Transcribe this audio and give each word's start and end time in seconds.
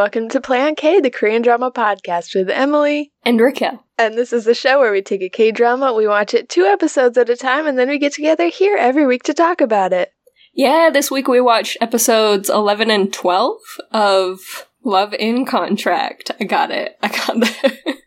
welcome 0.00 0.30
to 0.30 0.40
Play 0.40 0.62
on 0.62 0.74
K, 0.74 0.98
the 0.98 1.10
Korean 1.10 1.42
drama 1.42 1.70
podcast 1.70 2.34
with 2.34 2.48
Emily. 2.48 3.12
And 3.22 3.38
Raquel. 3.38 3.84
And 3.98 4.16
this 4.16 4.32
is 4.32 4.46
the 4.46 4.54
show 4.54 4.78
where 4.78 4.90
we 4.90 5.02
take 5.02 5.20
a 5.20 5.28
K 5.28 5.52
drama, 5.52 5.92
we 5.92 6.08
watch 6.08 6.32
it 6.32 6.48
two 6.48 6.64
episodes 6.64 7.18
at 7.18 7.28
a 7.28 7.36
time, 7.36 7.66
and 7.66 7.78
then 7.78 7.90
we 7.90 7.98
get 7.98 8.14
together 8.14 8.46
here 8.46 8.78
every 8.78 9.06
week 9.06 9.24
to 9.24 9.34
talk 9.34 9.60
about 9.60 9.92
it. 9.92 10.14
Yeah, 10.54 10.88
this 10.90 11.10
week 11.10 11.28
we 11.28 11.42
watched 11.42 11.76
episodes 11.82 12.48
11 12.48 12.90
and 12.90 13.12
12 13.12 13.58
of 13.92 14.40
Love 14.82 15.12
in 15.12 15.44
Contract. 15.44 16.30
I 16.40 16.44
got 16.44 16.70
it. 16.70 16.96
I 17.02 17.08
got 17.08 17.40
that. 17.40 17.78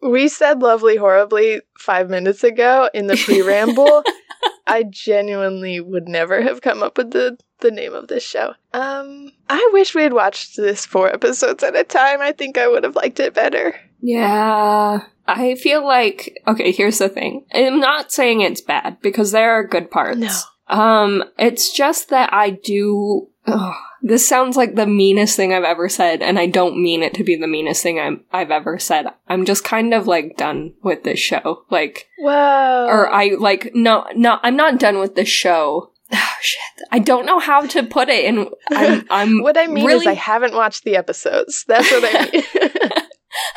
We 0.00 0.28
said 0.28 0.60
lovely 0.60 0.96
horribly 0.96 1.60
five 1.76 2.08
minutes 2.08 2.44
ago 2.44 2.88
in 2.94 3.08
the 3.08 3.16
pre 3.16 3.42
ramble. 3.42 4.04
I 4.66 4.84
genuinely 4.84 5.80
would 5.80 6.08
never 6.08 6.40
have 6.40 6.60
come 6.60 6.82
up 6.82 6.98
with 6.98 7.10
the, 7.10 7.36
the 7.60 7.70
name 7.70 7.94
of 7.94 8.08
this 8.08 8.22
show. 8.22 8.54
Um, 8.72 9.32
I 9.48 9.70
wish 9.72 9.94
we 9.94 10.02
had 10.02 10.12
watched 10.12 10.56
this 10.56 10.86
four 10.86 11.12
episodes 11.12 11.62
at 11.62 11.76
a 11.76 11.84
time. 11.84 12.20
I 12.20 12.32
think 12.32 12.58
I 12.58 12.68
would 12.68 12.84
have 12.84 12.96
liked 12.96 13.20
it 13.20 13.34
better. 13.34 13.74
yeah. 14.00 15.00
I 15.30 15.56
feel 15.56 15.84
like, 15.84 16.40
okay, 16.48 16.72
here's 16.72 16.96
the 16.98 17.10
thing. 17.10 17.44
I'm 17.52 17.80
not 17.80 18.10
saying 18.10 18.40
it's 18.40 18.62
bad 18.62 18.96
because 19.02 19.30
there 19.30 19.50
are 19.52 19.62
good 19.62 19.90
parts. 19.90 20.18
No. 20.18 20.34
Um, 20.68 21.22
it's 21.38 21.70
just 21.70 22.08
that 22.08 22.32
I 22.32 22.48
do. 22.50 23.28
Ugh, 23.46 23.74
this 24.00 24.26
sounds 24.26 24.56
like 24.56 24.74
the 24.74 24.86
meanest 24.86 25.36
thing 25.36 25.52
I've 25.52 25.64
ever 25.64 25.90
said, 25.90 26.22
and 26.22 26.38
I 26.38 26.46
don't 26.46 26.82
mean 26.82 27.02
it 27.02 27.12
to 27.14 27.24
be 27.24 27.36
the 27.36 27.46
meanest 27.46 27.82
thing 27.82 28.00
I'm, 28.00 28.24
I've 28.32 28.50
ever 28.50 28.78
said. 28.78 29.06
I'm 29.28 29.44
just 29.44 29.64
kind 29.64 29.92
of 29.92 30.06
like 30.06 30.38
done 30.38 30.72
with 30.82 31.04
this 31.04 31.18
show. 31.18 31.64
Like, 31.70 32.08
Whoa. 32.18 32.86
or 32.88 33.10
I 33.12 33.36
like 33.38 33.72
no, 33.74 34.06
no, 34.16 34.38
I'm 34.42 34.56
not 34.56 34.78
done 34.78 34.98
with 34.98 35.14
this 35.14 35.28
show. 35.28 35.92
Oh, 36.12 36.34
shit, 36.40 36.60
I 36.90 36.98
don't 36.98 37.26
know 37.26 37.38
how 37.38 37.62
to 37.66 37.82
put 37.82 38.08
it, 38.08 38.24
and 38.24 38.48
I'm, 38.70 39.06
I'm 39.10 39.42
what 39.42 39.56
I 39.58 39.66
mean 39.66 39.86
really, 39.86 40.00
is 40.00 40.06
I 40.06 40.14
haven't 40.14 40.54
watched 40.54 40.84
the 40.84 40.96
episodes. 40.96 41.64
That's 41.68 41.90
what 41.90 42.04
I 42.04 42.30
mean. 42.32 42.88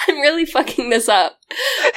I'm 0.08 0.20
really 0.20 0.46
fucking 0.46 0.90
this 0.90 1.08
up. 1.10 1.38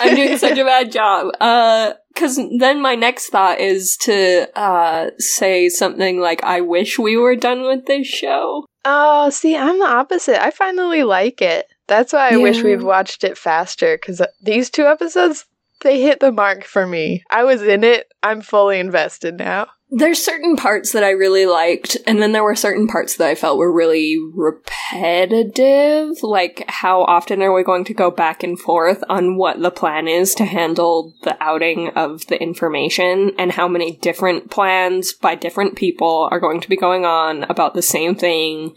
I'm 0.00 0.14
doing 0.14 0.38
such 0.38 0.56
a 0.58 0.64
bad 0.64 0.92
job. 0.92 1.34
Uh, 1.40 1.94
cause 2.14 2.38
then 2.58 2.80
my 2.80 2.94
next 2.94 3.30
thought 3.30 3.58
is 3.58 3.96
to, 4.02 4.46
uh, 4.58 5.10
say 5.18 5.68
something 5.68 6.20
like, 6.20 6.42
I 6.44 6.60
wish 6.60 6.98
we 6.98 7.16
were 7.16 7.36
done 7.36 7.62
with 7.62 7.86
this 7.86 8.06
show. 8.06 8.64
oh, 8.84 9.28
see, 9.30 9.56
I'm 9.56 9.78
the 9.80 9.86
opposite. 9.86 10.42
I 10.42 10.50
finally 10.50 11.02
like 11.02 11.42
it. 11.42 11.66
That's 11.88 12.12
why 12.12 12.30
I 12.30 12.36
wish 12.36 12.62
we'd 12.62 12.82
watched 12.82 13.24
it 13.24 13.36
faster 13.36 13.98
because 13.98 14.22
these 14.40 14.70
two 14.70 14.86
episodes, 14.86 15.44
they 15.82 16.00
hit 16.00 16.20
the 16.20 16.32
mark 16.32 16.64
for 16.64 16.86
me. 16.86 17.22
I 17.30 17.44
was 17.44 17.60
in 17.60 17.84
it. 17.84 18.06
I'm 18.22 18.40
fully 18.40 18.78
invested 18.78 19.36
now. 19.36 19.66
There's 19.90 20.24
certain 20.24 20.56
parts 20.56 20.92
that 20.92 21.04
I 21.04 21.10
really 21.10 21.46
liked, 21.46 21.96
and 22.06 22.20
then 22.20 22.32
there 22.32 22.42
were 22.42 22.56
certain 22.56 22.88
parts 22.88 23.16
that 23.16 23.28
I 23.28 23.34
felt 23.34 23.58
were 23.58 23.72
really 23.72 24.16
repetitive. 24.32 26.22
Like, 26.22 26.64
how 26.66 27.02
often 27.02 27.42
are 27.42 27.54
we 27.54 27.62
going 27.62 27.84
to 27.84 27.94
go 27.94 28.10
back 28.10 28.42
and 28.42 28.58
forth 28.58 29.04
on 29.08 29.36
what 29.36 29.60
the 29.60 29.70
plan 29.70 30.08
is 30.08 30.34
to 30.36 30.46
handle 30.46 31.14
the 31.22 31.36
outing 31.40 31.90
of 31.90 32.26
the 32.26 32.42
information, 32.42 33.32
and 33.38 33.52
how 33.52 33.68
many 33.68 33.92
different 33.98 34.50
plans 34.50 35.12
by 35.12 35.36
different 35.36 35.76
people 35.76 36.28
are 36.32 36.40
going 36.40 36.60
to 36.62 36.68
be 36.68 36.76
going 36.76 37.04
on 37.04 37.44
about 37.44 37.74
the 37.74 37.82
same 37.82 38.16
thing? 38.16 38.74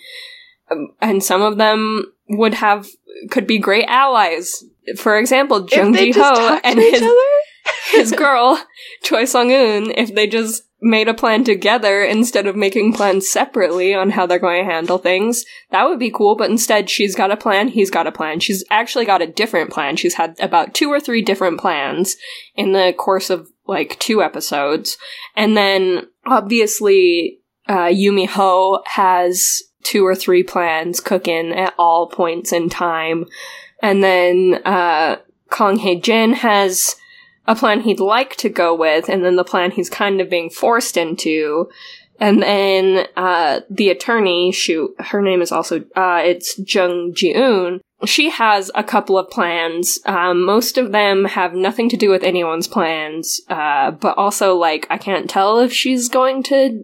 Um, 0.69 0.89
and 1.01 1.23
some 1.23 1.41
of 1.41 1.57
them 1.57 2.13
would 2.29 2.55
have, 2.55 2.85
could 3.31 3.47
be 3.47 3.57
great 3.57 3.85
allies. 3.87 4.63
For 4.97 5.17
example, 5.17 5.67
Jung 5.71 5.95
Ji 5.95 6.11
Ho 6.15 6.59
and 6.63 6.79
his 6.79 7.03
his 7.91 8.11
girl, 8.11 8.61
Choi 9.03 9.25
Sung 9.25 9.51
Un, 9.51 9.91
if 9.91 10.13
they 10.13 10.27
just 10.27 10.63
made 10.81 11.07
a 11.07 11.13
plan 11.13 11.43
together 11.43 12.03
instead 12.03 12.45
of 12.45 12.55
making 12.55 12.93
plans 12.93 13.29
separately 13.29 13.93
on 13.93 14.11
how 14.11 14.25
they're 14.25 14.37
going 14.37 14.63
to 14.63 14.71
handle 14.71 14.97
things, 14.97 15.43
that 15.71 15.87
would 15.87 15.99
be 15.99 16.11
cool. 16.11 16.35
But 16.35 16.51
instead, 16.51 16.89
she's 16.89 17.15
got 17.15 17.31
a 17.31 17.37
plan, 17.37 17.69
he's 17.69 17.89
got 17.89 18.07
a 18.07 18.11
plan. 18.11 18.39
She's 18.39 18.63
actually 18.69 19.05
got 19.05 19.21
a 19.21 19.27
different 19.27 19.71
plan. 19.71 19.95
She's 19.95 20.13
had 20.13 20.35
about 20.39 20.73
two 20.73 20.89
or 20.89 20.99
three 20.99 21.21
different 21.21 21.59
plans 21.59 22.15
in 22.55 22.73
the 22.73 22.93
course 22.97 23.29
of 23.29 23.49
like 23.65 23.97
two 23.99 24.21
episodes. 24.21 24.97
And 25.35 25.57
then 25.57 26.07
obviously, 26.25 27.39
uh, 27.67 27.87
Yumi 27.87 28.27
Ho 28.27 28.83
has 28.85 29.63
two 29.83 30.05
or 30.05 30.15
three 30.15 30.43
plans 30.43 30.99
cooking 30.99 31.53
at 31.53 31.73
all 31.77 32.07
points 32.07 32.51
in 32.51 32.69
time. 32.69 33.25
And 33.81 34.03
then, 34.03 34.61
uh, 34.65 35.17
Kong 35.49 35.79
Hye 35.79 35.95
Jin 35.95 36.33
has 36.33 36.95
a 37.47 37.55
plan 37.55 37.81
he'd 37.81 37.99
like 37.99 38.35
to 38.37 38.49
go 38.49 38.75
with, 38.75 39.09
and 39.09 39.23
then 39.23 39.35
the 39.35 39.43
plan 39.43 39.71
he's 39.71 39.89
kind 39.89 40.19
of 40.21 40.29
being 40.29 40.49
forced 40.49 40.97
into. 40.97 41.69
And 42.19 42.41
then, 42.41 43.07
uh, 43.15 43.61
the 43.69 43.89
attorney, 43.89 44.51
shoot, 44.51 44.95
her 44.99 45.21
name 45.21 45.41
is 45.41 45.51
also, 45.51 45.81
uh, 45.95 46.21
it's 46.25 46.59
Jung 46.73 47.13
Ji-un. 47.15 47.79
She 48.05 48.31
has 48.31 48.71
a 48.73 48.83
couple 48.83 49.17
of 49.19 49.29
plans. 49.29 49.99
Um, 50.05 50.43
most 50.43 50.77
of 50.77 50.91
them 50.91 51.25
have 51.25 51.53
nothing 51.53 51.89
to 51.89 51.97
do 51.97 52.09
with 52.09 52.23
anyone's 52.23 52.67
plans, 52.67 53.39
uh, 53.49 53.91
but 53.91 54.17
also, 54.17 54.55
like, 54.55 54.87
I 54.89 54.97
can't 54.97 55.29
tell 55.29 55.59
if 55.59 55.71
she's 55.71 56.09
going 56.09 56.43
to. 56.43 56.83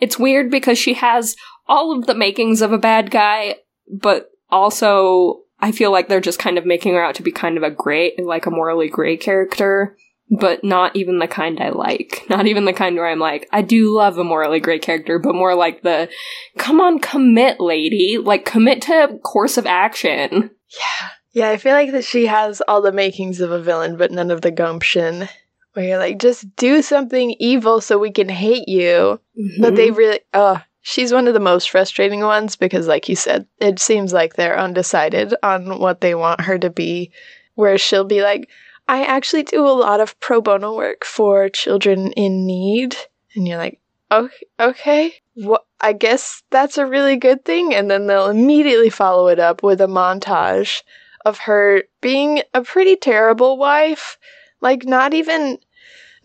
It's 0.00 0.18
weird 0.18 0.50
because 0.50 0.78
she 0.78 0.94
has 0.94 1.36
all 1.68 1.96
of 1.96 2.06
the 2.06 2.14
makings 2.14 2.60
of 2.60 2.72
a 2.72 2.78
bad 2.78 3.10
guy, 3.12 3.56
but 3.88 4.30
also 4.50 5.43
I 5.64 5.72
feel 5.72 5.90
like 5.90 6.08
they're 6.08 6.20
just 6.20 6.38
kind 6.38 6.58
of 6.58 6.66
making 6.66 6.92
her 6.92 7.02
out 7.02 7.14
to 7.14 7.22
be 7.22 7.32
kind 7.32 7.56
of 7.56 7.62
a 7.62 7.70
gray, 7.70 8.14
like 8.18 8.44
a 8.44 8.50
morally 8.50 8.90
gray 8.90 9.16
character, 9.16 9.96
but 10.28 10.62
not 10.62 10.94
even 10.94 11.20
the 11.20 11.26
kind 11.26 11.58
I 11.58 11.70
like. 11.70 12.22
Not 12.28 12.46
even 12.46 12.66
the 12.66 12.74
kind 12.74 12.96
where 12.96 13.08
I'm 13.08 13.18
like, 13.18 13.48
I 13.50 13.62
do 13.62 13.96
love 13.96 14.18
a 14.18 14.24
morally 14.24 14.60
gray 14.60 14.78
character, 14.78 15.18
but 15.18 15.34
more 15.34 15.54
like 15.54 15.80
the, 15.80 16.10
come 16.58 16.82
on, 16.82 16.98
commit, 16.98 17.60
lady. 17.60 18.18
Like, 18.22 18.44
commit 18.44 18.82
to 18.82 19.04
a 19.04 19.18
course 19.20 19.56
of 19.56 19.64
action. 19.64 20.50
yeah, 20.68 21.08
yeah. 21.32 21.48
I 21.48 21.56
feel 21.56 21.72
like 21.72 21.92
that 21.92 22.04
she 22.04 22.26
has 22.26 22.60
all 22.68 22.82
the 22.82 22.92
makings 22.92 23.40
of 23.40 23.50
a 23.50 23.62
villain, 23.62 23.96
but 23.96 24.12
none 24.12 24.30
of 24.30 24.42
the 24.42 24.50
gumption. 24.50 25.30
Where 25.72 25.86
you're 25.86 25.98
like, 25.98 26.18
just 26.18 26.54
do 26.56 26.82
something 26.82 27.36
evil 27.40 27.80
so 27.80 27.98
we 27.98 28.12
can 28.12 28.28
hate 28.28 28.68
you. 28.68 29.18
But 29.58 29.76
they 29.76 29.88
mm-hmm. 29.88 29.96
really, 29.96 30.20
oh, 30.34 30.60
she's 30.84 31.12
one 31.12 31.26
of 31.26 31.34
the 31.34 31.40
most 31.40 31.70
frustrating 31.70 32.20
ones 32.20 32.56
because, 32.56 32.86
like 32.86 33.08
you 33.08 33.16
said, 33.16 33.46
it 33.58 33.80
seems 33.80 34.12
like 34.12 34.34
they're 34.34 34.58
undecided 34.58 35.34
on 35.42 35.80
what 35.80 36.02
they 36.02 36.14
want 36.14 36.42
her 36.42 36.58
to 36.58 36.70
be. 36.70 37.10
Where 37.54 37.78
she'll 37.78 38.04
be 38.04 38.22
like, 38.22 38.48
I 38.86 39.04
actually 39.04 39.44
do 39.44 39.66
a 39.66 39.70
lot 39.70 40.00
of 40.00 40.18
pro 40.20 40.40
bono 40.40 40.74
work 40.74 41.04
for 41.04 41.48
children 41.48 42.12
in 42.12 42.46
need. 42.46 42.96
And 43.34 43.48
you're 43.48 43.58
like, 43.58 43.80
oh, 44.10 44.24
okay, 44.26 44.46
okay. 44.60 45.14
Well, 45.36 45.64
I 45.80 45.94
guess 45.94 46.42
that's 46.50 46.78
a 46.78 46.86
really 46.86 47.16
good 47.16 47.44
thing. 47.44 47.74
And 47.74 47.90
then 47.90 48.06
they'll 48.06 48.28
immediately 48.28 48.90
follow 48.90 49.28
it 49.28 49.38
up 49.38 49.62
with 49.62 49.80
a 49.80 49.86
montage 49.86 50.82
of 51.24 51.38
her 51.38 51.84
being 52.00 52.42
a 52.52 52.62
pretty 52.62 52.96
terrible 52.96 53.56
wife. 53.56 54.18
Like, 54.60 54.84
not 54.84 55.14
even 55.14 55.58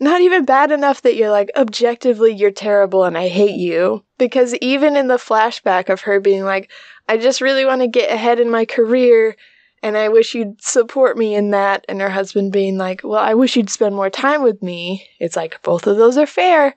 not 0.00 0.22
even 0.22 0.44
bad 0.44 0.72
enough 0.72 1.02
that 1.02 1.14
you're 1.14 1.30
like 1.30 1.50
objectively 1.56 2.32
you're 2.32 2.50
terrible 2.50 3.04
and 3.04 3.18
I 3.18 3.28
hate 3.28 3.56
you 3.56 4.02
because 4.20 4.54
even 4.56 4.96
in 4.96 5.08
the 5.08 5.16
flashback 5.16 5.88
of 5.88 6.02
her 6.02 6.20
being 6.20 6.44
like 6.44 6.70
I 7.08 7.16
just 7.16 7.40
really 7.40 7.64
want 7.64 7.80
to 7.80 7.88
get 7.88 8.12
ahead 8.12 8.38
in 8.38 8.50
my 8.50 8.64
career 8.64 9.34
and 9.82 9.96
I 9.96 10.10
wish 10.10 10.34
you'd 10.34 10.62
support 10.62 11.16
me 11.16 11.34
in 11.34 11.50
that 11.50 11.84
and 11.88 12.00
her 12.00 12.10
husband 12.10 12.52
being 12.52 12.78
like 12.78 13.00
well 13.02 13.18
I 13.18 13.34
wish 13.34 13.56
you'd 13.56 13.70
spend 13.70 13.96
more 13.96 14.10
time 14.10 14.44
with 14.44 14.62
me 14.62 15.08
it's 15.18 15.34
like 15.34 15.60
both 15.62 15.88
of 15.88 15.96
those 15.96 16.16
are 16.16 16.26
fair. 16.26 16.76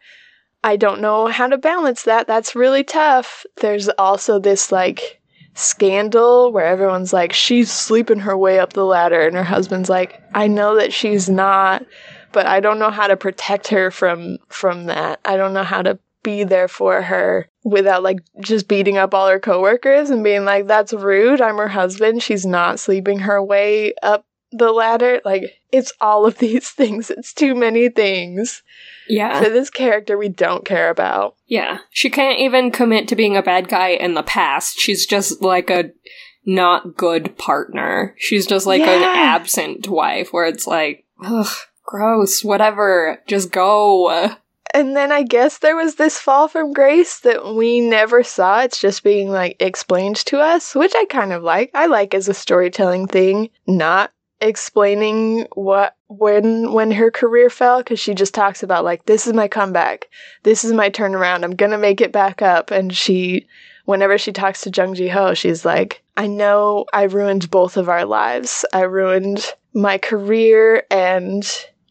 I 0.64 0.78
don't 0.78 1.02
know 1.02 1.28
how 1.28 1.48
to 1.48 1.58
balance 1.58 2.04
that. 2.04 2.26
That's 2.26 2.56
really 2.56 2.86
tough. 2.86 3.46
There's 3.58 3.90
also 3.90 4.40
this 4.40 4.72
like 4.72 5.20
scandal 5.56 6.52
where 6.54 6.66
everyone's 6.66 7.14
like 7.14 7.34
she's 7.34 7.70
sleeping 7.72 8.20
her 8.20 8.36
way 8.36 8.58
up 8.58 8.74
the 8.74 8.86
ladder 8.86 9.28
and 9.28 9.36
her 9.36 9.44
husband's 9.44 9.90
like 9.90 10.20
I 10.34 10.48
know 10.48 10.78
that 10.78 10.94
she's 10.94 11.30
not 11.30 11.86
but 12.32 12.48
I 12.48 12.60
don't 12.60 12.80
know 12.80 12.90
how 12.90 13.08
to 13.08 13.16
protect 13.16 13.68
her 13.68 13.92
from 13.92 14.40
from 14.50 14.88
that. 14.88 15.22
I 15.24 15.38
don't 15.38 15.54
know 15.54 15.64
how 15.64 15.82
to 15.84 16.00
be 16.24 16.44
there 16.44 16.68
for 16.68 17.02
her 17.02 17.48
without 17.64 18.04
like 18.04 18.20
just 18.42 18.68
beating 18.68 18.98
up 18.98 19.14
all 19.14 19.28
her 19.28 19.40
coworkers 19.40 20.10
and 20.10 20.24
being 20.24 20.46
like 20.46 20.68
that's 20.68 20.94
rude. 20.94 21.42
I'm 21.42 21.58
her 21.58 21.68
husband. 21.68 22.24
She's 22.24 22.46
not 22.46 22.80
sleeping 22.80 23.20
her 23.20 23.42
way 23.44 23.94
up 24.02 24.26
the 24.52 24.72
ladder. 24.72 25.22
Like 25.26 25.44
it's 25.72 25.94
all 26.02 26.26
of 26.26 26.38
these 26.40 26.70
things. 26.70 27.10
It's 27.10 27.34
too 27.34 27.56
many 27.56 27.90
things 27.90 28.62
Yeah. 29.08 29.42
for 29.44 29.50
this 29.50 29.70
character 29.70 30.18
we 30.18 30.30
don't 30.30 30.66
care 30.66 30.90
about. 30.90 31.36
Yeah. 31.48 31.80
She 31.92 32.10
can't 32.10 32.40
even 32.40 32.72
commit 32.72 33.08
to 33.10 33.16
being 33.16 33.36
a 33.38 33.42
bad 33.44 33.68
guy 33.68 33.90
in 33.90 34.14
the 34.14 34.24
past. 34.24 34.80
She's 34.80 35.06
just 35.06 35.42
like 35.42 35.70
a 35.70 35.92
not 36.46 36.96
good 36.98 37.38
partner. 37.38 38.14
She's 38.18 38.46
just 38.46 38.66
like 38.68 38.82
an 38.82 39.02
absent 39.04 39.88
wife 39.88 40.34
where 40.34 40.46
it's 40.46 40.68
like, 40.68 41.06
ugh, 41.24 41.48
gross, 41.86 42.44
whatever, 42.44 43.22
just 43.28 43.50
go. 43.52 44.36
And 44.74 44.96
then 44.96 45.12
I 45.12 45.24
guess 45.24 45.60
there 45.60 45.76
was 45.76 45.96
this 45.96 46.18
fall 46.20 46.48
from 46.48 46.74
grace 46.74 47.20
that 47.20 47.54
we 47.54 47.80
never 47.80 48.24
saw. 48.24 48.62
It's 48.62 48.82
just 48.82 49.04
being 49.04 49.30
like 49.30 49.56
explained 49.60 50.18
to 50.26 50.40
us, 50.40 50.74
which 50.74 50.94
I 50.96 51.06
kind 51.06 51.32
of 51.32 51.44
like. 51.44 51.70
I 51.74 51.86
like 51.86 52.14
as 52.14 52.28
a 52.28 52.34
storytelling 52.34 53.08
thing, 53.08 53.50
not 53.68 54.12
explaining 54.42 55.48
what 55.54 55.96
when 56.08 56.74
when 56.74 56.92
her 56.92 57.10
career 57.10 57.50
fell 57.50 57.78
because 57.78 58.00
she 58.00 58.14
just 58.14 58.34
talks 58.34 58.62
about 58.62 58.84
like 58.84 59.06
this 59.06 59.26
is 59.26 59.32
my 59.32 59.48
comeback 59.48 60.10
this 60.42 60.66
is 60.66 60.74
my 60.74 60.90
turnaround 60.90 61.46
i'm 61.46 61.56
gonna 61.56 61.78
make 61.78 62.02
it 62.02 62.12
back 62.12 62.42
up 62.42 62.70
and 62.70 62.94
she 62.94 63.48
whenever 63.86 64.18
she 64.18 64.32
talks 64.32 64.62
to 64.62 64.72
Jung 64.72 64.94
Ji 64.94 65.08
Ho, 65.10 65.34
she's 65.34 65.66
like, 65.66 66.02
I 66.16 66.28
know 66.28 66.86
I 66.94 67.04
ruined 67.04 67.52
both 67.52 67.78
of 67.78 67.90
our 67.90 68.06
lives. 68.06 68.66
I 68.74 68.82
ruined 68.82 69.46
my 69.74 69.98
career 69.98 70.84
and 70.90 71.44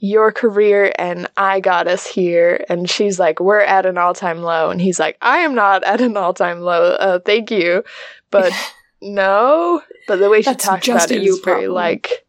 your 0.04 0.32
career 0.32 0.93
and 0.99 1.28
I 1.37 1.60
got 1.60 1.87
us 1.87 2.04
here. 2.04 2.64
And 2.69 2.90
she's 2.90 3.20
like, 3.20 3.38
we're 3.38 3.60
at 3.60 3.87
an 3.87 3.96
all 3.96 4.14
time 4.14 4.43
low. 4.43 4.69
And 4.70 4.81
he's 4.81 4.99
like, 4.99 5.16
I 5.22 5.38
am 5.38 5.54
not 5.54 5.84
at 5.84 6.00
an 6.00 6.16
all 6.16 6.34
time 6.34 6.60
low. 6.60 6.94
Uh, 6.94 7.20
thank 7.20 7.52
you. 7.52 7.84
But 8.32 8.52
no. 9.00 9.81
But 10.08 10.16
the 10.16 10.28
way 10.28 10.43
she 10.43 10.50
That's 10.50 10.64
talks 10.64 10.88
about 10.88 11.12
it 11.12 11.22
you 11.22 11.34
is 11.34 11.38
very 11.38 11.60
problem. 11.66 11.75
like 11.75 12.26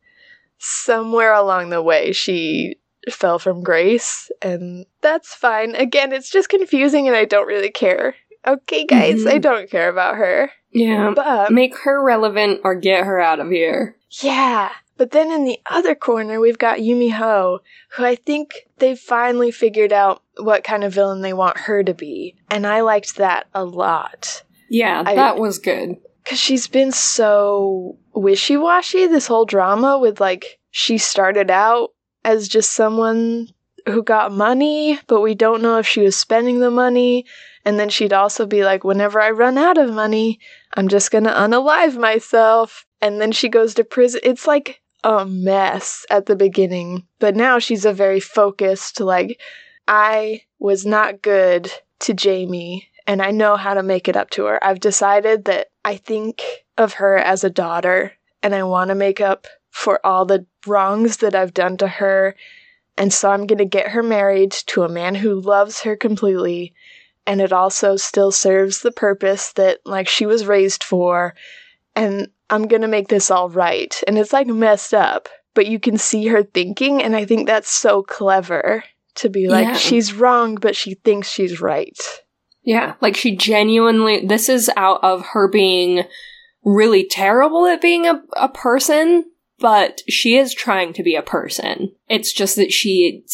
somewhere 0.59 1.33
along 1.33 1.69
the 1.69 1.81
way 1.81 2.11
she 2.11 2.75
fell 3.09 3.39
from 3.39 3.63
grace. 3.63 4.31
And 4.41 4.85
that's 5.01 5.33
fine. 5.33 5.73
Again, 5.75 6.13
it's 6.13 6.29
just 6.29 6.49
confusing 6.49 7.07
and 7.07 7.17
I 7.17 7.25
don't 7.25 7.47
really 7.47 7.71
care. 7.71 8.13
Okay, 8.45 8.85
guys, 8.85 9.25
I 9.25 9.39
Mhm. 9.39 9.41
don't 9.41 9.69
care 9.71 9.89
about 9.89 10.15
her. 10.17 10.51
Yeah. 10.71 11.11
But 11.15 11.51
Make 11.51 11.75
her 11.79 12.03
relevant 12.03 12.61
or 12.63 12.75
get 12.75 13.03
her 13.05 13.19
out 13.19 13.39
of 13.39 13.49
here. 13.49 13.95
yeah. 14.21 14.69
But 15.03 15.11
then 15.11 15.33
in 15.33 15.43
the 15.43 15.59
other 15.65 15.95
corner, 15.95 16.39
we've 16.39 16.57
got 16.57 16.77
Yumi 16.79 17.11
Ho, 17.11 17.59
who 17.97 18.05
I 18.05 18.15
think 18.15 18.69
they've 18.77 18.97
finally 18.97 19.51
figured 19.51 19.91
out 19.91 20.23
what 20.37 20.63
kind 20.63 20.81
of 20.85 20.93
villain 20.93 21.19
they 21.19 21.33
want 21.33 21.57
her 21.57 21.83
to 21.83 21.93
be. 21.93 22.37
And 22.49 22.65
I 22.65 22.79
liked 22.79 23.17
that 23.17 23.47
a 23.53 23.65
lot. 23.65 24.43
Yeah, 24.69 25.03
I- 25.05 25.15
that 25.15 25.37
was 25.37 25.59
good. 25.59 25.97
Because 26.23 26.39
she's 26.39 26.67
been 26.67 26.93
so 26.93 27.97
wishy 28.13 28.55
washy 28.55 29.05
this 29.07 29.27
whole 29.27 29.43
drama 29.43 29.99
with 29.99 30.21
like, 30.21 30.57
she 30.71 30.97
started 30.97 31.51
out 31.51 31.89
as 32.23 32.47
just 32.47 32.71
someone 32.71 33.49
who 33.85 34.03
got 34.03 34.31
money, 34.31 35.01
but 35.07 35.19
we 35.19 35.35
don't 35.35 35.61
know 35.61 35.79
if 35.79 35.85
she 35.85 35.99
was 35.99 36.15
spending 36.15 36.61
the 36.61 36.71
money. 36.71 37.25
And 37.65 37.77
then 37.77 37.89
she'd 37.89 38.13
also 38.13 38.45
be 38.45 38.63
like, 38.63 38.85
whenever 38.85 39.19
I 39.19 39.31
run 39.31 39.57
out 39.57 39.77
of 39.77 39.91
money, 39.93 40.39
I'm 40.75 40.87
just 40.87 41.11
gonna 41.11 41.33
unalive 41.33 41.97
myself. 41.97 42.85
And 43.01 43.19
then 43.19 43.33
she 43.33 43.49
goes 43.49 43.73
to 43.73 43.83
prison. 43.83 44.21
It's 44.23 44.47
like 44.47 44.79
a 45.03 45.25
mess 45.25 46.05
at 46.09 46.25
the 46.25 46.35
beginning. 46.35 47.05
But 47.19 47.35
now 47.35 47.59
she's 47.59 47.85
a 47.85 47.93
very 47.93 48.19
focused, 48.19 48.99
like, 48.99 49.39
I 49.87 50.43
was 50.59 50.85
not 50.85 51.21
good 51.21 51.71
to 51.99 52.13
Jamie, 52.13 52.89
and 53.05 53.21
I 53.21 53.31
know 53.31 53.55
how 53.55 53.73
to 53.73 53.83
make 53.83 54.07
it 54.07 54.15
up 54.15 54.29
to 54.31 54.45
her. 54.45 54.63
I've 54.63 54.79
decided 54.79 55.45
that 55.45 55.67
I 55.83 55.97
think 55.97 56.41
of 56.77 56.93
her 56.93 57.17
as 57.17 57.43
a 57.43 57.49
daughter, 57.49 58.13
and 58.41 58.55
I 58.55 58.63
want 58.63 58.89
to 58.89 58.95
make 58.95 59.19
up 59.21 59.47
for 59.69 60.05
all 60.05 60.25
the 60.25 60.45
wrongs 60.65 61.17
that 61.17 61.35
I've 61.35 61.53
done 61.53 61.77
to 61.77 61.87
her. 61.87 62.35
And 62.97 63.11
so 63.11 63.31
I'm 63.31 63.47
going 63.47 63.57
to 63.57 63.65
get 63.65 63.89
her 63.89 64.03
married 64.03 64.51
to 64.67 64.83
a 64.83 64.89
man 64.89 65.15
who 65.15 65.41
loves 65.41 65.81
her 65.81 65.95
completely. 65.95 66.73
And 67.25 67.41
it 67.41 67.51
also 67.51 67.95
still 67.95 68.31
serves 68.31 68.81
the 68.81 68.91
purpose 68.91 69.53
that, 69.53 69.79
like, 69.85 70.07
she 70.07 70.25
was 70.25 70.45
raised 70.45 70.83
for. 70.83 71.33
And 71.95 72.29
I'm 72.53 72.67
to 72.81 72.87
make 72.87 73.07
this 73.07 73.31
all 73.31 73.49
right. 73.49 74.01
And 74.07 74.17
it's 74.17 74.33
like 74.33 74.47
messed 74.47 74.93
up, 74.93 75.27
but 75.55 75.67
you 75.67 75.79
can 75.79 75.97
see 75.97 76.27
her 76.27 76.43
thinking. 76.43 77.01
And 77.01 77.15
I 77.15 77.25
think 77.25 77.47
that's 77.47 77.69
so 77.69 78.03
clever 78.03 78.83
to 79.15 79.29
be 79.29 79.47
like, 79.47 79.67
Yeah. 79.67 79.75
she's 79.75 80.13
wrong, 80.13 80.55
but 80.55 80.75
she 80.75 80.95
thinks 80.95 81.29
she's 81.29 81.59
right. 81.61 81.97
Yeah, 82.63 82.93
like 83.01 83.17
she 83.17 83.35
genuinely, 83.35 84.25
this 84.25 84.47
is 84.47 84.69
out 84.77 85.03
of 85.03 85.25
her 85.33 85.49
being 85.49 86.03
really 86.63 87.05
terrible 87.05 87.65
at 87.65 87.81
being 87.81 88.07
a, 88.07 88.21
a 88.37 88.47
person, 88.47 89.25
but 89.59 90.01
she 90.07 90.37
is 90.37 90.53
trying 90.53 90.93
to 90.93 91.03
be 91.03 91.15
a 91.15 91.21
person. 91.21 91.91
It's 92.07 92.31
just 92.31 92.55
that 92.55 92.71
she 92.71 93.25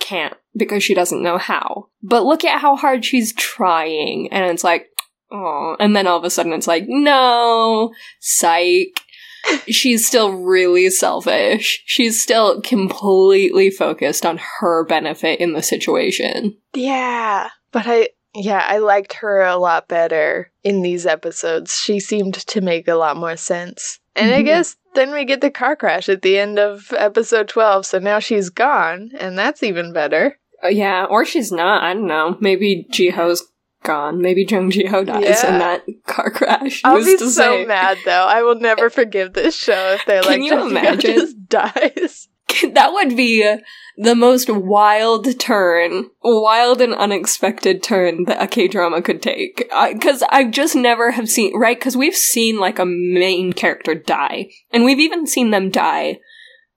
can't 0.00 0.34
because 0.54 0.84
she 0.84 0.94
doesn't 0.94 1.22
know 1.22 1.38
how. 1.38 1.88
But 2.02 2.24
look 2.24 2.44
at 2.44 2.60
how 2.60 2.76
hard 2.76 3.04
she's 3.04 3.32
trying, 3.32 4.28
and 4.30 4.50
it's 4.50 4.64
like, 4.64 4.88
oh, 5.34 5.76
and 5.80 5.94
then 5.96 6.06
all 6.06 6.16
of 6.18 6.24
a 6.24 6.30
sudden 6.30 6.52
it's 6.52 6.66
like, 6.68 6.84
no, 6.86 7.92
psych. 8.20 9.00
She's 9.68 10.06
still 10.06 10.32
really 10.32 10.88
selfish. 10.88 11.82
She's 11.84 12.22
still 12.22 12.62
completely 12.62 13.68
focused 13.70 14.24
on 14.24 14.40
her 14.60 14.84
benefit 14.86 15.38
in 15.40 15.52
the 15.52 15.62
situation. 15.62 16.56
Yeah. 16.74 17.50
But 17.70 17.82
I, 17.86 18.08
yeah, 18.34 18.64
I 18.66 18.78
liked 18.78 19.12
her 19.14 19.42
a 19.42 19.56
lot 19.56 19.86
better 19.86 20.50
in 20.62 20.80
these 20.80 21.04
episodes. 21.04 21.78
She 21.78 22.00
seemed 22.00 22.34
to 22.34 22.60
make 22.62 22.88
a 22.88 22.94
lot 22.94 23.18
more 23.18 23.36
sense. 23.36 24.00
And 24.16 24.32
I 24.32 24.40
Mhm. 24.40 24.44
guess 24.46 24.76
then 24.94 25.12
we 25.12 25.24
get 25.26 25.40
the 25.42 25.50
car 25.50 25.76
crash 25.76 26.08
at 26.08 26.22
the 26.22 26.38
end 26.38 26.58
of 26.58 26.92
episode 26.96 27.48
12, 27.48 27.84
so 27.84 27.98
now 27.98 28.20
she's 28.20 28.48
gone, 28.48 29.10
and 29.18 29.36
that's 29.36 29.62
even 29.62 29.92
better. 29.92 30.38
Uh, 30.64 30.68
yeah, 30.68 31.04
or 31.04 31.24
she's 31.24 31.50
not. 31.52 31.82
I 31.82 31.92
don't 31.94 32.06
know. 32.06 32.36
Maybe 32.40 32.86
Jiho's 32.90 33.42
gone. 33.84 34.20
Maybe 34.20 34.44
Jung 34.48 34.70
Jiho 34.72 35.06
dies 35.06 35.22
Yeah. 35.44 35.52
in 35.52 35.58
that 35.60 35.84
car 36.06 36.30
crash. 36.30 36.80
I'll 36.82 37.04
be 37.04 37.16
so 37.16 37.28
say? 37.28 37.64
mad 37.66 37.98
though. 38.04 38.26
I 38.26 38.42
will 38.42 38.56
never 38.58 38.90
forgive 38.90 39.32
this 39.34 39.54
show 39.54 39.92
if 39.94 40.04
they're 40.06 40.22
Can 40.22 40.30
like, 40.32 40.42
you 40.42 40.50
Jessica 40.50 40.70
imagine? 40.70 41.14
just 41.14 41.48
dies. 41.48 42.28
that 42.72 42.92
would 42.92 43.16
be 43.16 43.56
the 43.96 44.14
most 44.14 44.50
wild 44.50 45.38
turn, 45.38 46.10
wild 46.22 46.80
and 46.80 46.92
unexpected 46.94 47.82
turn 47.82 48.24
that 48.24 48.42
a 48.42 48.46
K 48.48 48.66
drama 48.66 49.00
could 49.02 49.22
take. 49.22 49.68
Because 49.92 50.22
I, 50.30 50.44
just 50.44 50.74
never 50.74 51.12
have 51.12 51.28
seen 51.28 51.56
right. 51.56 51.78
Because 51.78 51.96
we've 51.96 52.14
seen 52.14 52.58
like 52.58 52.78
a 52.80 52.84
main 52.86 53.52
character 53.52 53.94
die, 53.94 54.50
and 54.72 54.84
we've 54.84 54.98
even 55.00 55.26
seen 55.26 55.50
them 55.50 55.70
die 55.70 56.18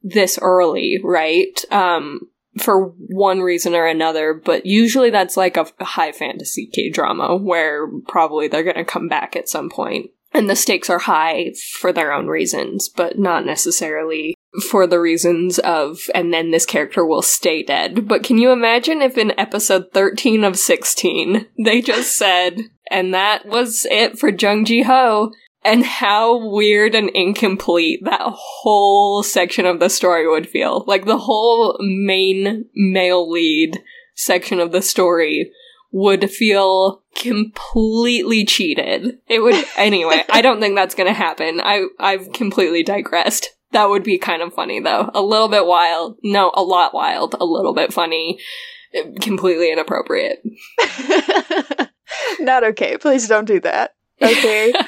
this 0.03 0.37
early, 0.41 0.99
right? 1.03 1.59
Um, 1.71 2.21
for 2.57 2.93
one 2.97 3.41
reason 3.41 3.73
or 3.75 3.85
another, 3.85 4.33
but 4.33 4.65
usually 4.65 5.09
that's 5.09 5.37
like 5.37 5.57
a, 5.57 5.67
high 5.79 6.11
fantasy 6.11 6.69
K 6.73 6.89
drama 6.89 7.35
where 7.35 7.87
probably 8.07 8.47
they're 8.47 8.63
going 8.63 8.75
to 8.75 8.85
come 8.85 9.07
back 9.07 9.35
at 9.35 9.49
some 9.49 9.69
point. 9.69 10.11
And 10.33 10.49
the 10.49 10.55
stakes 10.55 10.89
are 10.89 10.99
high 10.99 11.53
for 11.79 11.93
their 11.93 12.11
own 12.11 12.27
reasons, 12.27 12.89
but 12.89 13.17
not 13.17 13.45
necessarily 13.45 14.35
for 14.69 14.85
the 14.85 14.99
reasons 14.99 15.57
of, 15.59 15.99
and 16.13 16.33
then 16.33 16.51
this 16.51 16.65
character 16.65 17.05
will 17.05 17.21
stay 17.21 17.63
dead. 17.63 18.07
But 18.07 18.23
can 18.23 18.37
you 18.37 18.51
imagine 18.51 19.01
if 19.01 19.17
in 19.17 19.37
episode 19.39 19.91
13 19.93 20.43
of 20.43 20.57
16, 20.57 21.47
they 21.63 21.81
just 21.81 22.17
said, 22.17 22.59
and 22.91 23.13
that 23.13 23.45
was 23.45 23.85
it 23.89 24.19
for 24.19 24.29
Jung 24.29 24.65
Ji 24.65 24.83
Ho, 24.83 25.31
and 25.67 25.85
how 25.85 26.49
weird 26.49 26.95
and 26.95 27.09
incomplete 27.09 27.99
that 28.05 28.21
whole 28.23 29.21
section 29.21 29.65
of 29.65 29.81
the 29.81 29.89
story 29.89 30.25
would 30.25 30.47
feel. 30.47 30.85
Like 30.87 31.05
the 31.05 31.17
whole 31.17 31.77
main 31.81 32.65
male 32.73 33.29
lead 33.29 33.83
section 34.15 34.61
of 34.61 34.71
the 34.71 34.81
story 34.81 35.51
would 35.91 36.31
feel 36.31 37.03
completely 37.17 38.45
cheated. 38.45 39.19
It 39.27 39.39
would 39.39 39.61
anyway, 39.77 40.23
I 40.29 40.41
don't 40.41 40.61
think 40.61 40.75
that's 40.75 40.95
going 40.95 41.07
to 41.07 41.13
happen. 41.13 41.59
I 41.61 41.85
I've 41.99 42.31
completely 42.31 42.81
digressed. 42.81 43.49
That 43.73 43.89
would 43.89 44.05
be 44.05 44.17
kind 44.17 44.41
of 44.41 44.53
funny 44.53 44.79
though. 44.79 45.11
A 45.13 45.21
little 45.21 45.49
bit 45.49 45.65
wild. 45.65 46.17
No, 46.23 46.49
a 46.55 46.63
lot 46.63 46.93
wild, 46.93 47.35
a 47.37 47.45
little 47.45 47.73
bit 47.73 47.91
funny, 47.91 48.39
completely 49.19 49.69
inappropriate. 49.69 50.41
Not 52.39 52.63
okay. 52.63 52.97
Please 52.97 53.27
don't 53.27 53.43
do 53.43 53.59
that. 53.59 53.95
Okay. 54.21 54.73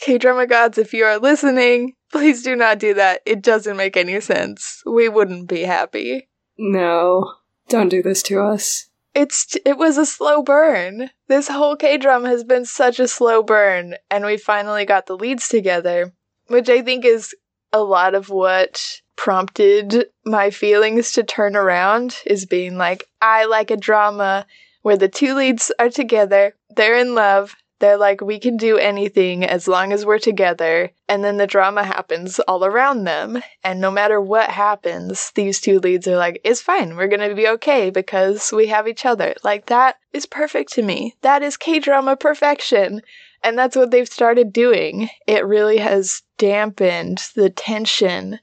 K 0.00 0.18
drama 0.18 0.46
gods, 0.46 0.78
if 0.78 0.92
you 0.92 1.04
are 1.04 1.18
listening, 1.18 1.94
please 2.12 2.42
do 2.42 2.56
not 2.56 2.78
do 2.78 2.94
that. 2.94 3.22
It 3.26 3.42
doesn't 3.42 3.76
make 3.76 3.96
any 3.96 4.20
sense. 4.20 4.82
We 4.86 5.08
wouldn't 5.08 5.48
be 5.48 5.62
happy. 5.62 6.28
no. 6.58 7.34
Don't 7.66 7.88
do 7.88 8.02
this 8.02 8.22
to 8.24 8.42
us. 8.42 8.90
It's 9.14 9.56
it 9.64 9.78
was 9.78 9.96
a 9.96 10.04
slow 10.04 10.42
burn. 10.42 11.08
This 11.28 11.48
whole 11.48 11.76
K 11.76 11.96
drama 11.96 12.28
has 12.28 12.44
been 12.44 12.66
such 12.66 13.00
a 13.00 13.08
slow 13.08 13.42
burn, 13.42 13.94
and 14.10 14.22
we 14.26 14.36
finally 14.36 14.84
got 14.84 15.06
the 15.06 15.16
leads 15.16 15.48
together, 15.48 16.12
which 16.48 16.68
I 16.68 16.82
think 16.82 17.06
is 17.06 17.34
a 17.72 17.82
lot 17.82 18.14
of 18.14 18.28
what 18.28 19.00
prompted 19.16 20.06
my 20.26 20.50
feelings 20.50 21.12
to 21.12 21.22
turn 21.22 21.56
around. 21.56 22.18
Is 22.26 22.44
being 22.44 22.76
like, 22.76 23.08
I 23.22 23.46
like 23.46 23.70
a 23.70 23.78
drama 23.78 24.46
where 24.82 24.98
the 24.98 25.08
two 25.08 25.34
leads 25.34 25.72
are 25.78 25.88
together, 25.88 26.54
they're 26.76 26.98
in 26.98 27.14
love, 27.14 27.56
they're 27.78 27.96
like, 27.96 28.20
we 28.20 28.38
can 28.38 28.56
do 28.56 28.78
anything 28.78 29.44
as 29.44 29.68
long 29.68 29.92
as 29.92 30.06
we're 30.06 30.18
together, 30.18 30.90
and 31.08 31.24
then 31.24 31.36
the 31.36 31.46
drama 31.46 31.84
happens 31.84 32.38
all 32.40 32.64
around 32.64 33.04
them. 33.04 33.42
And 33.62 33.80
no 33.80 33.90
matter 33.90 34.20
what 34.20 34.50
happens, 34.50 35.32
these 35.34 35.60
two 35.60 35.80
leads 35.80 36.06
are 36.06 36.16
like, 36.16 36.40
it's 36.44 36.60
fine, 36.60 36.96
we're 36.96 37.08
gonna 37.08 37.34
be 37.34 37.48
okay 37.48 37.90
because 37.90 38.52
we 38.52 38.68
have 38.68 38.88
each 38.88 39.04
other. 39.04 39.34
Like, 39.42 39.66
that 39.66 39.96
is 40.12 40.26
perfect 40.26 40.72
to 40.74 40.82
me. 40.82 41.14
That 41.22 41.42
is 41.42 41.56
K 41.56 41.78
drama 41.78 42.16
perfection. 42.16 43.02
And 43.42 43.58
that's 43.58 43.76
what 43.76 43.90
they've 43.90 44.08
started 44.08 44.52
doing. 44.52 45.10
It 45.26 45.44
really 45.44 45.76
has 45.76 46.22
dampened 46.38 47.28
the 47.34 47.50
tension 47.50 48.40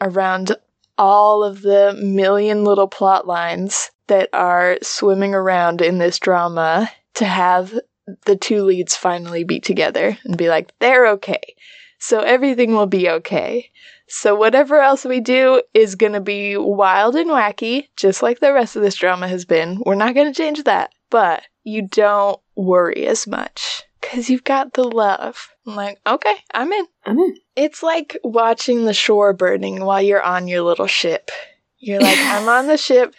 around 0.00 0.56
all 0.96 1.44
of 1.44 1.60
the 1.62 1.92
million 2.02 2.64
little 2.64 2.88
plot 2.88 3.26
lines 3.26 3.90
that 4.06 4.30
are 4.32 4.78
swimming 4.82 5.34
around 5.34 5.82
in 5.82 5.98
this 5.98 6.18
drama 6.18 6.90
to 7.14 7.26
have 7.26 7.78
the 8.24 8.36
two 8.36 8.62
leads 8.62 8.96
finally 8.96 9.44
be 9.44 9.60
together 9.60 10.18
and 10.24 10.36
be 10.36 10.48
like, 10.48 10.72
they're 10.78 11.06
okay. 11.08 11.56
So 11.98 12.20
everything 12.20 12.74
will 12.74 12.86
be 12.86 13.08
okay. 13.08 13.70
So 14.08 14.34
whatever 14.34 14.80
else 14.80 15.04
we 15.04 15.20
do 15.20 15.62
is 15.74 15.94
going 15.94 16.14
to 16.14 16.20
be 16.20 16.56
wild 16.56 17.14
and 17.16 17.28
wacky, 17.30 17.88
just 17.96 18.22
like 18.22 18.40
the 18.40 18.52
rest 18.52 18.76
of 18.76 18.82
this 18.82 18.94
drama 18.94 19.28
has 19.28 19.44
been. 19.44 19.82
We're 19.84 19.94
not 19.94 20.14
going 20.14 20.32
to 20.32 20.36
change 20.36 20.64
that. 20.64 20.92
But 21.10 21.42
you 21.64 21.82
don't 21.82 22.40
worry 22.54 23.06
as 23.06 23.26
much 23.26 23.84
because 24.00 24.30
you've 24.30 24.44
got 24.44 24.74
the 24.74 24.84
love. 24.84 25.54
I'm 25.66 25.74
like, 25.76 26.00
okay, 26.06 26.34
I'm 26.52 26.72
in. 26.72 26.86
I'm 27.04 27.18
in. 27.18 27.36
It's 27.56 27.82
like 27.82 28.16
watching 28.24 28.84
the 28.84 28.94
shore 28.94 29.32
burning 29.32 29.84
while 29.84 30.02
you're 30.02 30.22
on 30.22 30.48
your 30.48 30.62
little 30.62 30.86
ship. 30.86 31.30
You're 31.78 32.00
like, 32.00 32.18
I'm 32.18 32.48
on 32.48 32.66
the 32.66 32.78
ship. 32.78 33.14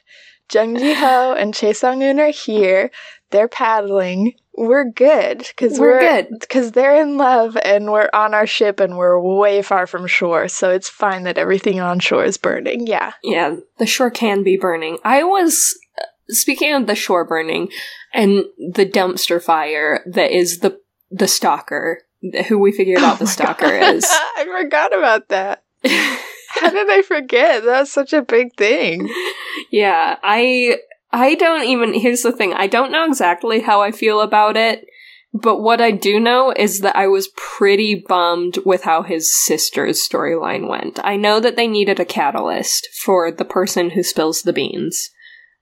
Jung 0.51 0.75
Ji 0.77 0.93
Ho 0.93 1.33
and 1.33 1.53
Chae 1.53 1.75
Sung 1.75 1.99
Eun 1.99 2.19
are 2.19 2.31
here. 2.31 2.91
They're 3.29 3.47
paddling. 3.47 4.33
We're 4.59 4.91
good 4.91 5.37
because 5.39 5.79
We're 5.79 5.91
we're, 5.91 5.99
good. 6.23 6.39
because 6.41 6.73
they're 6.73 7.01
in 7.01 7.15
love 7.17 7.57
and 7.63 7.91
we're 7.91 8.09
on 8.13 8.33
our 8.33 8.45
ship 8.45 8.81
and 8.81 8.97
we're 8.97 9.17
way 9.19 9.61
far 9.61 9.87
from 9.87 10.05
shore. 10.05 10.49
So 10.49 10.69
it's 10.69 10.89
fine 10.89 11.23
that 11.23 11.37
everything 11.37 11.79
on 11.79 11.99
shore 11.99 12.25
is 12.25 12.37
burning. 12.37 12.85
Yeah. 12.85 13.13
Yeah, 13.23 13.55
the 13.77 13.85
shore 13.85 14.11
can 14.11 14.43
be 14.43 14.57
burning. 14.57 14.97
I 15.05 15.23
was 15.23 15.79
uh, 15.97 16.03
speaking 16.27 16.73
of 16.73 16.87
the 16.87 16.95
shore 16.95 17.23
burning 17.23 17.69
and 18.13 18.43
the 18.57 18.85
dumpster 18.85 19.41
fire 19.41 20.03
that 20.05 20.31
is 20.31 20.59
the 20.59 20.79
the 21.09 21.27
stalker 21.27 22.01
who 22.49 22.59
we 22.59 22.73
figured 22.73 22.99
out 22.99 23.13
oh 23.21 23.23
the 23.23 23.23
Oh 23.23 23.25
my 23.27 23.31
stalker 23.31 23.79
God. 23.79 23.95
is. 23.95 24.05
I 24.09 24.45
forgot 24.61 24.97
about 24.97 25.29
that. 25.29 25.63
How 25.85 26.69
did 26.69 26.89
I 26.89 27.01
forget? 27.03 27.63
That's 27.63 27.91
such 27.93 28.11
a 28.11 28.21
big 28.23 28.55
thing. 28.57 29.07
yeah, 29.71 30.17
I 30.21 30.79
I 31.11 31.35
don't 31.35 31.65
even 31.65 31.93
here's 31.93 32.21
the 32.21 32.31
thing. 32.31 32.53
I 32.53 32.67
don't 32.67 32.91
know 32.91 33.05
exactly 33.05 33.61
how 33.61 33.81
I 33.81 33.91
feel 33.91 34.21
about 34.21 34.55
it, 34.57 34.85
but 35.33 35.61
what 35.61 35.81
I 35.81 35.91
do 35.91 36.19
know 36.19 36.51
is 36.55 36.79
that 36.79 36.95
I 36.95 37.07
was 37.07 37.29
pretty 37.35 38.03
bummed 38.07 38.59
with 38.65 38.83
how 38.83 39.03
his 39.03 39.35
sister's 39.35 40.07
storyline 40.07 40.69
went. 40.69 40.99
I 41.03 41.15
know 41.15 41.39
that 41.39 41.55
they 41.55 41.67
needed 41.67 41.99
a 41.99 42.05
catalyst 42.05 42.87
for 43.03 43.31
the 43.31 43.45
person 43.45 43.91
who 43.91 44.03
spills 44.03 44.41
the 44.41 44.53
beans 44.53 45.11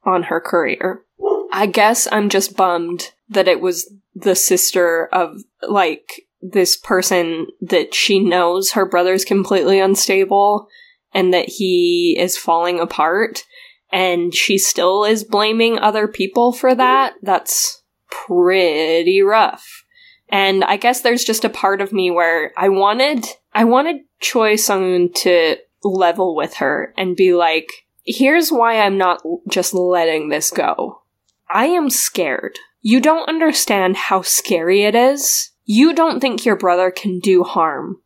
on 0.03 0.23
her 0.23 0.39
career. 0.39 1.03
I 1.51 1.65
guess 1.65 2.07
I'm 2.11 2.29
just 2.29 2.55
bummed 2.55 3.11
that 3.29 3.47
it 3.47 3.61
was 3.61 3.91
the 4.13 4.35
sister 4.35 5.07
of 5.11 5.37
like 5.67 6.23
this 6.41 6.77
person 6.77 7.47
that 7.61 7.93
she 7.93 8.19
knows 8.19 8.71
her 8.71 8.85
brother's 8.85 9.25
completely 9.25 9.79
unstable 9.79 10.67
and 11.13 11.33
that 11.33 11.49
he 11.49 12.15
is 12.19 12.37
falling 12.37 12.79
apart 12.79 13.43
and 13.91 14.33
she 14.33 14.57
still 14.57 15.03
is 15.03 15.23
blaming 15.23 15.79
other 15.79 16.07
people 16.07 16.51
for 16.51 16.75
that. 16.75 17.13
That's 17.21 17.83
pretty 18.09 19.21
rough. 19.21 19.83
And 20.29 20.63
I 20.63 20.77
guess 20.77 21.01
there's 21.01 21.23
just 21.23 21.45
a 21.45 21.49
part 21.49 21.81
of 21.81 21.93
me 21.93 22.11
where 22.11 22.51
I 22.57 22.69
wanted 22.69 23.25
I 23.53 23.63
wanted 23.63 24.01
Choi 24.19 24.55
Sung 24.55 25.11
to 25.13 25.57
level 25.83 26.35
with 26.35 26.55
her 26.55 26.93
and 26.97 27.15
be 27.15 27.33
like, 27.33 27.67
here's 28.05 28.51
why 28.51 28.79
I'm 28.79 28.97
not 28.97 29.21
just 29.49 29.73
letting 29.73 30.29
this 30.29 30.51
go. 30.51 31.01
I 31.49 31.67
am 31.67 31.89
scared. 31.89 32.59
You 32.81 32.99
don't 32.99 33.29
understand 33.29 33.95
how 33.97 34.21
scary 34.21 34.83
it 34.83 34.95
is. 34.95 35.51
You 35.65 35.93
don't 35.93 36.19
think 36.19 36.45
your 36.45 36.55
brother 36.55 36.91
can 36.91 37.19
do 37.19 37.43
harm, 37.43 37.97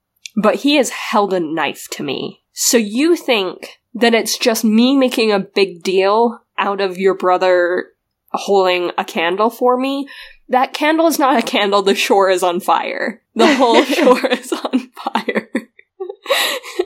but 0.42 0.56
he 0.56 0.76
has 0.76 0.90
held 0.90 1.34
a 1.34 1.40
knife 1.40 1.88
to 1.92 2.04
me. 2.04 2.44
So 2.54 2.78
you 2.78 3.16
think 3.16 3.81
that 3.94 4.14
it's 4.14 4.38
just 4.38 4.64
me 4.64 4.96
making 4.96 5.32
a 5.32 5.40
big 5.40 5.84
deal 5.84 6.40
out 6.58 6.82
of 6.82 6.98
your 6.98 7.16
brother 7.16 7.88
holding 8.32 8.92
a 8.98 9.04
candle 9.04 9.50
for 9.50 9.78
me? 9.78 10.08
That 10.50 10.74
candle 10.74 11.08
is 11.08 11.20
not 11.20 11.42
a 11.42 11.46
candle, 11.46 11.82
the 11.82 11.96
shore 11.96 12.30
is 12.30 12.44
on 12.44 12.60
fire. 12.60 13.22
The 13.36 13.56
whole 13.56 13.84
shore 13.84 14.26
is 14.28 14.52
on 14.52 14.90
fire. 14.90 15.50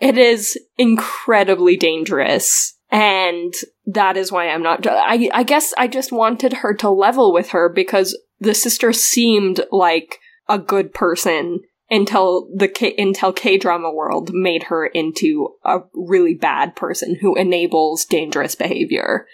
it 0.00 0.18
is 0.18 0.58
incredibly 0.78 1.76
dangerous. 1.76 2.76
And 2.90 3.54
that 3.86 4.16
is 4.16 4.32
why 4.32 4.48
I'm 4.48 4.62
not. 4.62 4.84
I, 4.86 5.30
I 5.32 5.42
guess 5.44 5.72
I 5.78 5.86
just 5.86 6.10
wanted 6.10 6.54
her 6.54 6.74
to 6.74 6.90
level 6.90 7.32
with 7.32 7.50
her 7.50 7.68
because 7.68 8.18
the 8.40 8.54
sister 8.54 8.92
seemed 8.92 9.60
like 9.70 10.18
a 10.48 10.58
good 10.58 10.92
person 10.92 11.60
until 11.90 12.48
the 12.54 12.68
K- 12.68 12.94
until 12.96 13.32
K 13.32 13.58
drama 13.58 13.90
world 13.90 14.30
made 14.32 14.64
her 14.64 14.86
into 14.86 15.54
a 15.64 15.80
really 15.94 16.34
bad 16.34 16.76
person 16.76 17.16
who 17.20 17.34
enables 17.34 18.04
dangerous 18.04 18.54
behavior 18.54 19.26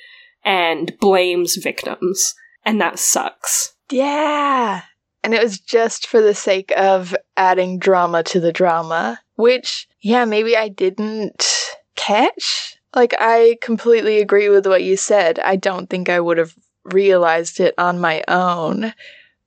and 0.44 0.96
blames 0.98 1.56
victims, 1.56 2.34
and 2.64 2.80
that 2.80 2.98
sucks. 2.98 3.74
Yeah. 3.90 4.82
And 5.22 5.34
it 5.34 5.42
was 5.42 5.58
just 5.58 6.06
for 6.06 6.20
the 6.20 6.34
sake 6.34 6.72
of 6.76 7.14
adding 7.36 7.78
drama 7.78 8.22
to 8.24 8.38
the 8.38 8.52
drama, 8.52 9.20
which, 9.34 9.88
yeah, 10.00 10.24
maybe 10.24 10.56
I 10.56 10.68
didn't 10.68 11.72
catch. 11.96 12.76
Like, 12.94 13.12
I 13.18 13.58
completely 13.60 14.20
agree 14.20 14.48
with 14.48 14.66
what 14.66 14.84
you 14.84 14.96
said. 14.96 15.40
I 15.40 15.56
don't 15.56 15.90
think 15.90 16.08
I 16.08 16.20
would 16.20 16.38
have 16.38 16.54
realized 16.84 17.58
it 17.58 17.74
on 17.76 17.98
my 17.98 18.22
own 18.28 18.94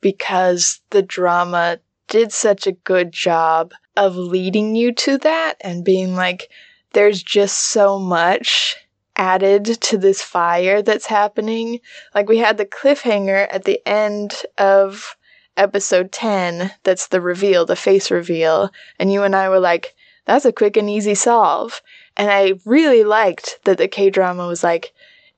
because 0.01 0.81
the 0.89 1.01
drama 1.01 1.79
did 2.09 2.31
such 2.31 2.67
a 2.67 2.73
good 2.73 3.11
job 3.11 3.73
of 3.95 4.15
leading 4.15 4.75
you 4.75 4.91
to 4.93 5.17
that 5.19 5.55
and 5.61 5.85
being 5.85 6.15
like, 6.15 6.49
there's 6.93 7.21
just 7.21 7.71
so 7.71 7.99
much 7.99 8.75
added 9.15 9.65
to 9.81 9.97
this 9.97 10.21
fire 10.21 10.81
that's 10.81 11.05
happening. 11.05 11.79
Like 12.15 12.29
we 12.29 12.37
had 12.37 12.57
the 12.57 12.65
cliffhanger 12.65 13.47
at 13.51 13.65
the 13.65 13.85
end 13.87 14.33
of 14.57 15.15
episode 15.57 16.11
10 16.11 16.71
that's 16.83 17.07
the 17.07 17.21
reveal, 17.21 17.65
the 17.65 17.75
face 17.75 18.09
reveal, 18.09 18.71
and 18.97 19.11
you 19.11 19.23
and 19.23 19.35
I 19.35 19.49
were 19.49 19.59
like, 19.59 19.93
that's 20.25 20.45
a 20.45 20.53
quick 20.53 20.77
and 20.77 20.89
easy 20.89 21.15
solve. 21.15 21.81
And 22.15 22.31
I 22.31 22.53
really 22.65 23.03
liked 23.03 23.59
that 23.65 23.77
the 23.77 23.87
K 23.87 24.09
drama 24.09 24.47
was 24.47 24.63
like, 24.63 24.93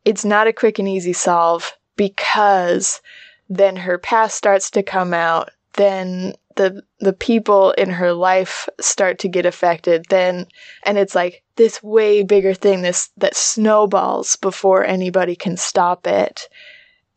it's 0.06 0.26
not 0.26 0.48
a 0.48 0.54
quick 0.54 0.80
and 0.80 0.88
easy 0.88 1.14
solve 1.14 1.74
because 1.96 3.02
then 3.50 3.76
her 3.76 3.98
past 3.98 4.36
starts 4.36 4.70
to 4.72 4.84
come 4.84 5.14
out, 5.14 5.50
then 5.74 6.34
the 6.56 6.84
the 7.00 7.14
people 7.14 7.72
in 7.72 7.90
her 7.90 8.14
life 8.14 8.68
start 8.80 9.20
to 9.20 9.28
get 9.28 9.46
affected 9.46 10.06
then 10.10 10.46
and 10.86 10.98
it's 10.98 11.16
like 11.16 11.44
this 11.56 11.82
way 11.84 12.24
bigger 12.24 12.54
thing 12.54 12.82
this 12.82 13.10
that 13.18 13.36
snowballs 13.36 14.36
before 14.38 14.84
anybody 14.86 15.36
can 15.36 15.58
stop 15.58 16.08
it 16.08 16.48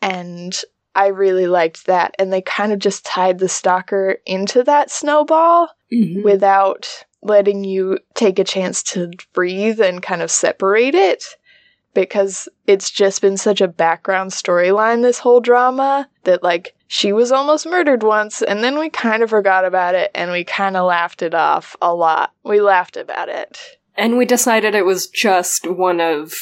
and 0.02 0.60
i 0.94 1.06
really 1.08 1.46
liked 1.46 1.86
that 1.86 2.14
and 2.18 2.32
they 2.32 2.42
kind 2.42 2.72
of 2.72 2.78
just 2.78 3.04
tied 3.04 3.38
the 3.38 3.48
stalker 3.48 4.18
into 4.26 4.62
that 4.62 4.90
snowball 4.90 5.68
Mm-hmm. 5.92 6.22
without 6.22 6.88
letting 7.22 7.62
you 7.62 7.98
take 8.14 8.38
a 8.40 8.44
chance 8.44 8.82
to 8.82 9.12
breathe 9.32 9.80
and 9.80 10.02
kind 10.02 10.22
of 10.22 10.30
separate 10.30 10.94
it 10.96 11.22
because 11.94 12.48
it's 12.66 12.90
just 12.90 13.20
been 13.20 13.36
such 13.36 13.60
a 13.60 13.68
background 13.68 14.32
storyline 14.32 15.02
this 15.02 15.20
whole 15.20 15.40
drama 15.40 16.08
that 16.24 16.42
like 16.42 16.74
she 16.94 17.12
was 17.12 17.32
almost 17.32 17.66
murdered 17.66 18.04
once 18.04 18.40
and 18.40 18.62
then 18.62 18.78
we 18.78 18.88
kind 18.88 19.24
of 19.24 19.28
forgot 19.28 19.64
about 19.64 19.96
it 19.96 20.12
and 20.14 20.30
we 20.30 20.44
kind 20.44 20.76
of 20.76 20.86
laughed 20.86 21.22
it 21.22 21.34
off 21.34 21.74
a 21.82 21.92
lot. 21.92 22.30
We 22.44 22.60
laughed 22.60 22.96
about 22.96 23.28
it. 23.28 23.58
And 23.96 24.16
we 24.16 24.24
decided 24.24 24.76
it 24.76 24.84
was 24.84 25.08
just 25.08 25.68
one 25.68 26.00
of 26.00 26.34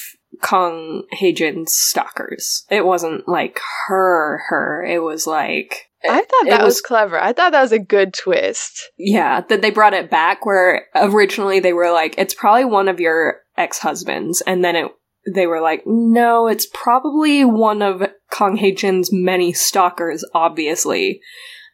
Kong 0.43 1.05
Heijin's 1.19 1.73
stalkers. 1.73 2.67
It 2.69 2.85
wasn't 2.85 3.27
like 3.27 3.61
her, 3.87 4.43
her. 4.51 4.85
It 4.85 5.03
was 5.03 5.27
like. 5.27 5.89
I 6.05 6.19
thought 6.19 6.45
that 6.51 6.61
was, 6.61 6.75
was- 6.75 6.81
clever. 6.83 7.19
I 7.19 7.33
thought 7.33 7.53
that 7.53 7.63
was 7.63 7.73
a 7.73 7.79
good 7.79 8.13
twist. 8.13 8.91
Yeah, 8.99 9.41
that 9.49 9.63
they 9.63 9.71
brought 9.71 9.95
it 9.95 10.11
back 10.11 10.45
where 10.45 10.85
originally 10.95 11.61
they 11.61 11.73
were 11.73 11.93
like, 11.93 12.15
it's 12.19 12.35
probably 12.35 12.67
one 12.67 12.89
of 12.89 13.01
your 13.01 13.41
ex 13.57 13.79
husbands. 13.79 14.43
And 14.43 14.63
then 14.63 14.77
it. 14.77 14.93
They 15.27 15.47
were 15.47 15.61
like, 15.61 15.83
no, 15.87 16.49
it's 16.49 16.67
probably 16.67 17.45
one 17.45 17.83
of 17.83 18.03
Kong 18.31 18.59
Heijin's 18.59 19.13
many 19.13 19.53
stalkers, 19.53 20.25
obviously. 20.35 21.21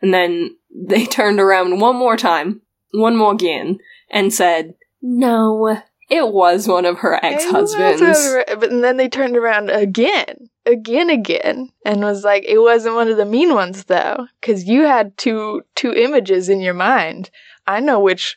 And 0.03 0.13
then 0.13 0.57
they 0.75 1.07
turned 1.07 1.41
around 1.41 1.81
one 1.81 1.97
more 1.97 2.17
time, 2.17 2.63
one 2.93 3.17
more 3.17 3.33
again, 3.33 3.79
and 4.11 4.33
said, 4.33 4.75
no, 5.01 5.81
it 6.11 6.33
was 6.33 6.67
one 6.67 6.85
of 6.85 6.99
her 6.99 7.23
ex 7.25 7.45
husbands. 7.45 8.01
But 8.47 8.71
and 8.71 8.83
then 8.83 8.97
they 8.97 9.09
turned 9.09 9.37
around 9.37 9.71
again, 9.71 10.49
again, 10.65 11.11
again, 11.11 11.71
and 11.85 12.01
was 12.01 12.25
like, 12.25 12.45
it 12.47 12.59
wasn't 12.59 12.95
one 12.95 13.09
of 13.09 13.17
the 13.17 13.25
mean 13.25 13.55
ones 13.55 13.85
though, 13.85 14.27
because 14.41 14.65
you 14.65 14.83
had 14.83 15.17
two 15.17 15.63
two 15.75 15.93
images 15.93 16.49
in 16.49 16.61
your 16.61 16.75
mind. 16.75 17.31
I 17.67 17.81
know 17.81 18.01
which 18.01 18.37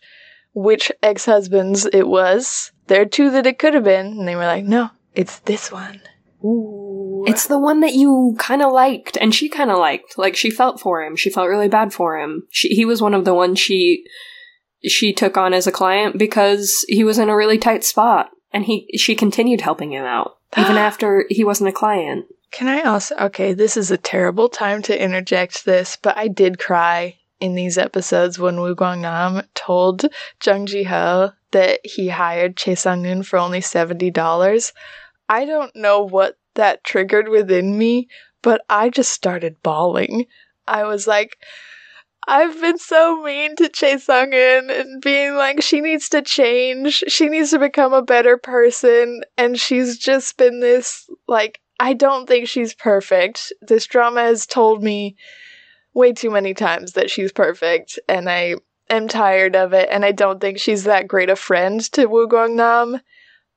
which 0.54 0.92
ex 1.02 1.26
husbands 1.26 1.86
it 1.86 2.08
was. 2.08 2.72
There 2.88 3.02
are 3.02 3.06
two 3.06 3.30
that 3.32 3.48
it 3.48 3.58
could 3.58 3.74
have 3.74 3.86
been, 3.86 4.08
and 4.08 4.28
they 4.28 4.36
were 4.36 4.46
like, 4.46 4.66
no, 4.66 4.90
it's 5.16 5.40
this 5.40 5.72
one. 5.72 6.02
Ooh, 6.44 7.24
It's 7.28 7.48
the 7.48 7.60
one 7.60 7.82
that 7.82 7.94
you 7.94 8.36
kind 8.40 8.62
of 8.62 8.72
liked, 8.72 9.18
and 9.18 9.34
she 9.34 9.48
kind 9.48 9.70
of 9.70 9.78
liked. 9.78 10.18
Like 10.18 10.36
she 10.36 10.50
felt 10.50 10.80
for 10.80 11.04
him. 11.04 11.16
She 11.16 11.30
felt 11.30 11.50
really 11.50 11.68
bad 11.68 11.94
for 11.94 12.18
him. 12.18 12.48
She, 12.50 12.70
he 12.70 12.86
was 12.86 13.02
one 13.02 13.14
of 13.14 13.26
the 13.26 13.34
ones 13.34 13.60
she 13.60 14.06
she 14.84 15.14
took 15.14 15.38
on 15.38 15.54
as 15.54 15.68
a 15.68 15.72
client 15.72 16.18
because 16.18 16.84
he 16.88 17.04
was 17.04 17.20
in 17.20 17.30
a 17.30 17.36
really 17.36 17.60
tight 17.60 17.84
spot, 17.84 18.32
and 18.52 18.66
he 18.66 18.90
she 18.98 19.16
continued 19.16 19.62
helping 19.62 19.92
him 19.94 20.06
out 20.06 20.38
even 20.58 20.78
after 20.78 21.26
he 21.30 21.44
wasn't 21.44 21.70
a 21.70 21.74
client. 21.74 22.26
Can 22.52 22.68
I 22.68 22.82
also? 22.82 23.16
Okay, 23.16 23.54
this 23.54 23.78
is 23.78 23.92
a 23.92 23.98
terrible 23.98 24.50
time 24.50 24.82
to 24.84 25.04
interject 25.04 25.64
this, 25.66 25.98
but 26.02 26.18
I 26.18 26.28
did 26.28 26.60
cry 26.60 27.18
in 27.40 27.56
these 27.56 27.78
episodes 27.78 28.40
when 28.40 28.60
Woo 28.60 28.76
Kwang 28.76 29.02
Nam 29.02 29.44
told 29.54 30.06
Jung 30.44 30.66
Ji 30.66 30.84
Ho 30.84 31.32
that 31.52 31.80
he 31.84 32.10
hired 32.10 32.56
Chae 32.56 32.78
Sung 32.78 33.04
Eun 33.04 33.26
for 33.26 33.40
only 33.40 33.62
seventy 33.62 34.12
dollars. 34.12 34.74
I 35.30 35.46
don't 35.46 35.76
know 35.76 36.02
what 36.02 36.36
that 36.56 36.84
triggered 36.84 37.30
within 37.30 37.78
me, 37.78 38.08
but 38.42 38.62
I 38.70 38.90
just 38.90 39.12
started 39.12 39.62
bawling. 39.64 40.26
I 40.68 40.84
was 40.84 41.08
like, 41.08 41.38
I've 42.28 42.60
been 42.62 42.78
so 42.78 43.22
mean 43.24 43.56
to 43.56 43.70
Chae 43.70 44.00
Sung 44.00 44.34
In 44.34 44.70
and 44.70 45.02
being 45.02 45.36
like, 45.36 45.62
she 45.64 45.82
needs 45.82 46.10
to 46.10 46.22
change. 46.22 47.04
She 47.08 47.30
needs 47.30 47.50
to 47.52 47.60
become 47.60 47.94
a 47.94 48.04
better 48.04 48.38
person. 48.38 49.22
And 49.38 49.60
she's 49.60 49.98
just 49.98 50.38
been 50.38 50.60
this, 50.60 51.10
like, 51.28 51.60
I 51.80 51.94
don't 51.94 52.28
think 52.28 52.48
she's 52.48 52.76
perfect. 52.76 53.52
This 53.62 53.88
drama 53.88 54.22
has 54.22 54.46
told 54.46 54.84
me 54.84 55.16
way 55.94 56.14
too 56.14 56.30
many 56.30 56.54
times 56.54 56.94
that 56.94 57.10
she's 57.10 57.32
perfect. 57.32 57.98
And 58.08 58.30
I 58.30 58.56
am 58.92 59.08
tired 59.08 59.56
of 59.56 59.74
it. 59.74 59.90
And 59.92 60.06
I 60.06 60.12
don't 60.12 60.40
think 60.40 60.60
she's 60.60 60.84
that 60.84 61.08
great 61.08 61.30
a 61.30 61.36
friend 61.36 61.82
to 61.94 62.06
Woo 62.06 62.28
Kwang 62.28 62.56
Nam. 62.56 63.02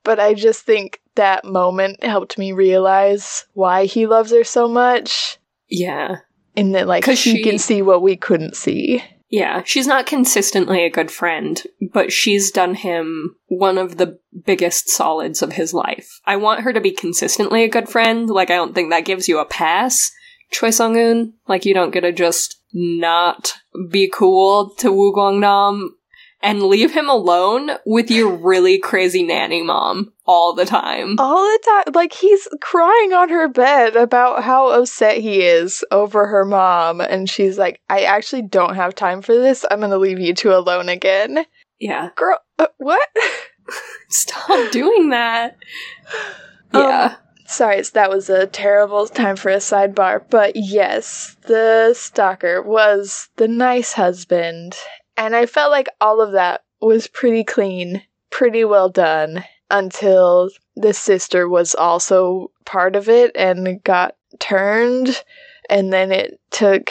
But 0.03 0.21
I 0.21 0.35
just 0.35 0.65
think 0.65 1.01
that 1.15 1.45
moment 1.45 2.05
helped 2.05 2.37
me 2.39 2.53
realize 2.53 3.47
why 3.55 3.87
he 3.87 4.07
loves 4.07 4.33
her 4.33 4.45
so 4.45 4.69
much. 4.69 5.39
Yeah. 5.69 6.17
And 6.57 6.75
that, 6.75 6.87
like, 6.87 7.05
she, 7.05 7.15
she- 7.17 7.43
can 7.43 7.59
see 7.59 7.83
what 7.83 8.03
we 8.03 8.17
couldn't 8.17 8.57
see. 8.57 9.03
Yeah, 9.31 9.63
she's 9.65 9.89
not 9.89 10.07
consistently 10.07 10.85
a 10.85 10.91
good 10.91 11.11
friend, 11.11 11.61
but 11.93 12.13
she's 12.13 12.53
done 12.53 12.77
him 12.77 13.35
one 13.49 13.79
of 13.79 13.97
the 13.97 14.21
biggest 14.45 14.91
solids 14.91 15.43
of 15.43 15.55
his 15.55 15.75
life. 15.75 16.21
I 16.25 16.37
want 16.37 16.61
her 16.61 16.73
to 16.73 16.81
be 16.81 16.93
consistently 16.93 17.65
a 17.65 17.69
good 17.69 17.89
friend. 17.89 18.31
Like, 18.31 18.51
I 18.51 18.55
don't 18.55 18.77
think 18.77 18.91
that 18.91 19.05
gives 19.05 19.27
you 19.27 19.41
a 19.41 19.45
pass, 19.45 20.13
Choi 20.53 20.71
Sung 20.71 20.97
Un. 20.97 21.33
Like, 21.49 21.65
you 21.65 21.75
don't 21.75 21.91
get 21.91 22.03
to 22.03 22.13
just 22.13 22.61
not 22.75 23.55
be 23.91 24.11
cool 24.13 24.71
to 24.79 24.93
Woo 24.93 25.13
Kwang 25.13 25.41
Nam 25.41 25.97
and 26.43 26.63
leave 26.63 26.93
him 26.93 27.09
alone 27.09 27.71
with 27.87 28.11
your 28.11 28.37
really 28.37 28.79
crazy 28.79 29.23
nanny 29.23 29.63
mom 29.63 30.13
all 30.27 30.55
the 30.55 30.67
time. 30.67 31.17
All 31.19 31.43
the 31.43 31.61
time. 31.65 31.95
Like, 31.95 32.13
he's 32.13 32.47
crying 32.61 33.15
on 33.15 33.31
her 33.31 33.49
bed 33.49 33.97
about 33.97 34.43
how 34.43 34.69
upset 34.69 35.17
he 35.19 35.41
is 35.43 35.83
over 35.91 36.27
her 36.27 36.45
mom. 36.45 37.01
And 37.01 37.31
she's 37.31 37.57
like, 37.57 37.81
I 37.89 38.03
actually 38.03 38.43
don't 38.43 38.75
have 38.75 38.95
time 38.95 39.23
for 39.23 39.35
this. 39.35 39.65
I'm 39.71 39.79
going 39.79 39.91
to 39.91 39.97
leave 39.97 40.21
you 40.21 40.35
two 40.35 40.53
alone 40.53 40.91
again. 40.91 41.47
Yeah. 41.81 42.11
Girl, 42.15 42.39
uh, 42.59 42.67
what? 42.77 43.09
Stop 44.11 44.71
doing 44.71 45.11
that. 45.11 45.57
Um, 46.73 46.83
Yeah. 46.83 47.17
Sorry, 47.55 47.81
that 47.81 48.11
was 48.11 48.29
a 48.29 48.49
terrible 48.49 49.07
time 49.07 49.37
for 49.37 49.49
a 49.49 49.59
sidebar. 49.59 50.25
But 50.29 50.57
yes, 50.57 51.37
the 51.47 51.95
stalker 51.95 52.61
was 52.61 53.29
the 53.37 53.47
nice 53.47 53.93
husband. 53.93 54.75
And 55.17 55.37
I 55.37 55.47
felt 55.47 55.71
like 55.71 55.89
all 56.01 56.21
of 56.21 56.33
that 56.33 56.65
was 56.81 57.07
pretty 57.07 57.45
clean, 57.45 58.03
pretty 58.31 58.65
well 58.65 58.89
done 58.89 59.45
until 59.71 60.51
the 60.75 60.93
sister 60.93 61.49
was 61.49 61.77
also 61.77 62.51
part 62.65 62.97
of 62.97 63.09
it 63.09 63.31
and 63.37 63.81
got 63.85 64.17
turned. 64.41 65.23
And 65.71 65.93
then 65.93 66.11
it 66.11 66.41
took 66.51 66.91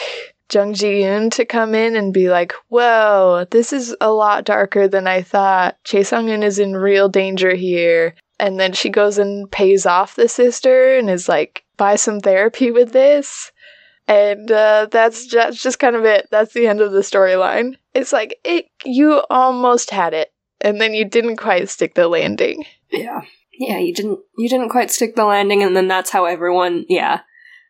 Jung 0.54 0.74
Ji 0.74 1.02
Yoon 1.02 1.30
to 1.32 1.44
come 1.44 1.76
in 1.76 1.98
and 1.98 2.14
be 2.14 2.30
like, 2.30 2.54
whoa, 2.70 3.46
this 3.52 3.74
is 3.74 3.96
a 4.00 4.12
lot 4.12 4.46
darker 4.46 4.88
than 4.88 5.08
I 5.08 5.24
thought. 5.24 5.78
Chae 5.84 6.06
Sung 6.06 6.30
In 6.30 6.42
is 6.42 6.58
in 6.58 6.78
real 6.78 7.10
danger 7.10 7.54
here. 7.54 8.16
And 8.40 8.60
then 8.60 8.74
she 8.74 8.90
goes 8.90 9.18
and 9.18 9.50
pays 9.52 9.86
off 9.86 10.16
the 10.16 10.28
sister 10.28 10.96
and 10.98 11.10
is 11.10 11.30
like, 11.30 11.64
buy 11.78 11.96
some 11.96 12.20
therapy 12.20 12.72
with 12.72 12.92
this. 12.92 13.52
And 14.08 14.52
uh, 14.52 14.88
that's 14.92 15.28
just, 15.28 15.62
just 15.62 15.80
kind 15.80 15.96
of 15.96 16.04
it. 16.04 16.28
That's 16.30 16.54
the 16.54 16.68
end 16.68 16.82
of 16.82 16.92
the 16.92 17.00
storyline. 17.00 17.76
It's 17.94 18.12
like 18.12 18.40
it 18.44 18.66
you 18.84 19.22
almost 19.30 19.92
had 19.92 20.14
it, 20.14 20.34
and 20.60 20.82
then 20.82 20.94
you 20.94 21.06
didn't 21.06 21.38
quite 21.38 21.70
stick 21.70 21.96
the 21.96 22.08
landing. 22.08 22.66
Yeah. 22.92 23.22
Yeah, 23.58 23.78
you 23.78 23.94
didn't 23.94 24.20
you 24.38 24.50
didn't 24.50 24.70
quite 24.70 24.92
stick 24.92 25.16
the 25.16 25.26
landing 25.26 25.62
and 25.62 25.76
then 25.76 25.88
that's 25.88 26.10
how 26.10 26.26
everyone 26.26 26.86
yeah. 26.90 27.22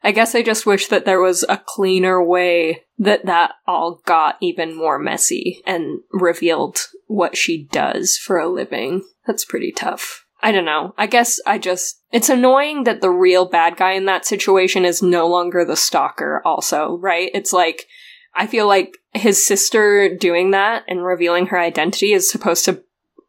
I 0.02 0.12
guess 0.12 0.36
I 0.36 0.42
just 0.42 0.66
wish 0.66 0.88
that 0.88 1.06
there 1.06 1.22
was 1.22 1.46
a 1.48 1.62
cleaner 1.64 2.24
way 2.24 2.84
that 2.98 3.26
that 3.26 3.54
all 3.68 4.02
got 4.06 4.38
even 4.42 4.76
more 4.76 5.00
messy 5.00 5.62
and 5.66 6.02
revealed 6.12 6.80
what 7.08 7.38
she 7.38 7.66
does 7.72 8.18
for 8.18 8.38
a 8.38 8.50
living. 8.50 9.04
That's 9.26 9.46
pretty 9.46 9.72
tough. 9.72 10.23
I 10.44 10.52
don't 10.52 10.66
know. 10.66 10.94
I 10.98 11.08
guess 11.08 11.40
I 11.46 11.58
just 11.58 12.02
it's 12.12 12.30
annoying 12.30 12.84
that 12.84 13.02
the 13.02 13.10
real 13.10 13.46
bad 13.46 13.78
guy 13.78 13.94
in 13.94 14.06
that 14.06 14.26
situation 14.26 14.84
is 14.84 15.02
no 15.02 15.26
longer 15.28 15.64
the 15.64 15.78
stalker 15.78 16.42
also, 16.46 16.98
right? 16.98 17.32
It's 17.34 17.54
like 17.54 17.88
I 18.36 18.46
feel 18.46 18.68
like 18.68 18.98
his 19.14 19.46
sister 19.46 20.16
doing 20.16 20.52
that 20.52 20.84
and 20.88 21.04
revealing 21.04 21.48
her 21.48 21.60
identity 21.60 22.12
is 22.12 22.30
supposed 22.30 22.66
to 22.66 22.84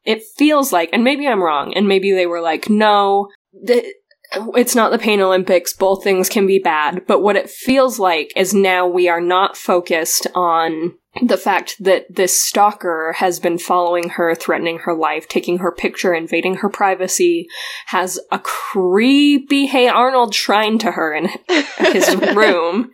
it 0.04 0.22
feels 0.36 0.72
like, 0.72 0.90
and 0.92 1.02
maybe 1.02 1.26
I'm 1.26 1.42
wrong, 1.42 1.72
and 1.74 1.88
maybe 1.88 2.12
they 2.12 2.26
were 2.26 2.42
like, 2.42 2.68
no, 2.68 3.30
it's 3.62 4.74
not 4.74 4.90
the 4.90 4.98
Pain 4.98 5.20
Olympics, 5.20 5.72
both 5.72 6.04
things 6.04 6.28
can 6.28 6.46
be 6.46 6.58
bad, 6.58 7.06
but 7.06 7.22
what 7.22 7.36
it 7.36 7.48
feels 7.48 7.98
like 7.98 8.32
is 8.36 8.52
now 8.52 8.86
we 8.86 9.08
are 9.08 9.20
not 9.20 9.56
focused 9.56 10.26
on 10.34 10.94
the 11.22 11.36
fact 11.36 11.76
that 11.80 12.06
this 12.14 12.40
stalker 12.40 13.14
has 13.18 13.38
been 13.38 13.58
following 13.58 14.10
her, 14.10 14.34
threatening 14.34 14.80
her 14.80 14.94
life, 14.94 15.28
taking 15.28 15.58
her 15.58 15.70
picture, 15.70 16.14
invading 16.14 16.56
her 16.56 16.68
privacy, 16.68 17.48
has 17.86 18.18
a 18.32 18.38
creepy 18.38 19.66
Hey 19.66 19.88
Arnold 19.88 20.34
shrine 20.34 20.78
to 20.78 20.92
her 20.92 21.14
in 21.14 21.28
his 21.78 22.14
room. 22.34 22.90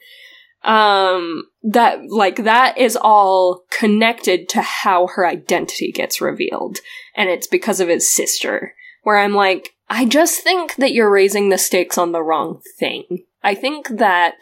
Um 0.62 1.44
that 1.62 2.10
like 2.10 2.44
that 2.44 2.76
is 2.76 2.96
all 2.96 3.64
connected 3.70 4.48
to 4.50 4.60
how 4.60 5.06
her 5.06 5.26
identity 5.26 5.90
gets 5.90 6.20
revealed. 6.20 6.80
And 7.14 7.30
it's 7.30 7.46
because 7.46 7.80
of 7.80 7.88
his 7.88 8.14
sister 8.14 8.74
where 9.02 9.18
i'm 9.18 9.34
like 9.34 9.74
i 9.88 10.04
just 10.04 10.42
think 10.42 10.76
that 10.76 10.92
you're 10.92 11.10
raising 11.10 11.48
the 11.48 11.58
stakes 11.58 11.98
on 11.98 12.12
the 12.12 12.22
wrong 12.22 12.60
thing. 12.78 13.24
I 13.42 13.54
think 13.54 13.88
that 13.88 14.34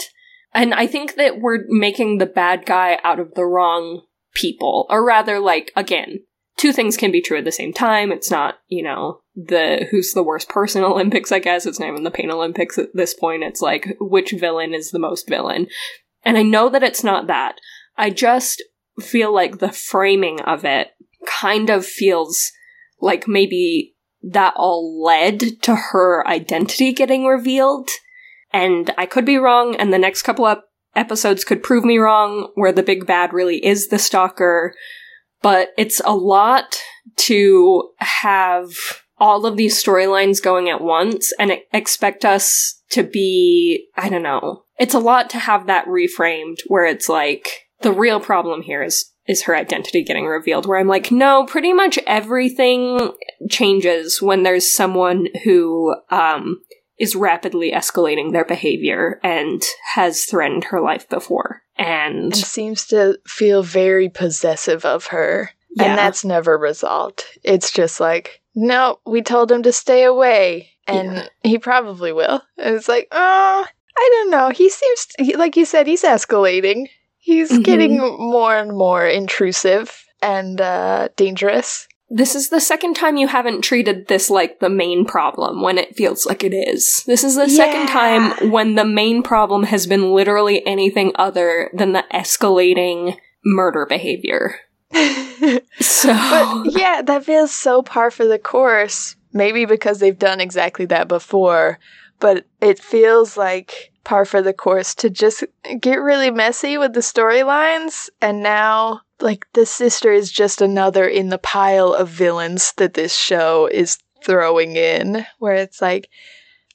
and 0.54 0.74
i 0.74 0.86
think 0.86 1.14
that 1.16 1.40
we're 1.40 1.64
making 1.68 2.18
the 2.18 2.26
bad 2.26 2.64
guy 2.66 2.98
out 3.04 3.18
of 3.20 3.34
the 3.34 3.44
wrong 3.44 4.02
people. 4.38 4.86
Or 4.88 5.04
rather 5.04 5.38
like 5.38 5.72
again 5.76 6.20
two 6.56 6.72
things 6.72 6.96
can 6.96 7.12
be 7.12 7.20
true 7.20 7.38
at 7.38 7.44
the 7.44 7.52
same 7.52 7.72
time. 7.72 8.10
It's 8.12 8.30
not 8.30 8.56
you 8.68 8.82
know 8.82 9.20
the 9.34 9.86
who's 9.90 10.12
the 10.12 10.22
worst 10.22 10.48
person 10.48 10.84
olympics 10.84 11.32
i 11.32 11.38
guess. 11.38 11.66
It's 11.66 11.78
not 11.78 11.88
even 11.88 12.04
the 12.04 12.10
pain 12.10 12.30
olympics 12.30 12.78
at 12.78 12.94
this 12.94 13.14
point. 13.14 13.42
It's 13.42 13.60
like 13.60 13.96
which 14.00 14.32
villain 14.32 14.74
is 14.74 14.90
the 14.90 14.98
most 14.98 15.28
villain? 15.28 15.66
And 16.24 16.36
I 16.36 16.42
know 16.42 16.68
that 16.68 16.82
it's 16.82 17.04
not 17.04 17.26
that. 17.28 17.56
I 17.96 18.10
just 18.10 18.62
feel 19.00 19.32
like 19.32 19.58
the 19.58 19.72
framing 19.72 20.40
of 20.40 20.64
it 20.64 20.88
kind 21.26 21.70
of 21.70 21.86
feels 21.86 22.50
like 23.00 23.28
maybe 23.28 23.94
that 24.22 24.54
all 24.56 25.02
led 25.02 25.62
to 25.62 25.74
her 25.74 26.26
identity 26.26 26.92
getting 26.92 27.24
revealed. 27.24 27.88
And 28.52 28.92
I 28.96 29.06
could 29.06 29.24
be 29.24 29.36
wrong, 29.36 29.76
and 29.76 29.92
the 29.92 29.98
next 29.98 30.22
couple 30.22 30.54
episodes 30.94 31.44
could 31.44 31.62
prove 31.62 31.84
me 31.84 31.98
wrong, 31.98 32.50
where 32.54 32.72
the 32.72 32.82
big 32.82 33.06
bad 33.06 33.32
really 33.32 33.64
is 33.64 33.88
the 33.88 33.98
stalker. 33.98 34.74
But 35.42 35.70
it's 35.76 36.00
a 36.04 36.14
lot 36.14 36.76
to 37.16 37.90
have 37.98 38.70
all 39.18 39.46
of 39.46 39.56
these 39.56 39.82
storylines 39.82 40.42
going 40.42 40.68
at 40.68 40.80
once 40.80 41.32
and 41.38 41.52
expect 41.72 42.24
us 42.24 42.82
to 42.90 43.02
be, 43.02 43.88
I 43.96 44.08
don't 44.08 44.22
know, 44.22 44.64
it's 44.78 44.94
a 44.94 45.00
lot 45.00 45.28
to 45.30 45.38
have 45.38 45.66
that 45.66 45.86
reframed 45.86 46.58
where 46.68 46.86
it's 46.86 47.08
like 47.08 47.68
the 47.80 47.92
real 47.92 48.20
problem 48.20 48.62
here 48.62 48.82
is 48.82 49.12
is 49.26 49.42
her 49.42 49.54
identity 49.54 50.02
getting 50.02 50.24
revealed 50.24 50.66
where 50.66 50.78
i'm 50.78 50.88
like 50.88 51.10
no 51.10 51.44
pretty 51.44 51.72
much 51.72 51.98
everything 52.06 53.12
changes 53.50 54.22
when 54.22 54.42
there's 54.42 54.74
someone 54.74 55.26
who 55.44 55.94
um 56.10 56.56
is 56.98 57.14
rapidly 57.14 57.72
escalating 57.72 58.32
their 58.32 58.44
behavior 58.44 59.20
and 59.22 59.62
has 59.94 60.24
threatened 60.24 60.64
her 60.64 60.80
life 60.80 61.08
before 61.08 61.62
and 61.76 62.24
And 62.24 62.36
seems 62.36 62.86
to 62.88 63.18
feel 63.26 63.62
very 63.62 64.08
possessive 64.08 64.84
of 64.84 65.06
her. 65.06 65.50
Yeah. 65.76 65.84
And 65.84 65.98
that's 65.98 66.24
never 66.24 66.58
resolved. 66.58 67.24
It's 67.44 67.70
just 67.70 68.00
like, 68.00 68.40
no, 68.54 68.98
we 69.06 69.22
told 69.22 69.50
him 69.52 69.62
to 69.62 69.72
stay 69.72 70.04
away. 70.04 70.70
And 70.86 71.12
Yeah. 71.16 71.26
he 71.42 71.58
probably 71.58 72.12
will. 72.12 72.42
And 72.56 72.74
it's 72.74 72.88
like, 72.88 73.08
oh, 73.12 73.66
I 73.98 74.10
don't 74.12 74.30
know. 74.30 74.50
He 74.50 74.68
seems, 74.70 75.06
he, 75.18 75.36
like 75.36 75.56
you 75.56 75.64
said, 75.64 75.86
he's 75.86 76.02
escalating. 76.02 76.86
He's 77.18 77.50
Mhm. 77.50 77.64
getting 77.64 77.98
more 77.98 78.56
and 78.56 78.76
more 78.76 79.06
intrusive 79.06 80.04
and 80.22 80.60
uh, 80.60 81.08
dangerous. 81.16 81.87
This 82.10 82.34
is 82.34 82.48
the 82.48 82.60
second 82.60 82.94
time 82.94 83.16
you 83.16 83.28
haven't 83.28 83.62
treated 83.62 84.08
this 84.08 84.30
like 84.30 84.60
the 84.60 84.70
main 84.70 85.04
problem 85.04 85.60
when 85.60 85.76
it 85.76 85.94
feels 85.94 86.24
like 86.24 86.42
it 86.42 86.54
is. 86.54 87.04
This 87.06 87.22
is 87.22 87.36
the 87.36 87.48
second 87.48 87.88
time 87.88 88.50
when 88.50 88.76
the 88.76 88.84
main 88.84 89.22
problem 89.22 89.64
has 89.64 89.86
been 89.86 90.12
literally 90.12 90.66
anything 90.66 91.12
other 91.16 91.70
than 91.74 91.92
the 91.92 92.04
escalating 92.12 93.18
murder 93.44 93.86
behavior. 93.86 94.56
So, 95.80 96.08
But 96.08 96.72
yeah, 96.72 97.02
that 97.02 97.24
feels 97.24 97.52
so 97.52 97.82
par 97.82 98.10
for 98.10 98.26
the 98.26 98.38
course. 98.38 99.14
Maybe 99.32 99.64
because 99.64 100.00
they've 100.00 100.18
done 100.18 100.40
exactly 100.40 100.86
that 100.86 101.06
before, 101.06 101.78
but 102.18 102.46
it 102.60 102.78
feels 102.78 103.36
like 103.36 103.92
par 104.08 104.24
for 104.24 104.40
the 104.40 104.54
course 104.54 104.94
to 104.94 105.10
just 105.10 105.44
get 105.80 105.96
really 105.96 106.30
messy 106.30 106.78
with 106.78 106.94
the 106.94 107.00
storylines. 107.00 108.08
And 108.22 108.42
now, 108.42 109.02
like, 109.20 109.46
the 109.52 109.66
sister 109.66 110.10
is 110.10 110.32
just 110.32 110.62
another 110.62 111.06
in 111.06 111.28
the 111.28 111.36
pile 111.36 111.92
of 111.92 112.08
villains 112.08 112.72
that 112.78 112.94
this 112.94 113.14
show 113.14 113.66
is 113.66 113.98
throwing 114.24 114.76
in, 114.76 115.26
where 115.40 115.56
it's 115.56 115.82
like, 115.82 116.08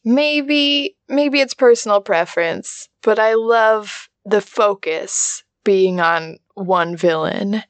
maybe, 0.06 0.96
maybe 1.10 1.42
it's 1.42 1.56
personal 1.56 2.02
preference, 2.02 2.88
but 3.02 3.18
I 3.18 3.34
love 3.34 4.10
the 4.24 4.40
focus 4.40 5.44
being 5.64 6.00
on 6.00 6.38
one 6.54 6.96
villain. 6.96 7.64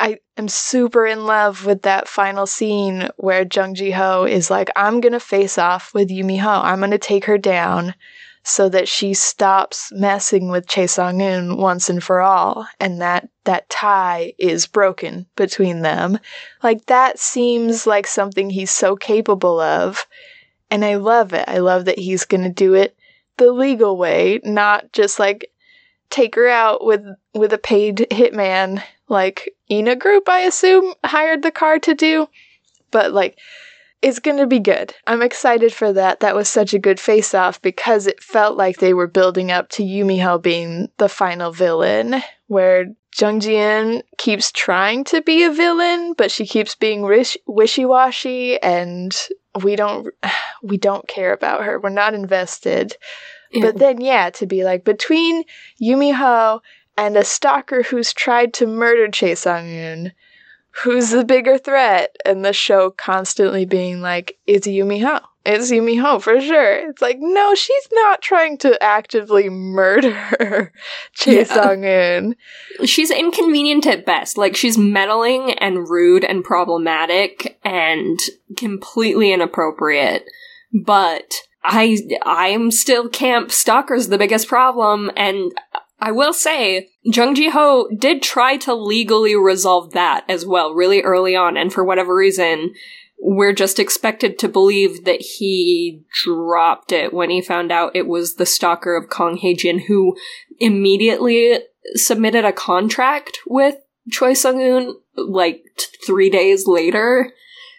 I 0.00 0.20
am 0.38 0.48
super 0.48 1.04
in 1.04 1.26
love 1.26 1.66
with 1.66 1.82
that 1.82 2.08
final 2.08 2.46
scene 2.46 3.10
where 3.18 3.46
Jung 3.52 3.74
Ji 3.74 3.90
Ho 3.90 4.24
is 4.24 4.50
like, 4.50 4.70
I'm 4.74 5.02
gonna 5.02 5.20
face 5.20 5.58
off 5.58 5.92
with 5.92 6.08
Yumi 6.08 6.40
Ho. 6.40 6.48
I'm 6.48 6.80
gonna 6.80 6.96
take 6.96 7.26
her 7.26 7.36
down 7.36 7.94
so 8.44 8.68
that 8.68 8.88
she 8.88 9.14
stops 9.14 9.92
messing 9.92 10.48
with 10.48 10.66
Chae 10.66 10.88
Sung 10.88 11.18
Eun 11.18 11.56
once 11.58 11.88
and 11.88 12.02
for 12.02 12.20
all, 12.20 12.66
and 12.80 13.00
that 13.00 13.28
that 13.44 13.68
tie 13.70 14.34
is 14.38 14.66
broken 14.66 15.26
between 15.36 15.82
them. 15.82 16.18
Like 16.62 16.86
that 16.86 17.18
seems 17.18 17.86
like 17.86 18.06
something 18.06 18.50
he's 18.50 18.70
so 18.70 18.96
capable 18.96 19.60
of, 19.60 20.06
and 20.70 20.84
I 20.84 20.96
love 20.96 21.32
it. 21.32 21.44
I 21.48 21.58
love 21.58 21.84
that 21.84 21.98
he's 21.98 22.24
gonna 22.24 22.52
do 22.52 22.74
it 22.74 22.96
the 23.36 23.52
legal 23.52 23.96
way, 23.96 24.40
not 24.44 24.92
just 24.92 25.18
like 25.18 25.50
take 26.10 26.34
her 26.34 26.48
out 26.48 26.84
with 26.84 27.04
with 27.34 27.52
a 27.52 27.58
paid 27.58 27.98
hitman 28.10 28.82
like 29.08 29.54
Ina 29.70 29.96
Group, 29.96 30.28
I 30.28 30.40
assume, 30.40 30.94
hired 31.04 31.42
the 31.42 31.50
car 31.50 31.78
to 31.80 31.94
do. 31.94 32.28
But 32.90 33.12
like 33.12 33.38
it's 34.02 34.18
going 34.18 34.38
to 34.38 34.46
be 34.46 34.58
good. 34.58 34.94
I'm 35.06 35.22
excited 35.22 35.72
for 35.72 35.92
that. 35.92 36.20
That 36.20 36.34
was 36.34 36.48
such 36.48 36.74
a 36.74 36.78
good 36.78 36.98
face 36.98 37.34
off 37.34 37.62
because 37.62 38.08
it 38.08 38.22
felt 38.22 38.56
like 38.56 38.78
they 38.78 38.92
were 38.92 39.06
building 39.06 39.52
up 39.52 39.68
to 39.70 39.84
Yumiho 39.84 40.42
being 40.42 40.88
the 40.98 41.08
final 41.08 41.52
villain, 41.52 42.20
where 42.48 42.86
Jung 43.18 43.40
Ji 43.40 44.02
keeps 44.18 44.50
trying 44.50 45.04
to 45.04 45.22
be 45.22 45.44
a 45.44 45.52
villain, 45.52 46.14
but 46.18 46.30
she 46.30 46.46
keeps 46.46 46.74
being 46.74 47.02
wish- 47.02 47.38
wishy-washy 47.46 48.60
and 48.60 49.16
we 49.62 49.76
don't 49.76 50.08
we 50.62 50.76
don't 50.76 51.06
care 51.06 51.32
about 51.32 51.64
her. 51.64 51.78
We're 51.78 51.90
not 51.90 52.14
invested. 52.14 52.96
Yeah. 53.52 53.66
But 53.66 53.78
then 53.78 54.00
yeah, 54.00 54.30
to 54.30 54.46
be 54.46 54.64
like 54.64 54.84
between 54.84 55.44
Yumiho 55.80 56.60
and 56.96 57.16
a 57.16 57.24
stalker 57.24 57.82
who's 57.82 58.12
tried 58.12 58.52
to 58.54 58.66
murder 58.66 59.08
Chae 59.08 59.36
Sung-eun, 59.36 60.12
who's 60.82 61.10
the 61.10 61.24
bigger 61.24 61.58
threat? 61.58 62.16
And 62.24 62.44
the 62.44 62.52
show 62.52 62.90
constantly 62.90 63.64
being 63.64 64.00
like, 64.00 64.38
it's 64.46 64.66
Yumi 64.66 65.02
Ho. 65.02 65.20
It's 65.44 65.72
Yumi 65.72 66.00
Ho 66.00 66.20
for 66.20 66.40
sure. 66.40 66.88
It's 66.88 67.02
like, 67.02 67.18
no, 67.18 67.54
she's 67.54 67.88
not 67.92 68.22
trying 68.22 68.58
to 68.58 68.80
actively 68.82 69.48
murder 69.50 70.12
Chae 71.18 71.38
yeah. 71.38 71.44
Sung-eun. 71.44 72.36
She's 72.84 73.10
inconvenient 73.10 73.86
at 73.86 74.06
best. 74.06 74.38
Like, 74.38 74.54
she's 74.54 74.78
meddling 74.78 75.54
and 75.54 75.88
rude 75.88 76.24
and 76.24 76.44
problematic 76.44 77.58
and 77.64 78.18
completely 78.56 79.32
inappropriate. 79.32 80.24
But 80.72 81.32
I, 81.64 81.98
I'm 82.24 82.70
still 82.70 83.08
camp 83.08 83.50
stalker's 83.50 84.08
the 84.08 84.18
biggest 84.18 84.48
problem, 84.48 85.10
and 85.16 85.52
I 86.02 86.10
will 86.10 86.32
say, 86.32 86.88
Jung 87.04 87.36
Ji 87.36 87.50
Ho 87.50 87.88
did 87.96 88.22
try 88.22 88.56
to 88.58 88.74
legally 88.74 89.36
resolve 89.36 89.92
that 89.92 90.24
as 90.28 90.44
well, 90.44 90.74
really 90.74 91.00
early 91.00 91.36
on, 91.36 91.56
and 91.56 91.72
for 91.72 91.84
whatever 91.84 92.12
reason, 92.12 92.74
we're 93.20 93.52
just 93.52 93.78
expected 93.78 94.36
to 94.40 94.48
believe 94.48 95.04
that 95.04 95.20
he 95.20 96.02
dropped 96.24 96.90
it 96.90 97.14
when 97.14 97.30
he 97.30 97.40
found 97.40 97.70
out 97.70 97.94
it 97.94 98.08
was 98.08 98.34
the 98.34 98.44
stalker 98.44 98.96
of 98.96 99.10
Kong 99.10 99.36
Hae 99.36 99.54
Jin 99.54 99.78
who 99.78 100.16
immediately 100.58 101.60
submitted 101.94 102.44
a 102.44 102.52
contract 102.52 103.38
with 103.46 103.76
Choi 104.10 104.34
Sung 104.34 104.56
Eun 104.56 104.94
like 105.16 105.62
t- 105.76 105.86
three 106.04 106.30
days 106.30 106.66
later. 106.66 107.30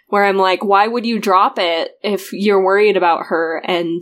Where 0.07 0.23
I'm 0.23 0.37
like, 0.37 0.63
why 0.63 0.87
would 0.87 1.05
you 1.05 1.19
drop 1.19 1.55
it 1.57 1.97
if 2.01 2.31
you're 2.31 2.63
worried 2.63 2.95
about 2.95 3.25
her? 3.25 3.61
And 3.65 4.01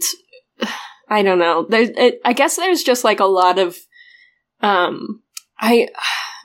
I 1.10 1.24
don't 1.24 1.40
know. 1.40 1.66
There's, 1.68 1.90
it, 1.90 2.22
I 2.24 2.34
guess 2.34 2.56
there's 2.56 2.84
just 2.84 3.04
like 3.04 3.20
a 3.20 3.26
lot 3.26 3.58
of 3.58 3.78
um, 4.62 5.21
I, 5.60 5.89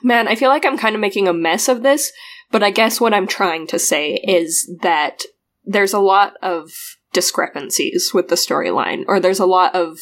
man, 0.03 0.27
I 0.27 0.35
feel 0.35 0.49
like 0.49 0.65
I'm 0.65 0.77
kind 0.77 0.95
of 0.95 1.01
making 1.01 1.27
a 1.27 1.33
mess 1.33 1.67
of 1.67 1.83
this, 1.83 2.11
but 2.51 2.63
I 2.63 2.71
guess 2.71 3.01
what 3.01 3.13
I'm 3.13 3.27
trying 3.27 3.67
to 3.67 3.79
say 3.79 4.15
is 4.15 4.71
that 4.81 5.23
there's 5.65 5.93
a 5.93 5.99
lot 5.99 6.33
of 6.41 6.71
discrepancies 7.13 8.11
with 8.13 8.29
the 8.29 8.35
storyline, 8.35 9.03
or 9.07 9.19
there's 9.19 9.39
a 9.39 9.45
lot 9.45 9.75
of 9.75 9.99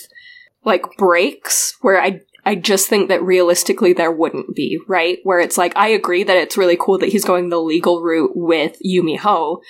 like 0.64 0.84
breaks 0.98 1.76
where 1.82 2.02
I 2.02 2.22
I 2.46 2.56
just 2.56 2.88
think 2.88 3.10
that 3.10 3.24
realistically 3.24 3.94
there 3.94 4.12
wouldn't 4.12 4.56
be, 4.56 4.80
right? 4.88 5.18
Where 5.24 5.40
it's 5.40 5.58
like 5.58 5.76
I 5.76 5.88
agree 5.88 6.24
that 6.24 6.38
it's 6.38 6.58
really 6.58 6.78
cool 6.80 7.00
that 7.00 7.10
he's 7.10 7.26
going 7.26 7.50
the 7.50 7.62
legal 7.62 8.02
route 8.02 8.34
with 8.36 8.78
Yumi 8.86 9.18
Ho, 9.20 9.62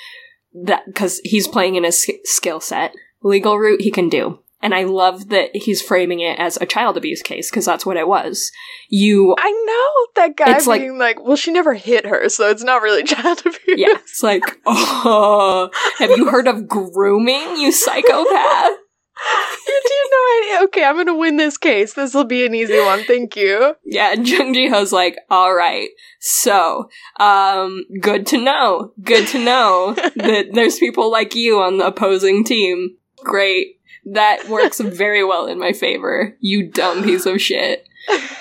that 0.53 0.83
because 0.85 1.21
he's 1.23 1.47
playing 1.47 1.75
in 1.75 1.85
his 1.85 2.05
skill 2.23 2.59
set. 2.59 2.93
Legal 3.23 3.57
route 3.57 3.81
he 3.81 3.91
can 3.91 4.09
do. 4.09 4.39
And 4.65 4.73
I 4.73 4.85
love 4.85 5.29
that 5.29 5.51
he's 5.53 5.79
framing 5.79 6.21
it 6.21 6.39
as 6.39 6.57
a 6.57 6.65
child 6.65 6.97
abuse 6.97 7.21
case 7.21 7.51
because 7.51 7.65
that's 7.65 7.85
what 7.85 7.97
it 7.97 8.07
was. 8.07 8.51
You, 8.89 9.35
I 9.37 9.51
know 9.51 10.07
that 10.15 10.35
guy 10.35 10.55
it's 10.55 10.67
being 10.67 10.97
like, 10.97 11.17
like, 11.17 11.23
well, 11.27 11.37
she 11.37 11.51
never 11.51 11.75
hit 11.75 12.07
her, 12.07 12.29
so 12.29 12.49
it's 12.49 12.63
not 12.63 12.81
really 12.81 13.03
child 13.05 13.41
abuse. 13.41 13.59
Yeah, 13.67 13.93
it's 13.93 14.23
like, 14.23 14.41
oh, 14.65 15.69
have 15.99 16.09
you 16.17 16.31
heard 16.31 16.47
of 16.47 16.67
grooming, 16.67 17.57
you 17.57 17.71
psychopath? 17.71 18.71
you 19.67 19.81
do 19.85 20.09
no 20.11 20.39
idea. 20.39 20.63
Okay, 20.65 20.83
I'm 20.83 20.97
gonna 20.97 21.15
win 21.15 21.37
this 21.37 21.59
case. 21.59 21.93
This 21.93 22.15
will 22.15 22.23
be 22.23 22.43
an 22.43 22.55
easy 22.55 22.79
one. 22.79 23.03
Thank 23.03 23.35
you. 23.35 23.75
Yeah, 23.85 24.13
and 24.13 24.27
Jung 24.27 24.51
Ji 24.51 24.67
Ho's 24.67 24.91
like, 24.91 25.19
all 25.29 25.53
right. 25.53 25.89
So, 26.21 26.89
um, 27.19 27.83
good 28.01 28.25
to 28.27 28.41
know. 28.41 28.93
Good 29.03 29.27
to 29.27 29.37
know 29.37 29.93
that 30.15 30.47
there's 30.53 30.79
people 30.79 31.11
like 31.11 31.35
you 31.35 31.61
on 31.61 31.77
the 31.77 31.85
opposing 31.85 32.43
team. 32.43 32.97
Great 33.23 33.74
that 34.05 34.47
works 34.49 34.79
very 34.79 35.23
well 35.23 35.47
in 35.47 35.59
my 35.59 35.73
favor. 35.73 36.35
You 36.39 36.69
dumb 36.69 37.03
piece 37.03 37.25
of 37.25 37.41
shit. 37.41 37.87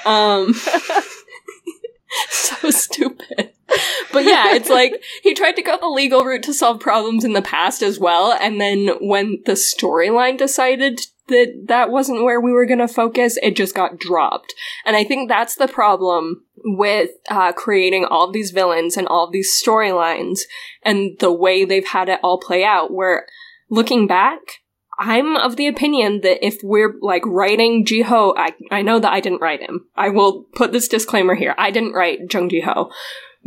Um, 0.04 0.54
so 2.30 2.70
stupid. 2.70 3.50
But 4.12 4.24
yeah, 4.24 4.54
it's 4.54 4.68
like 4.68 5.02
he 5.22 5.34
tried 5.34 5.56
to 5.56 5.62
go 5.62 5.78
the 5.78 5.88
legal 5.88 6.24
route 6.24 6.42
to 6.44 6.54
solve 6.54 6.80
problems 6.80 7.24
in 7.24 7.32
the 7.32 7.42
past 7.42 7.82
as 7.82 7.98
well, 7.98 8.36
and 8.40 8.60
then 8.60 8.90
when 9.00 9.42
the 9.46 9.52
storyline 9.52 10.38
decided 10.38 11.00
that 11.28 11.64
that 11.68 11.90
wasn't 11.90 12.22
where 12.22 12.40
we 12.40 12.52
were 12.52 12.66
going 12.66 12.78
to 12.78 12.88
focus, 12.88 13.38
it 13.42 13.56
just 13.56 13.74
got 13.74 13.98
dropped. 13.98 14.54
And 14.84 14.94
I 14.94 15.04
think 15.04 15.28
that's 15.28 15.56
the 15.56 15.66
problem 15.66 16.44
with 16.64 17.10
uh, 17.30 17.52
creating 17.52 18.04
all 18.04 18.30
these 18.30 18.50
villains 18.50 18.96
and 18.96 19.08
all 19.08 19.30
these 19.30 19.60
storylines 19.62 20.40
and 20.82 21.18
the 21.20 21.32
way 21.32 21.64
they've 21.64 21.86
had 21.86 22.08
it 22.08 22.20
all 22.22 22.38
play 22.38 22.64
out. 22.64 22.92
Where 22.92 23.26
looking 23.70 24.06
back, 24.06 24.40
I'm 24.98 25.36
of 25.36 25.56
the 25.56 25.66
opinion 25.66 26.20
that 26.22 26.44
if 26.44 26.60
we're 26.62 26.94
like 27.00 27.24
writing 27.26 27.84
Jiho, 27.84 28.34
I 28.36 28.54
I 28.70 28.82
know 28.82 28.98
that 28.98 29.12
I 29.12 29.20
didn't 29.20 29.40
write 29.40 29.60
him. 29.60 29.86
I 29.96 30.08
will 30.10 30.44
put 30.54 30.72
this 30.72 30.88
disclaimer 30.88 31.34
here. 31.34 31.54
I 31.58 31.70
didn't 31.70 31.92
write 31.92 32.32
Jung 32.32 32.48
Jiho, 32.48 32.90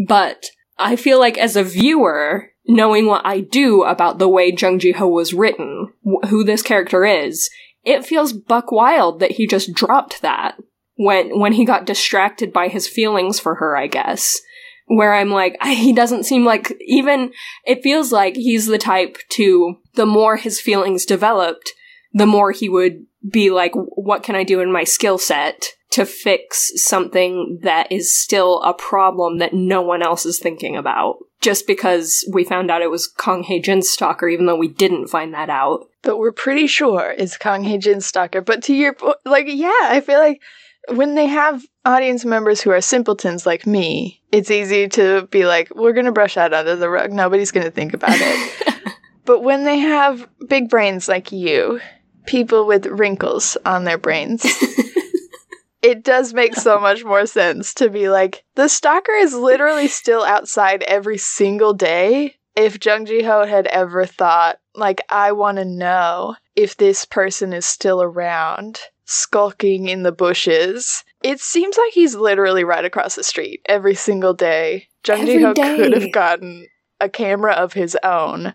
but 0.08 0.46
I 0.78 0.96
feel 0.96 1.20
like 1.20 1.38
as 1.38 1.56
a 1.56 1.64
viewer, 1.64 2.52
knowing 2.68 3.08
what 3.08 3.26
I 3.26 3.40
do 3.40 3.84
about 3.84 4.20
the 4.20 4.30
way 4.30 4.56
Jung 4.56 4.80
Jiho 4.80 5.10
was 5.10 5.34
written, 5.34 5.94
wh- 6.06 6.28
who 6.28 6.44
this 6.44 6.62
character 6.62 7.06
is, 7.06 7.50
it 7.84 8.06
feels 8.06 8.34
buck 8.34 8.72
wild 8.72 9.20
that 9.20 9.32
he 9.32 9.48
just 9.48 9.74
dropped 9.74 10.22
that 10.22 10.58
when 10.96 11.40
when 11.40 11.54
he 11.54 11.66
got 11.66 11.86
distracted 11.86 12.52
by 12.52 12.68
his 12.68 12.88
feelings 12.88 13.40
for 13.40 13.56
her. 13.56 13.78
I 13.78 13.88
guess 13.88 14.40
where 14.88 15.14
I'm 15.14 15.30
like, 15.30 15.58
he 15.64 15.94
doesn't 15.94 16.26
seem 16.26 16.46
like 16.46 16.76
even, 16.82 17.32
it 17.66 17.84
feels 17.84 18.12
like 18.12 18.36
he's 18.36 18.66
the 18.66 18.78
type 18.78 19.18
to, 19.30 19.78
the 19.94 20.06
more 20.06 20.38
his 20.38 20.60
feelings 20.60 21.06
developed, 21.06 21.72
the 22.14 22.26
more 22.26 22.52
he 22.52 22.70
would 22.70 23.06
be 23.30 23.50
like, 23.50 23.74
what 23.74 24.24
can 24.24 24.36
I 24.36 24.44
do 24.44 24.60
in 24.60 24.72
my 24.72 24.84
skill 24.84 25.18
set 25.18 25.74
to 25.92 26.06
fix 26.06 26.72
something 26.76 27.60
that 27.64 27.92
is 27.92 28.16
still 28.16 28.62
a 28.62 28.74
problem 28.74 29.40
that 29.40 29.54
no 29.54 29.82
one 29.82 30.02
else 30.02 30.26
is 30.26 30.40
thinking 30.40 30.76
about? 30.76 31.18
Just 31.40 31.68
because 31.68 32.28
we 32.34 32.44
found 32.44 32.72
out 32.72 32.82
it 32.82 32.90
was 32.90 33.08
Kong 33.08 33.44
Hae 33.44 33.60
Jin's 33.60 33.90
stalker, 33.90 34.28
even 34.28 34.48
though 34.48 34.56
we 34.56 34.68
didn't 34.68 35.08
find 35.08 35.34
that 35.34 35.50
out. 35.50 35.88
But 36.02 36.18
we're 36.18 36.32
pretty 36.32 36.66
sure 36.66 37.14
it's 37.16 37.38
Kong 37.38 37.64
Hae 37.64 37.78
Jin's 37.78 38.08
stalker. 38.08 38.42
But 38.42 38.64
to 38.64 38.74
your 38.74 38.94
point, 38.94 39.18
like, 39.24 39.46
yeah, 39.48 39.72
I 39.84 40.02
feel 40.02 40.20
like 40.20 40.42
when 40.90 41.16
they 41.16 41.28
have 41.28 41.66
audience 41.86 42.26
members 42.26 42.62
who 42.62 42.72
are 42.72 42.82
simpletons 42.82 43.46
like 43.46 43.68
me, 43.68 44.22
it's 44.32 44.52
easy 44.52 44.88
to 44.90 45.28
be 45.28 45.46
like, 45.46 45.74
we're 45.76 45.94
going 45.94 46.06
to 46.06 46.12
brush 46.12 46.36
that 46.36 46.54
under 46.54 46.76
the 46.76 46.90
rug. 46.90 47.12
Nobody's 47.12 47.52
going 47.52 47.66
to 47.66 47.72
think 47.72 47.94
about 47.94 48.14
it. 48.14 48.94
but 49.26 49.44
when 49.44 49.64
they 49.64 49.80
have 49.80 50.28
big 50.48 50.70
brains 50.70 51.08
like 51.08 51.32
you, 51.32 51.80
people 52.26 52.66
with 52.66 52.86
wrinkles 52.86 53.58
on 53.66 53.84
their 53.84 53.98
brains, 53.98 54.44
it 55.82 56.04
does 56.04 56.34
make 56.34 56.56
so 56.56 56.80
much 56.82 57.04
more 57.04 57.26
sense 57.26 57.74
to 57.76 57.90
be 57.90 58.10
like, 58.10 58.44
the 58.56 58.68
stalker 58.68 59.14
is 59.14 59.34
literally 59.34 59.88
still 59.88 60.24
outside 60.24 60.84
every 60.84 61.18
single 61.18 61.74
day. 61.74 62.36
If 62.56 62.84
Jung 62.84 63.06
Ji 63.06 63.22
Ho 63.24 63.46
had 63.46 63.68
ever 63.68 64.06
thought, 64.06 64.60
like, 64.74 65.02
I 65.10 65.32
want 65.34 65.58
to 65.58 65.66
know 65.66 66.36
if 66.56 66.76
this 66.76 67.06
person 67.06 67.54
is 67.54 67.66
still 67.66 68.02
around 68.02 68.80
skulking 69.08 69.88
in 69.88 70.04
the 70.04 70.12
bushes. 70.12 71.04
It 71.24 71.40
seems 71.40 71.78
like 71.78 71.94
he's 71.94 72.14
literally 72.14 72.64
right 72.64 72.86
across 72.86 73.16
the 73.16 73.24
street 73.24 73.62
every 73.66 73.96
single 73.96 74.34
day. 74.34 74.90
Jung 75.06 75.26
Ji 75.26 75.42
Ho 75.42 75.54
could 75.54 75.94
have 75.94 76.12
gotten 76.12 76.68
a 77.00 77.10
camera 77.10 77.54
of 77.54 77.74
his 77.74 77.98
own 78.04 78.54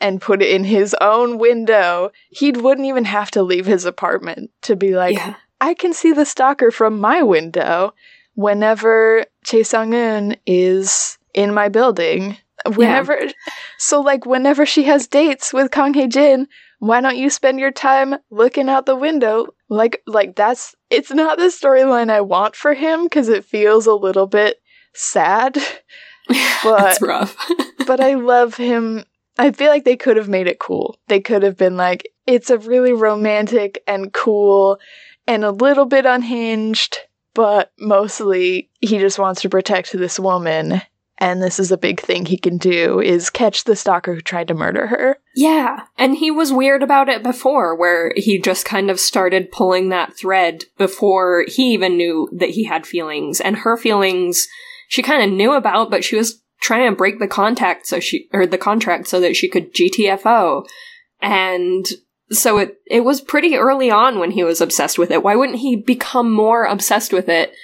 and 0.00 0.20
put 0.20 0.40
it 0.40 0.50
in 0.50 0.64
his 0.64 0.94
own 1.00 1.38
window. 1.38 2.12
He 2.30 2.52
wouldn't 2.52 2.86
even 2.86 3.04
have 3.04 3.30
to 3.32 3.42
leave 3.42 3.66
his 3.66 3.84
apartment 3.84 4.50
to 4.62 4.76
be 4.76 4.94
like, 4.94 5.16
yeah. 5.16 5.34
I 5.60 5.74
can 5.74 5.92
see 5.92 6.12
the 6.12 6.24
stalker 6.24 6.70
from 6.70 7.00
my 7.00 7.22
window 7.22 7.92
whenever 8.34 9.26
Chae 9.44 9.66
Sung 9.66 9.90
Eun 9.90 10.38
is 10.46 11.18
in 11.34 11.52
my 11.52 11.68
building. 11.68 12.36
Whenever, 12.76 13.18
yeah. 13.20 13.32
so 13.78 14.00
like 14.00 14.24
whenever 14.24 14.64
she 14.64 14.84
has 14.84 15.08
dates 15.08 15.52
with 15.52 15.72
Kang 15.72 15.94
Hae 15.94 16.06
Jin, 16.06 16.46
why 16.82 17.00
don't 17.00 17.16
you 17.16 17.30
spend 17.30 17.60
your 17.60 17.70
time 17.70 18.16
looking 18.28 18.68
out 18.68 18.86
the 18.86 18.96
window? 18.96 19.46
Like, 19.68 20.02
like 20.04 20.34
that's 20.34 20.74
it's 20.90 21.12
not 21.12 21.38
the 21.38 21.44
storyline 21.44 22.10
I 22.10 22.22
want 22.22 22.56
for 22.56 22.74
him 22.74 23.04
because 23.04 23.28
it 23.28 23.44
feels 23.44 23.86
a 23.86 23.94
little 23.94 24.26
bit 24.26 24.60
sad. 24.92 25.58
But 26.62 26.98
rough. 27.00 27.36
but 27.86 28.00
I 28.00 28.14
love 28.14 28.54
him. 28.54 29.04
I 29.36 29.50
feel 29.50 29.70
like 29.70 29.84
they 29.84 29.96
could 29.96 30.16
have 30.16 30.28
made 30.28 30.46
it 30.46 30.60
cool. 30.60 30.96
They 31.08 31.20
could 31.20 31.42
have 31.42 31.56
been 31.56 31.76
like, 31.76 32.08
it's 32.28 32.48
a 32.48 32.58
really 32.58 32.92
romantic 32.92 33.82
and 33.88 34.12
cool 34.12 34.78
and 35.26 35.44
a 35.44 35.50
little 35.50 35.84
bit 35.84 36.06
unhinged, 36.06 36.98
but 37.34 37.72
mostly 37.78 38.70
he 38.80 38.98
just 38.98 39.18
wants 39.18 39.42
to 39.42 39.48
protect 39.48 39.92
this 39.92 40.18
woman 40.18 40.80
and 41.22 41.40
this 41.40 41.60
is 41.60 41.70
a 41.70 41.78
big 41.78 42.00
thing 42.00 42.26
he 42.26 42.36
can 42.36 42.58
do 42.58 43.00
is 43.00 43.30
catch 43.30 43.62
the 43.62 43.76
stalker 43.76 44.12
who 44.12 44.20
tried 44.20 44.48
to 44.48 44.54
murder 44.54 44.88
her. 44.88 45.18
Yeah, 45.36 45.84
and 45.96 46.16
he 46.16 46.32
was 46.32 46.52
weird 46.52 46.82
about 46.82 47.08
it 47.08 47.22
before 47.22 47.76
where 47.76 48.12
he 48.16 48.40
just 48.40 48.64
kind 48.64 48.90
of 48.90 48.98
started 48.98 49.52
pulling 49.52 49.90
that 49.90 50.16
thread 50.16 50.64
before 50.76 51.44
he 51.46 51.74
even 51.74 51.96
knew 51.96 52.28
that 52.32 52.50
he 52.50 52.64
had 52.64 52.88
feelings 52.88 53.40
and 53.40 53.58
her 53.58 53.76
feelings 53.76 54.48
she 54.88 55.00
kind 55.00 55.22
of 55.22 55.30
knew 55.30 55.52
about 55.52 55.92
but 55.92 56.02
she 56.02 56.16
was 56.16 56.42
trying 56.60 56.90
to 56.90 56.96
break 56.96 57.20
the 57.20 57.28
contact 57.28 57.86
so 57.86 58.00
she 58.00 58.28
or 58.32 58.44
the 58.44 58.58
contract 58.58 59.06
so 59.06 59.20
that 59.20 59.36
she 59.36 59.48
could 59.48 59.72
GTFO 59.72 60.66
and 61.20 61.86
so 62.30 62.58
it 62.58 62.78
it 62.86 63.04
was 63.04 63.20
pretty 63.20 63.54
early 63.54 63.92
on 63.92 64.18
when 64.18 64.32
he 64.32 64.42
was 64.42 64.60
obsessed 64.60 64.98
with 64.98 65.12
it. 65.12 65.22
Why 65.22 65.36
wouldn't 65.36 65.60
he 65.60 65.76
become 65.76 66.32
more 66.32 66.64
obsessed 66.64 67.12
with 67.12 67.28
it 67.28 67.54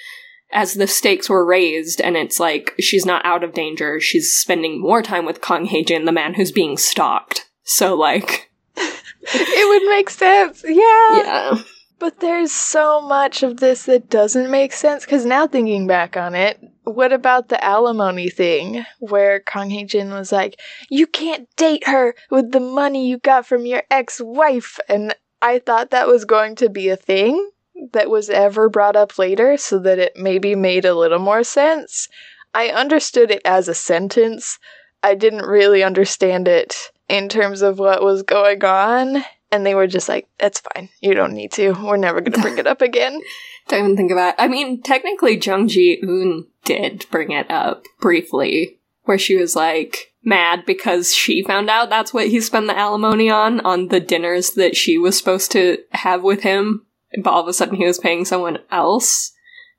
as 0.51 0.73
the 0.73 0.87
stakes 0.87 1.29
were 1.29 1.45
raised 1.45 2.01
and 2.01 2.17
it's 2.17 2.39
like 2.39 2.73
she's 2.79 3.05
not 3.05 3.25
out 3.25 3.43
of 3.43 3.53
danger, 3.53 3.99
she's 3.99 4.33
spending 4.33 4.81
more 4.81 5.01
time 5.01 5.25
with 5.25 5.41
kong 5.41 5.65
Hae-jin, 5.65 6.05
the 6.05 6.11
man 6.11 6.33
who's 6.33 6.51
being 6.51 6.77
stalked. 6.77 7.49
So 7.63 7.95
like 7.95 8.51
it 8.75 9.69
would 9.69 9.89
make 9.89 10.09
sense. 10.09 10.63
Yeah. 10.65 11.17
Yeah. 11.17 11.57
But 11.99 12.21
there's 12.21 12.53
so 12.53 13.01
much 13.01 13.43
of 13.43 13.57
this 13.57 13.83
that 13.83 14.09
doesn't 14.09 14.49
make 14.49 14.73
sense 14.73 15.05
cuz 15.05 15.25
now 15.25 15.47
thinking 15.47 15.85
back 15.85 16.15
on 16.15 16.33
it, 16.33 16.59
what 16.83 17.11
about 17.13 17.49
the 17.49 17.63
alimony 17.63 18.29
thing 18.29 18.85
where 18.99 19.41
Kong 19.41 19.69
Hae-jin 19.69 20.11
was 20.11 20.31
like, 20.31 20.59
"You 20.89 21.05
can't 21.05 21.47
date 21.57 21.85
her 21.87 22.15
with 22.31 22.51
the 22.51 22.59
money 22.59 23.07
you 23.07 23.17
got 23.19 23.45
from 23.45 23.65
your 23.65 23.83
ex-wife." 23.91 24.79
And 24.87 25.13
I 25.41 25.59
thought 25.59 25.91
that 25.91 26.07
was 26.07 26.25
going 26.25 26.55
to 26.55 26.69
be 26.69 26.89
a 26.89 26.95
thing 26.95 27.51
that 27.93 28.09
was 28.09 28.29
ever 28.29 28.69
brought 28.69 28.95
up 28.95 29.17
later 29.17 29.57
so 29.57 29.79
that 29.79 29.99
it 29.99 30.13
maybe 30.15 30.55
made 30.55 30.85
a 30.85 30.95
little 30.95 31.19
more 31.19 31.43
sense. 31.43 32.07
I 32.53 32.69
understood 32.69 33.31
it 33.31 33.41
as 33.45 33.67
a 33.67 33.73
sentence. 33.73 34.59
I 35.03 35.15
didn't 35.15 35.45
really 35.45 35.83
understand 35.83 36.47
it 36.47 36.91
in 37.07 37.29
terms 37.29 37.61
of 37.61 37.79
what 37.79 38.03
was 38.03 38.23
going 38.23 38.63
on. 38.63 39.23
And 39.51 39.65
they 39.65 39.73
were 39.73 39.87
just 39.87 40.09
like, 40.09 40.27
that's 40.37 40.59
fine. 40.59 40.89
You 41.01 41.13
don't 41.13 41.33
need 41.33 41.51
to. 41.53 41.71
We're 41.71 41.97
never 41.97 42.21
going 42.21 42.33
to 42.33 42.41
bring 42.41 42.57
it 42.57 42.67
up 42.67 42.81
again. 42.81 43.19
don't 43.67 43.79
even 43.79 43.97
think 43.97 44.11
about 44.11 44.29
it. 44.29 44.35
I 44.37 44.47
mean, 44.47 44.81
technically, 44.81 45.37
Jung 45.37 45.67
Ji 45.67 46.01
Eun 46.03 46.47
did 46.65 47.05
bring 47.09 47.31
it 47.31 47.49
up 47.49 47.83
briefly, 47.99 48.79
where 49.03 49.17
she 49.17 49.35
was 49.35 49.55
like, 49.55 50.09
mad 50.23 50.65
because 50.65 51.15
she 51.15 51.43
found 51.43 51.69
out 51.69 51.89
that's 51.89 52.13
what 52.13 52.27
he 52.27 52.41
spent 52.41 52.67
the 52.67 52.77
alimony 52.77 53.29
on, 53.29 53.59
on 53.61 53.87
the 53.87 53.99
dinners 53.99 54.51
that 54.51 54.75
she 54.75 54.97
was 54.97 55.17
supposed 55.17 55.51
to 55.51 55.77
have 55.91 56.23
with 56.23 56.41
him 56.41 56.85
but 57.21 57.29
all 57.29 57.41
of 57.41 57.47
a 57.47 57.53
sudden 57.53 57.75
he 57.75 57.85
was 57.85 57.99
paying 57.99 58.25
someone 58.25 58.59
else 58.71 59.33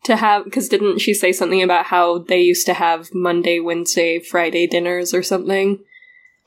to 0.05 0.17
have 0.17 0.45
because 0.45 0.69
didn't 0.69 0.99
she 0.99 1.15
say 1.15 1.33
something 1.33 1.63
about 1.63 1.87
how 1.87 2.19
they 2.19 2.41
used 2.41 2.67
to 2.67 2.75
have 2.75 3.11
Monday, 3.13 3.61
Wednesday, 3.61 4.19
Friday 4.19 4.67
dinners 4.67 5.13
or 5.13 5.23
something? 5.23 5.79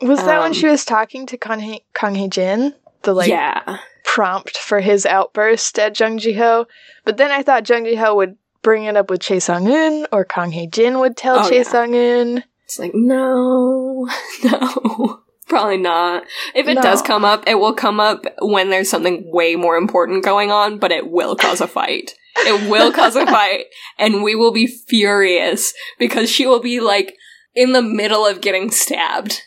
Was 0.01 0.19
that 0.25 0.37
um, 0.37 0.43
when 0.43 0.53
she 0.53 0.67
was 0.67 0.85
talking 0.85 1.25
to 1.27 1.37
Kang 1.37 1.59
Hee, 1.59 1.85
Kang 1.93 2.15
Hee 2.15 2.27
Jin? 2.27 2.73
The 3.03 3.13
like 3.13 3.29
yeah. 3.29 3.79
prompt 4.03 4.57
for 4.57 4.79
his 4.79 5.05
outburst 5.05 5.77
at 5.77 5.99
Jung 5.99 6.17
Ji 6.17 6.33
Ho. 6.33 6.67
But 7.05 7.17
then 7.17 7.31
I 7.31 7.43
thought 7.43 7.67
Jung 7.67 7.85
Ji 7.85 7.95
Ho 7.95 8.15
would 8.15 8.37
bring 8.61 8.85
it 8.85 8.97
up 8.97 9.09
with 9.09 9.21
Chae 9.21 9.41
Sung 9.41 9.65
Eun 9.65 10.07
or 10.11 10.25
Kang 10.25 10.51
Hae 10.51 10.67
Jin 10.67 10.99
would 10.99 11.15
tell 11.15 11.39
oh, 11.39 11.49
Chae 11.49 11.57
yeah. 11.57 11.63
Sung 11.63 11.91
Eun. 11.91 12.43
It's 12.65 12.79
like, 12.79 12.95
no, 12.95 14.09
no. 14.43 15.21
Probably 15.53 15.77
not. 15.77 16.23
If 16.55 16.67
it 16.67 16.73
no. 16.73 16.81
does 16.81 17.03
come 17.03 17.23
up, 17.23 17.43
it 17.45 17.59
will 17.59 17.75
come 17.75 17.99
up 17.99 18.25
when 18.41 18.71
there's 18.71 18.89
something 18.89 19.23
way 19.31 19.55
more 19.55 19.77
important 19.77 20.25
going 20.25 20.49
on, 20.49 20.79
but 20.79 20.91
it 20.91 21.11
will 21.11 21.35
cause 21.35 21.61
a 21.61 21.67
fight. 21.67 22.15
It 22.37 22.71
will 22.71 22.91
cause 22.91 23.15
a 23.15 23.23
fight, 23.27 23.65
and 23.99 24.23
we 24.23 24.33
will 24.33 24.51
be 24.51 24.65
furious 24.65 25.71
because 25.99 26.31
she 26.31 26.47
will 26.47 26.59
be 26.59 26.79
like 26.79 27.13
in 27.53 27.73
the 27.73 27.83
middle 27.83 28.25
of 28.25 28.41
getting 28.41 28.71
stabbed. 28.71 29.43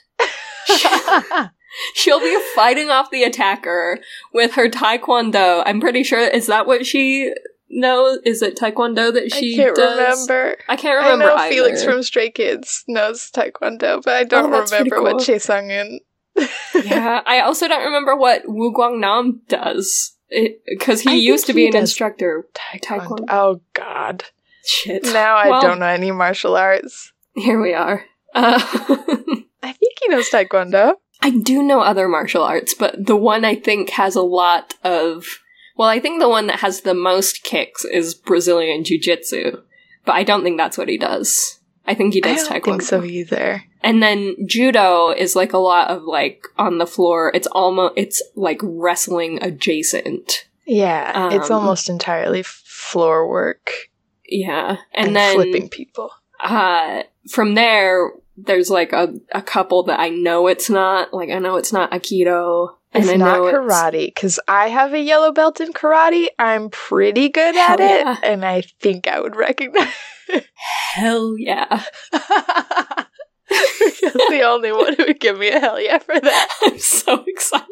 She'll 1.95 2.21
be 2.21 2.40
fighting 2.55 2.88
off 2.88 3.11
the 3.11 3.25
attacker 3.25 3.99
with 4.33 4.55
her 4.55 4.69
taekwondo. 4.69 5.64
I'm 5.66 5.81
pretty 5.81 6.05
sure 6.05 6.21
is 6.21 6.47
that 6.47 6.69
what 6.69 6.87
she 6.87 7.35
knows? 7.70 8.18
Is 8.24 8.42
it 8.42 8.57
taekwondo 8.57 9.12
that 9.12 9.33
she 9.33 9.55
I 9.55 9.57
can't 9.57 9.76
does? 9.76 9.96
remember. 10.29 10.57
I 10.68 10.76
can't 10.76 11.02
remember. 11.02 11.24
I 11.24 11.29
know 11.29 11.37
either. 11.37 11.55
Felix 11.55 11.85
from 11.85 12.02
Stray 12.02 12.31
Kids 12.31 12.85
knows 12.88 13.31
taekwondo, 13.31 14.02
but 14.02 14.14
I 14.14 14.24
don't 14.24 14.52
oh, 14.52 14.62
remember 14.62 14.96
cool. 14.96 15.05
what 15.05 15.16
Chae 15.16 15.40
Sung 15.40 15.68
Eun. 15.68 16.00
yeah, 16.85 17.22
I 17.24 17.40
also 17.40 17.66
don't 17.66 17.85
remember 17.85 18.14
what 18.16 18.42
Woo 18.46 18.72
Kwang 18.72 19.00
Nam 19.00 19.40
does 19.48 20.16
because 20.66 21.00
he 21.00 21.11
I 21.11 21.14
used 21.14 21.46
to 21.46 21.52
be 21.52 21.66
an 21.66 21.76
instructor. 21.76 22.46
Taekwondo. 22.55 22.81
taekwondo. 22.83 23.24
Oh 23.29 23.61
God. 23.72 24.24
Shit. 24.64 25.05
Now 25.05 25.37
I 25.37 25.48
well, 25.48 25.62
don't 25.62 25.79
know 25.79 25.87
any 25.87 26.11
martial 26.11 26.57
arts. 26.57 27.12
Here 27.35 27.61
we 27.61 27.72
are. 27.72 28.05
Uh, 28.35 28.59
I 29.62 29.72
think 29.72 29.98
he 30.00 30.09
knows 30.09 30.29
taekwondo. 30.29 30.94
I 31.22 31.31
do 31.31 31.62
know 31.62 31.81
other 31.81 32.09
martial 32.09 32.42
arts, 32.42 32.74
but 32.74 33.07
the 33.07 33.16
one 33.16 33.44
I 33.44 33.55
think 33.55 33.90
has 33.90 34.16
a 34.16 34.22
lot 34.22 34.74
of 34.85 35.40
well, 35.76 35.88
I 35.88 36.00
think 36.00 36.20
the 36.20 36.28
one 36.28 36.46
that 36.46 36.60
has 36.60 36.80
the 36.80 36.94
most 36.94 37.42
kicks 37.42 37.84
is 37.84 38.14
Brazilian 38.14 38.84
Jiu 38.84 38.98
Jitsu, 38.98 39.62
but 40.04 40.12
I 40.12 40.22
don't 40.22 40.42
think 40.42 40.56
that's 40.56 40.78
what 40.78 40.88
he 40.88 40.98
does. 40.98 41.60
I 41.86 41.94
think 41.94 42.14
he 42.14 42.20
does 42.20 42.48
I 42.48 42.58
don't 42.58 42.62
taekwondo. 42.62 42.64
think 42.64 42.82
so 42.82 43.04
either. 43.04 43.64
And 43.82 44.02
then 44.02 44.34
judo 44.46 45.10
is 45.10 45.36
like 45.36 45.52
a 45.52 45.58
lot 45.58 45.88
of 45.90 46.02
like 46.02 46.44
on 46.58 46.78
the 46.78 46.86
floor. 46.86 47.30
It's 47.34 47.46
almost 47.48 47.94
it's 47.96 48.22
like 48.34 48.58
wrestling 48.62 49.38
adjacent. 49.42 50.48
Yeah, 50.66 51.12
um, 51.14 51.32
it's 51.32 51.50
almost 51.50 51.88
entirely 51.88 52.42
floor 52.42 53.28
work. 53.28 53.70
Yeah, 54.28 54.78
and, 54.92 55.08
and 55.08 55.16
then 55.16 55.34
flipping 55.36 55.68
people. 55.68 56.10
Uh, 56.40 57.04
from 57.28 57.54
there, 57.54 58.10
there's 58.36 58.70
like 58.70 58.92
a, 58.92 59.14
a 59.32 59.42
couple 59.42 59.84
that 59.84 60.00
I 60.00 60.08
know 60.08 60.48
it's 60.48 60.68
not. 60.68 61.14
Like 61.14 61.30
I 61.30 61.38
know 61.38 61.56
it's 61.56 61.72
not 61.72 61.92
Aikido. 61.92 62.74
It's 62.96 63.18
not 63.18 63.38
karate 63.38 64.06
because 64.06 64.40
I 64.48 64.68
have 64.68 64.92
a 64.92 65.00
yellow 65.00 65.32
belt 65.32 65.61
in 65.61 65.72
karate. 65.72 66.28
I'm 66.38 66.70
pretty 66.70 67.28
good 67.28 67.54
Hell 67.54 67.72
at 67.74 67.80
yeah. 67.80 68.12
it, 68.12 68.18
and 68.24 68.44
I 68.44 68.62
think 68.80 69.06
I 69.09 69.20
would 69.20 69.37
recognize. 69.37 69.92
Hell 70.92 71.37
yeah! 71.38 71.85
You're 73.50 74.12
the 74.12 74.42
only 74.44 74.72
one 74.72 74.94
who 74.94 75.04
would 75.06 75.20
give 75.20 75.38
me 75.38 75.48
a 75.48 75.61
hell 75.61 75.80
yeah 75.80 75.98
for 75.98 76.18
that. 76.18 76.48
I'm 76.62 76.78
so 76.78 77.24
excited. 77.26 77.66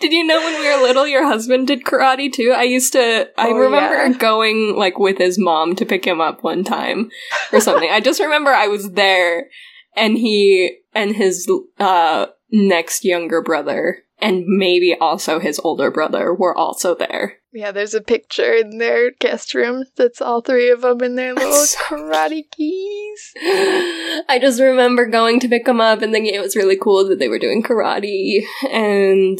did 0.00 0.12
you 0.12 0.26
know 0.26 0.38
when 0.38 0.60
we 0.60 0.68
were 0.68 0.82
little, 0.82 1.06
your 1.06 1.26
husband 1.26 1.68
did 1.68 1.84
karate 1.84 2.32
too? 2.32 2.52
I 2.54 2.64
used 2.64 2.92
to. 2.92 3.30
I 3.38 3.48
oh, 3.48 3.54
remember 3.54 3.94
yeah. 3.94 4.12
going 4.12 4.76
like 4.76 4.98
with 4.98 5.18
his 5.18 5.38
mom 5.38 5.74
to 5.76 5.86
pick 5.86 6.06
him 6.06 6.20
up 6.20 6.42
one 6.42 6.64
time 6.64 7.10
or 7.52 7.60
something. 7.60 7.90
I 7.90 8.00
just 8.00 8.20
remember 8.20 8.50
I 8.50 8.68
was 8.68 8.90
there, 8.90 9.48
and 9.96 10.18
he 10.18 10.78
and 10.94 11.16
his 11.16 11.50
uh 11.78 12.26
next 12.50 13.04
younger 13.04 13.42
brother 13.42 14.04
and 14.20 14.44
maybe 14.46 14.94
also 15.00 15.38
his 15.38 15.60
older 15.60 15.90
brother 15.90 16.34
were 16.34 16.56
also 16.56 16.94
there. 16.94 17.36
Yeah, 17.52 17.70
there's 17.72 17.94
a 17.94 18.02
picture 18.02 18.52
in 18.52 18.78
their 18.78 19.10
guest 19.10 19.54
room 19.54 19.84
that's 19.96 20.20
all 20.20 20.42
three 20.42 20.70
of 20.70 20.82
them 20.82 21.02
in 21.02 21.14
their 21.14 21.34
little 21.34 21.50
karate 21.50 22.50
keys. 22.50 23.32
I 24.28 24.38
just 24.40 24.60
remember 24.60 25.06
going 25.06 25.40
to 25.40 25.48
pick 25.48 25.64
them 25.64 25.80
up 25.80 26.02
and 26.02 26.12
thinking 26.12 26.34
it 26.34 26.42
was 26.42 26.56
really 26.56 26.76
cool 26.76 27.08
that 27.08 27.18
they 27.18 27.28
were 27.28 27.38
doing 27.38 27.62
karate, 27.62 28.42
and 28.70 29.38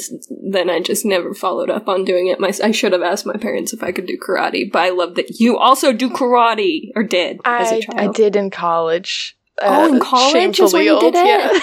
then 0.51 0.71
I 0.71 0.81
just 0.81 1.05
never 1.05 1.35
followed 1.35 1.71
up 1.71 1.87
on 1.87 2.05
doing 2.05 2.29
it. 2.29 2.41
My 2.41 2.53
I 2.63 2.71
should 2.71 2.93
have 2.93 3.03
asked 3.03 3.27
my 3.27 3.37
parents 3.37 3.73
if 3.73 3.83
I 3.83 3.93
could 3.93 4.07
do 4.07 4.19
karate, 4.19 4.71
but 4.73 4.81
I 4.81 4.91
love 4.91 5.17
that 5.17 5.39
you 5.39 5.59
also 5.59 5.93
do 5.93 6.09
karate 6.09 6.91
or 6.97 7.03
did 7.03 7.41
I, 7.45 7.63
as 7.63 7.73
a 7.73 7.83
child. 7.83 8.01
I 8.01 8.13
did 8.13 8.37
in 8.37 8.51
college. 8.51 9.37
Oh, 9.61 9.89
in 9.89 10.01
uh, 10.01 10.05
college 10.05 10.61
is 10.61 10.73
when 10.73 10.85
you 10.85 10.99
did 11.01 11.15
it. 11.17 11.63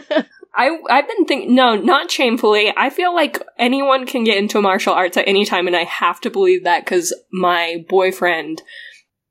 Yeah. 0.00 0.22
I 0.56 0.78
I've 0.88 1.06
been 1.06 1.26
thinking 1.26 1.54
no, 1.54 1.76
not 1.76 2.10
shamefully. 2.10 2.72
I 2.76 2.88
feel 2.90 3.14
like 3.14 3.40
anyone 3.58 4.06
can 4.06 4.24
get 4.24 4.38
into 4.38 4.62
martial 4.62 4.94
arts 4.94 5.16
at 5.16 5.28
any 5.28 5.44
time, 5.44 5.66
and 5.66 5.76
I 5.76 5.84
have 5.84 6.20
to 6.22 6.30
believe 6.30 6.64
that 6.64 6.84
because 6.84 7.14
my 7.30 7.84
boyfriend 7.88 8.62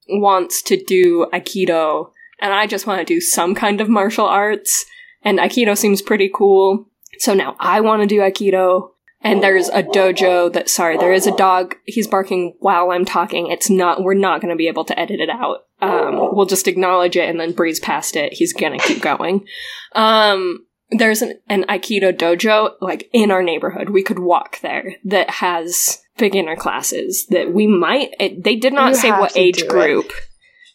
wants 0.08 0.62
to 0.64 0.82
do 0.82 1.26
aikido, 1.34 2.12
and 2.40 2.54
I 2.54 2.68
just 2.68 2.86
want 2.86 3.00
to 3.00 3.14
do 3.14 3.20
some 3.20 3.56
kind 3.56 3.82
of 3.82 3.90
martial 3.90 4.28
arts, 4.28 4.86
and 5.24 5.40
aikido 5.40 5.76
seems 5.76 6.02
pretty 6.02 6.30
cool. 6.34 6.88
So 7.18 7.34
now 7.34 7.56
I 7.60 7.82
want 7.82 8.04
to 8.04 8.08
do 8.08 8.20
aikido, 8.20 8.92
and 9.22 9.42
there's 9.42 9.70
a 9.70 9.82
dojo 9.82 10.54
that 10.54 10.70
sorry 10.70 10.98
there 10.98 11.14
is 11.14 11.26
a 11.26 11.36
dog. 11.36 11.76
He's 11.86 12.08
barking 12.08 12.56
while 12.60 12.92
i'm 12.92 13.06
talking. 13.06 13.48
It's 13.48 13.70
not 13.70 14.04
we're 14.04 14.14
not 14.14 14.42
going 14.42 14.52
to 14.52 14.58
be 14.58 14.68
able 14.68 14.86
to 14.86 15.00
edit 15.00 15.20
it 15.20 15.30
out. 15.32 15.66
Um, 15.82 16.36
we'll 16.36 16.46
just 16.46 16.68
acknowledge 16.68 17.18
it 17.18 17.28
and 17.28 17.40
then 17.40 17.52
breeze 17.52 17.80
past 17.80 18.16
it. 18.16 18.34
He's 18.34 18.54
going 18.54 18.78
to 18.80 18.88
keep 18.88 19.02
going. 19.02 19.46
Um, 19.94 20.66
there's 20.92 21.22
an, 21.22 21.40
an 21.50 21.64
aikido 21.64 22.16
dojo 22.16 22.72
like 22.82 23.10
in 23.14 23.32
our 23.32 23.42
neighborhood 23.44 23.90
we 23.90 24.04
could 24.04 24.20
walk 24.20 24.60
there 24.62 24.96
that 25.04 25.30
has 25.30 26.02
beginner 26.18 26.56
classes 26.56 27.26
that 27.30 27.54
we 27.54 27.68
might 27.68 28.10
it, 28.20 28.44
they 28.44 28.56
did 28.56 28.74
not 28.74 28.90
You 28.90 28.96
say 28.96 29.12
what 29.12 29.36
age 29.38 29.58
do 29.60 29.66
it. 29.66 29.70
group 29.70 30.12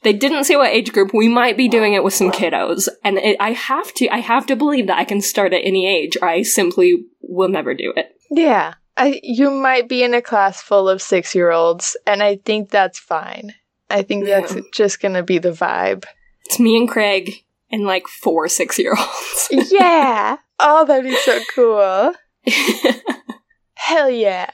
they 0.03 0.12
didn't 0.12 0.44
say 0.44 0.57
what 0.57 0.70
age 0.73 0.92
group 0.92 1.12
we 1.14 1.29
might 1.29 1.57
be 1.57 1.68
doing 1.68 1.92
it 1.94 2.03
with 2.05 2.14
some 2.14 2.33
kiddos 2.33 2.88
and 3.05 3.18
it, 3.18 3.37
i 3.40 3.53
have 3.53 3.92
to 3.94 4.09
i 4.09 4.18
have 4.18 4.46
to 4.46 4.57
believe 4.57 4.87
that 4.88 4.99
i 4.99 5.05
can 5.05 5.20
start 5.20 5.53
at 5.55 5.64
any 5.64 5.87
age 5.87 6.16
or 6.20 6.29
i 6.29 6.42
simply 6.42 7.05
will 7.23 7.49
never 7.49 7.75
do 7.75 7.92
it 7.96 8.14
Yeah. 8.31 8.75
I, 8.96 9.18
you 9.23 9.51
might 9.51 9.88
be 9.88 10.03
in 10.03 10.12
a 10.12 10.20
class 10.20 10.61
full 10.61 10.87
of 10.87 11.01
six 11.01 11.35
year 11.35 11.51
olds, 11.53 11.96
and 12.07 12.23
I 12.23 12.37
think 12.37 12.68
that's 12.68 12.99
fine. 12.99 13.55
I 13.88 14.03
think 14.03 14.27
that's 14.27 14.55
Yeah. 14.55 14.61
just 14.75 15.01
gonna 15.01 15.23
be 15.23 15.38
the 15.38 15.53
vibe. 15.53 16.05
It's 16.44 16.59
me 16.61 16.77
and 16.77 16.87
Craig 16.88 17.33
and 17.70 17.85
like 17.85 18.06
four 18.09 18.48
six 18.48 18.78
year 18.78 18.94
olds. 18.98 19.48
yeah! 19.70 20.37
Oh, 20.59 20.85
that'd 20.85 21.04
be 21.04 21.16
so 21.16 21.40
cool. 21.54 22.14
Hell 23.74 24.11
yeah. 24.11 24.50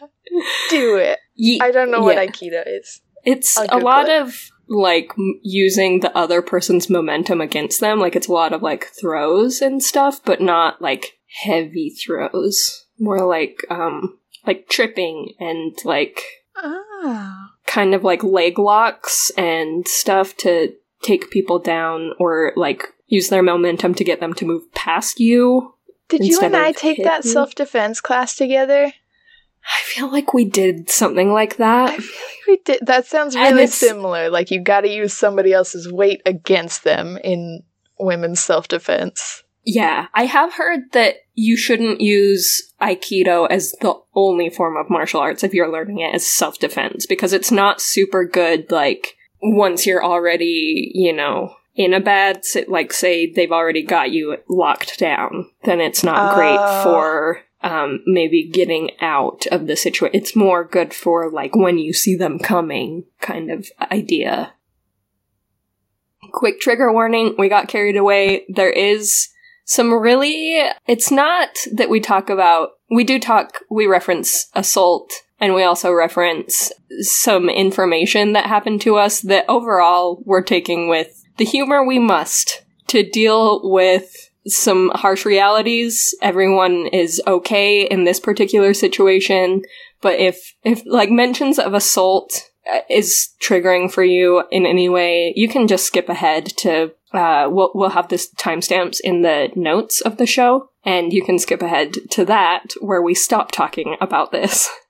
Do 0.70 0.96
it. 0.96 1.18
I 1.62 1.70
don't 1.70 1.90
know 1.90 2.00
what 2.00 2.16
Yeah. 2.16 2.26
Aikido 2.26 2.62
is. 2.66 3.00
It's 3.24 3.56
a 3.58 3.78
lot 3.78 4.08
it. 4.08 4.22
of 4.22 4.34
like 4.68 5.10
m- 5.18 5.40
using 5.42 6.00
the 6.00 6.16
other 6.16 6.42
person's 6.42 6.88
momentum 6.88 7.40
against 7.40 7.80
them. 7.80 7.98
Like 7.98 8.14
it's 8.16 8.28
a 8.28 8.32
lot 8.32 8.52
of 8.52 8.62
like 8.62 8.86
throws 9.00 9.60
and 9.60 9.82
stuff, 9.82 10.20
but 10.24 10.40
not 10.40 10.80
like 10.80 11.18
heavy 11.42 11.90
throws. 11.90 12.86
More 12.98 13.26
like 13.26 13.58
um 13.68 14.18
like 14.46 14.68
tripping 14.68 15.34
and 15.40 15.76
like 15.84 16.22
Oh. 16.58 17.48
kind 17.66 17.94
of 17.94 18.02
like 18.04 18.24
leg 18.24 18.58
locks 18.58 19.30
and 19.36 19.86
stuff 19.86 20.36
to 20.38 20.72
take 21.06 21.30
people 21.30 21.58
down 21.58 22.12
or 22.18 22.52
like 22.56 22.84
use 23.06 23.28
their 23.28 23.42
momentum 23.42 23.94
to 23.94 24.04
get 24.04 24.20
them 24.20 24.34
to 24.34 24.44
move 24.44 24.72
past 24.74 25.20
you. 25.20 25.74
Did 26.08 26.24
you 26.24 26.40
and 26.40 26.56
I 26.56 26.72
take 26.72 27.02
that 27.02 27.24
self 27.24 27.54
defense 27.54 28.00
class 28.00 28.36
together? 28.36 28.92
I 29.66 29.82
feel 29.82 30.10
like 30.10 30.32
we 30.32 30.44
did 30.44 30.88
something 30.88 31.32
like 31.32 31.56
that. 31.56 31.90
I 31.90 31.96
feel 31.96 32.26
like 32.26 32.46
we 32.46 32.56
did. 32.64 32.86
That 32.86 33.06
sounds 33.06 33.34
really 33.34 33.66
similar. 33.66 34.30
Like 34.30 34.50
you 34.50 34.60
got 34.60 34.82
to 34.82 34.88
use 34.88 35.12
somebody 35.12 35.52
else's 35.52 35.90
weight 35.90 36.22
against 36.24 36.84
them 36.84 37.18
in 37.24 37.62
women's 37.98 38.40
self 38.40 38.68
defense. 38.68 39.42
Yeah, 39.64 40.06
I 40.14 40.26
have 40.26 40.54
heard 40.54 40.92
that 40.92 41.16
you 41.34 41.56
shouldn't 41.56 42.00
use 42.00 42.72
Aikido 42.80 43.48
as 43.50 43.72
the 43.80 43.94
only 44.14 44.48
form 44.48 44.76
of 44.76 44.88
martial 44.88 45.20
arts 45.20 45.42
if 45.42 45.52
you're 45.52 45.72
learning 45.72 45.98
it 45.98 46.14
as 46.14 46.24
self 46.24 46.60
defense 46.60 47.04
because 47.04 47.32
it's 47.32 47.50
not 47.50 47.80
super 47.80 48.24
good. 48.24 48.70
Like, 48.70 49.15
once 49.42 49.86
you're 49.86 50.04
already, 50.04 50.90
you 50.94 51.12
know, 51.12 51.54
in 51.74 51.92
a 51.92 52.00
bad, 52.00 52.42
like, 52.68 52.92
say 52.92 53.30
they've 53.30 53.52
already 53.52 53.82
got 53.82 54.10
you 54.10 54.38
locked 54.48 54.98
down, 54.98 55.50
then 55.64 55.80
it's 55.80 56.02
not 56.02 56.34
great 56.34 56.58
Oh. 56.58 56.82
for 56.82 57.40
um, 57.62 58.00
maybe 58.06 58.48
getting 58.48 58.90
out 59.00 59.46
of 59.50 59.66
the 59.66 59.76
situation. 59.76 60.14
It's 60.14 60.36
more 60.36 60.64
good 60.64 60.94
for, 60.94 61.30
like, 61.30 61.56
when 61.56 61.78
you 61.78 61.92
see 61.92 62.14
them 62.14 62.38
coming 62.38 63.04
kind 63.20 63.50
of 63.50 63.68
idea. 63.90 64.54
Quick 66.32 66.60
trigger 66.60 66.92
warning 66.92 67.34
we 67.38 67.48
got 67.48 67.68
carried 67.68 67.96
away. 67.96 68.44
There 68.48 68.70
is 68.70 69.28
some 69.64 69.92
really 69.92 70.62
it's 70.86 71.10
not 71.10 71.48
that 71.72 71.90
we 71.90 71.98
talk 71.98 72.30
about 72.30 72.70
we 72.88 73.02
do 73.02 73.18
talk 73.18 73.58
we 73.68 73.86
reference 73.86 74.46
assault 74.54 75.12
and 75.40 75.54
we 75.54 75.62
also 75.62 75.92
reference 75.92 76.72
some 77.00 77.48
information 77.48 78.32
that 78.32 78.46
happened 78.46 78.80
to 78.82 78.96
us 78.96 79.20
that 79.22 79.44
overall 79.48 80.22
we're 80.24 80.42
taking 80.42 80.88
with 80.88 81.24
the 81.36 81.44
humor 81.44 81.84
we 81.84 81.98
must 81.98 82.62
to 82.86 83.08
deal 83.08 83.60
with 83.70 84.30
some 84.46 84.90
harsh 84.94 85.24
realities 85.24 86.14
everyone 86.22 86.86
is 86.86 87.20
okay 87.26 87.82
in 87.82 88.04
this 88.04 88.20
particular 88.20 88.72
situation 88.72 89.62
but 90.00 90.18
if 90.18 90.54
if 90.62 90.82
like 90.86 91.10
mentions 91.10 91.58
of 91.58 91.74
assault 91.74 92.50
is 92.88 93.30
triggering 93.40 93.90
for 93.90 94.04
you 94.04 94.42
in 94.50 94.64
any 94.66 94.88
way 94.88 95.32
you 95.36 95.48
can 95.48 95.66
just 95.66 95.86
skip 95.86 96.08
ahead 96.08 96.46
to 96.46 96.92
uh, 97.16 97.48
we'll, 97.50 97.70
we'll 97.74 97.90
have 97.90 98.08
this 98.08 98.32
timestamps 98.34 99.00
in 99.02 99.22
the 99.22 99.50
notes 99.56 100.00
of 100.00 100.18
the 100.18 100.26
show, 100.26 100.68
and 100.84 101.12
you 101.12 101.24
can 101.24 101.38
skip 101.38 101.62
ahead 101.62 101.94
to 102.10 102.24
that 102.24 102.74
where 102.80 103.02
we 103.02 103.14
stop 103.14 103.50
talking 103.50 103.96
about 104.00 104.32
this. 104.32 104.68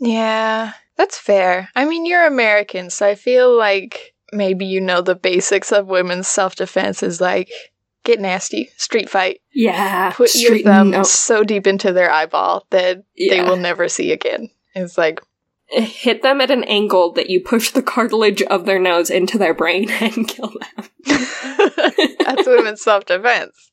Yeah, 0.00 0.72
that's 0.96 1.18
fair. 1.18 1.68
I 1.76 1.84
mean, 1.84 2.06
you're 2.06 2.26
American, 2.26 2.90
so 2.90 3.06
I 3.06 3.14
feel 3.14 3.56
like 3.56 4.14
maybe 4.32 4.64
you 4.66 4.80
know 4.80 5.00
the 5.00 5.14
basics 5.14 5.72
of 5.72 5.86
women's 5.88 6.26
self 6.28 6.56
defense 6.56 7.02
is 7.02 7.20
like 7.20 7.50
get 8.04 8.18
nasty, 8.18 8.70
street 8.76 9.10
fight, 9.10 9.40
Yeah, 9.52 10.12
put 10.12 10.34
your 10.34 10.58
thumb 10.60 10.90
no, 10.90 11.02
so 11.02 11.44
deep 11.44 11.66
into 11.66 11.92
their 11.92 12.10
eyeball 12.10 12.66
that 12.70 13.04
they 13.18 13.42
will 13.42 13.56
never 13.58 13.88
see 13.88 14.10
again. 14.12 14.48
It's 14.74 14.96
like, 14.96 15.20
hit 15.66 16.22
them 16.22 16.40
at 16.40 16.50
an 16.50 16.64
angle 16.64 17.12
that 17.12 17.28
you 17.28 17.40
push 17.40 17.70
the 17.70 17.82
cartilage 17.82 18.40
of 18.42 18.64
their 18.64 18.78
nose 18.78 19.10
into 19.10 19.36
their 19.36 19.52
brain 19.52 19.90
and 20.00 20.26
kill 20.26 20.48
them. 20.48 20.88
that's 22.24 22.46
women's 22.46 22.82
self 22.82 23.04
defense. 23.04 23.70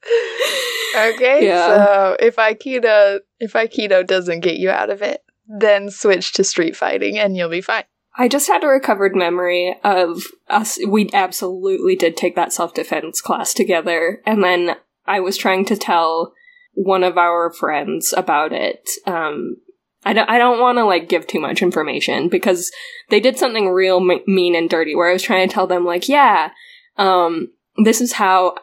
Okay, 0.96 1.46
Yeah. 1.48 1.68
so 1.68 2.18
if 2.20 2.36
Aikido 2.36 3.20
if 3.40 3.54
Aikido 3.54 4.06
doesn't 4.06 4.42
get 4.42 4.58
you 4.58 4.70
out 4.70 4.90
of 4.90 5.02
it, 5.02 5.22
then 5.48 5.90
switch 5.90 6.34
to 6.34 6.44
street 6.44 6.76
fighting 6.76 7.18
and 7.18 7.36
you'll 7.36 7.50
be 7.50 7.62
fine. 7.62 7.84
I 8.18 8.28
just 8.28 8.48
had 8.48 8.64
a 8.64 8.68
recovered 8.68 9.16
memory 9.16 9.76
of 9.84 10.24
us. 10.50 10.80
We 10.88 11.10
absolutely 11.14 11.96
did 11.96 12.18
take 12.18 12.36
that 12.36 12.52
self 12.52 12.74
defense 12.74 13.22
class 13.22 13.54
together. 13.54 14.22
And 14.26 14.44
then 14.44 14.76
I 15.06 15.20
was 15.20 15.38
trying 15.38 15.66
to 15.66 15.78
tell 15.78 16.34
one 16.74 17.04
of 17.04 17.18
our 17.18 17.52
friends 17.54 18.14
about 18.18 18.54
it. 18.54 18.90
Um, 19.06 19.58
I 20.04 20.14
don't, 20.14 20.30
I 20.30 20.38
don't 20.38 20.60
want 20.60 20.78
to 20.78 20.86
like 20.86 21.10
give 21.10 21.28
too 21.28 21.40
much 21.40 21.62
information 21.62 22.30
because 22.30 22.72
they 23.10 23.20
did 23.20 23.38
something 23.38 23.70
real 23.70 23.98
m- 23.98 24.22
mean 24.26 24.56
and 24.56 24.70
dirty 24.70 24.96
where 24.96 25.10
I 25.10 25.14
was 25.14 25.24
trying 25.24 25.48
to 25.48 25.54
tell 25.54 25.68
them 25.68 25.86
like, 25.86 26.10
yeah, 26.10 26.52
um, 26.98 27.52
this 27.84 28.02
is 28.02 28.14
how 28.14 28.56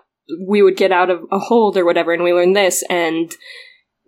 we 0.46 0.62
would 0.62 0.76
get 0.76 0.90
out 0.92 1.10
of 1.10 1.24
a 1.30 1.38
hold 1.38 1.76
or 1.76 1.84
whatever. 1.84 2.12
And 2.12 2.24
we 2.24 2.32
learned 2.32 2.56
this 2.56 2.82
and 2.88 3.32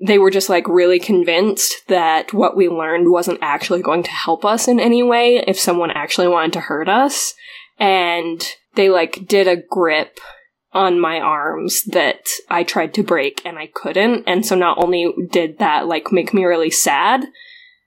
they 0.04 0.18
were 0.18 0.30
just 0.30 0.48
like 0.48 0.68
really 0.68 0.98
convinced 0.98 1.74
that 1.88 2.32
what 2.32 2.56
we 2.56 2.68
learned 2.68 3.10
wasn't 3.10 3.38
actually 3.40 3.82
going 3.82 4.02
to 4.02 4.10
help 4.10 4.44
us 4.44 4.68
in 4.68 4.78
any 4.78 5.02
way 5.02 5.42
if 5.46 5.58
someone 5.58 5.90
actually 5.90 6.28
wanted 6.28 6.52
to 6.54 6.60
hurt 6.60 6.88
us. 6.88 7.34
And 7.78 8.46
they 8.74 8.90
like 8.90 9.26
did 9.26 9.48
a 9.48 9.56
grip 9.56 10.18
on 10.72 11.00
my 11.00 11.18
arms 11.18 11.84
that 11.84 12.20
I 12.50 12.62
tried 12.62 12.92
to 12.94 13.02
break 13.02 13.40
and 13.46 13.58
I 13.58 13.68
couldn't. 13.68 14.24
And 14.26 14.44
so 14.44 14.54
not 14.54 14.82
only 14.82 15.12
did 15.30 15.58
that 15.58 15.86
like 15.86 16.12
make 16.12 16.34
me 16.34 16.44
really 16.44 16.70
sad, 16.70 17.24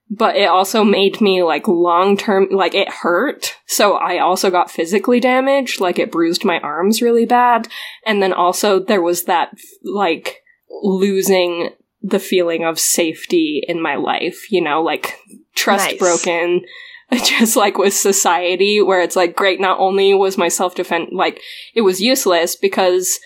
but 0.10 0.36
it 0.36 0.50
also 0.50 0.84
made 0.84 1.22
me 1.22 1.44
like 1.44 1.68
long 1.68 2.18
term, 2.18 2.48
like 2.50 2.74
it 2.74 2.90
hurt. 2.90 3.56
So 3.68 3.94
I 3.94 4.18
also 4.18 4.50
got 4.50 4.72
physically 4.72 5.20
damaged, 5.20 5.80
like 5.80 6.00
it 6.00 6.12
bruised 6.12 6.44
my 6.44 6.60
arms 6.62 7.04
really 7.04 7.28
bad. 7.28 7.68
And 8.08 8.24
then 8.24 8.34
also 8.34 8.80
there 8.80 9.04
was 9.04 9.26
that 9.26 9.54
like 9.84 10.42
losing 10.82 11.70
the 12.02 12.20
feeling 12.20 12.64
of 12.64 12.80
safety 12.80 13.64
in 13.68 13.82
my 13.82 13.96
life, 13.96 14.52
you 14.52 14.62
know, 14.62 14.82
like 14.82 15.20
trust 15.56 15.92
Nice. 15.92 16.00
broken, 16.00 16.62
just 17.14 17.56
like 17.56 17.78
with 17.78 17.94
society, 17.94 18.82
where 18.82 19.02
it's 19.02 19.16
like, 19.16 19.36
great, 19.36 19.60
not 19.60 19.80
only 19.80 20.14
was 20.14 20.38
my 20.38 20.48
self 20.48 20.76
defense, 20.76 21.10
like, 21.12 21.42
it 21.74 21.82
was 21.82 22.02
useless 22.02 22.56
because 22.56 23.20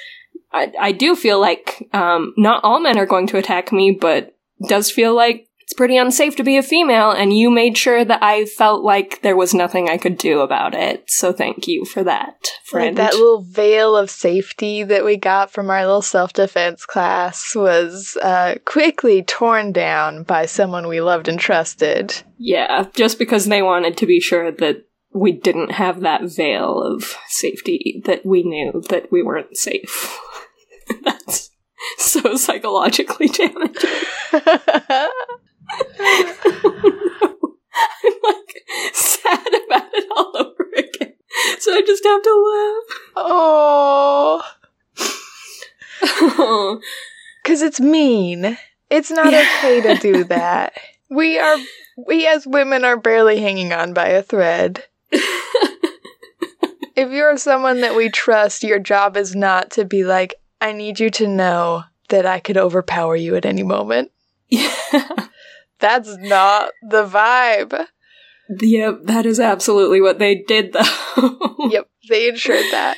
I, 0.51 0.71
I 0.80 0.91
do 0.91 1.15
feel 1.15 1.39
like 1.39 1.88
um, 1.93 2.34
not 2.38 2.63
all 2.63 2.80
men 2.80 2.97
are 2.97 3.05
going 3.05 3.28
to 3.28 3.38
attack 3.38 3.71
me, 3.71 3.91
but 3.91 4.36
does 4.67 4.89
feel 4.89 5.15
like 5.15 5.47
it's 5.64 5.74
pretty 5.74 5.97
unsafe 5.97 6.36
to 6.36 6.43
be 6.43 6.57
a 6.57 6.64
female, 6.64 7.11
and 7.11 7.36
you 7.36 7.49
made 7.49 7.78
sure 7.78 8.03
that 8.05 8.22
I 8.22 8.45
felt 8.45 8.84
like 8.84 9.22
there 9.22 9.36
was 9.36 9.53
nothing 9.53 9.89
I 9.89 9.97
could 9.97 10.18
do 10.18 10.41
about 10.41 10.74
it. 10.76 11.05
So 11.07 11.32
thank 11.34 11.68
you 11.68 11.86
for 11.86 12.03
that, 12.03 12.36
Like 12.41 12.51
friend. 12.66 12.97
that 12.97 13.14
little 13.14 13.41
veil 13.43 13.95
of 13.95 14.09
safety 14.09 14.84
that 14.84 15.05
we 15.05 15.16
got 15.18 15.51
from 15.51 15.70
our 15.70 15.82
little 15.86 16.01
self 16.01 16.34
defense 16.34 16.86
class 16.86 17.55
was 17.55 18.18
uh, 18.22 18.55
quickly 18.66 19.24
torn 19.24 19.72
down 19.72 20.24
by 20.24 20.45
someone 20.45 20.88
we 20.88 20.99
loved 21.01 21.28
and 21.28 21.39
trusted. 21.39 22.14
Yeah, 22.38 22.88
just 22.93 23.18
because 23.18 23.45
they 23.45 23.61
wanted 23.61 23.95
to 23.97 24.05
be 24.05 24.20
sure 24.20 24.51
that 24.51 24.86
we 25.14 25.32
didn't 25.32 25.72
have 25.72 26.01
that 26.01 26.24
veil 26.24 26.82
of 26.82 27.16
safety, 27.30 28.01
that 28.05 28.26
we 28.26 28.43
knew 28.43 28.82
that 28.89 29.11
we 29.11 29.24
weren't 29.24 29.55
safe. 29.55 30.20
That's 31.03 31.51
so 31.97 32.36
psychologically 32.36 33.28
damaging. 33.28 33.89
I'm 38.05 38.13
like 38.24 38.65
sad 38.93 39.47
about 39.65 39.93
it 39.93 40.07
all 40.15 40.32
over 40.38 40.69
again. 40.76 41.13
So 41.59 41.74
I 41.74 41.82
just 41.82 42.03
have 42.03 42.21
to 42.21 42.53
laugh. 42.53 42.84
Oh. 43.15 44.43
because 47.43 47.61
it's 47.61 47.80
mean. 47.80 48.57
It's 48.89 49.11
not 49.11 49.34
okay 49.34 49.82
to 49.82 49.95
do 49.95 50.24
that. 50.26 50.74
We 51.09 51.39
are 51.39 51.57
we 51.97 52.28
as 52.28 52.47
women 52.47 52.86
are 52.86 52.97
barely 52.97 53.41
hanging 53.41 53.74
on 53.74 53.93
by 53.93 54.07
a 54.07 54.24
thread. 54.24 54.84
if 55.11 57.11
you're 57.11 57.38
someone 57.38 57.82
that 57.82 57.95
we 57.95 58.09
trust, 58.09 58.63
your 58.63 58.80
job 58.80 59.17
is 59.17 59.36
not 59.36 59.71
to 59.71 59.86
be 59.86 60.03
like, 60.03 60.36
I 60.61 60.74
need 60.74 60.99
you 60.99 61.09
to 61.11 61.28
know 61.28 61.84
that 62.09 62.26
I 62.26 62.39
could 62.39 62.57
overpower 62.57 63.15
you 63.15 63.36
at 63.36 63.45
any 63.45 63.63
moment. 63.63 64.11
Yeah. 64.49 65.28
That's 65.84 66.15
not 66.15 66.71
the 66.81 67.05
vibe. 67.05 67.88
Yep, 68.47 68.99
that 69.03 69.25
is 69.25 69.38
absolutely 69.38 69.99
what 69.99 70.17
they 70.17 70.36
did, 70.36 70.71
though. 70.71 71.57
yep, 71.69 71.89
they 72.07 72.29
ensured 72.29 72.63
that. 72.71 72.95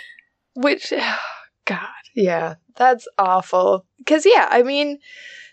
Which, 0.53 0.93
God, 1.65 1.87
yeah, 2.13 2.55
that's 2.75 3.07
awful. 3.17 3.87
Because, 3.97 4.23
yeah, 4.23 4.47
I 4.51 4.61
mean, 4.61 4.99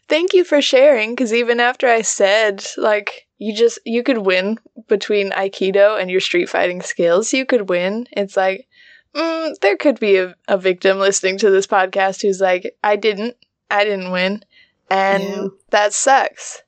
thank 0.09 0.35
you 0.35 0.45
for 0.45 0.61
sharing. 0.61 1.15
Because 1.15 1.33
even 1.33 1.59
after 1.59 1.89
I 1.89 2.03
said, 2.03 2.67
like, 2.77 3.27
you 3.39 3.57
just, 3.57 3.79
you 3.87 4.03
could 4.03 4.19
win 4.19 4.59
between 4.87 5.31
Aikido 5.31 5.99
and 5.99 6.11
your 6.11 6.21
street 6.21 6.51
fighting 6.51 6.83
skills, 6.83 7.33
you 7.33 7.47
could 7.47 7.71
win. 7.71 8.09
It's 8.13 8.37
like, 8.37 8.69
mm, 9.15 9.59
there 9.61 9.79
could 9.79 9.99
be 9.99 10.19
a, 10.19 10.35
a 10.49 10.59
victim 10.59 10.99
listening 10.99 11.39
to 11.39 11.51
this 11.51 11.67
podcast 11.67 12.21
who's 12.21 12.43
like, 12.43 12.77
I 12.85 12.97
didn't, 12.97 13.39
I 13.71 13.85
didn't 13.85 14.11
win. 14.11 14.45
And 14.91 15.23
yeah. 15.23 15.47
that 15.71 15.95
sucks. 15.95 16.63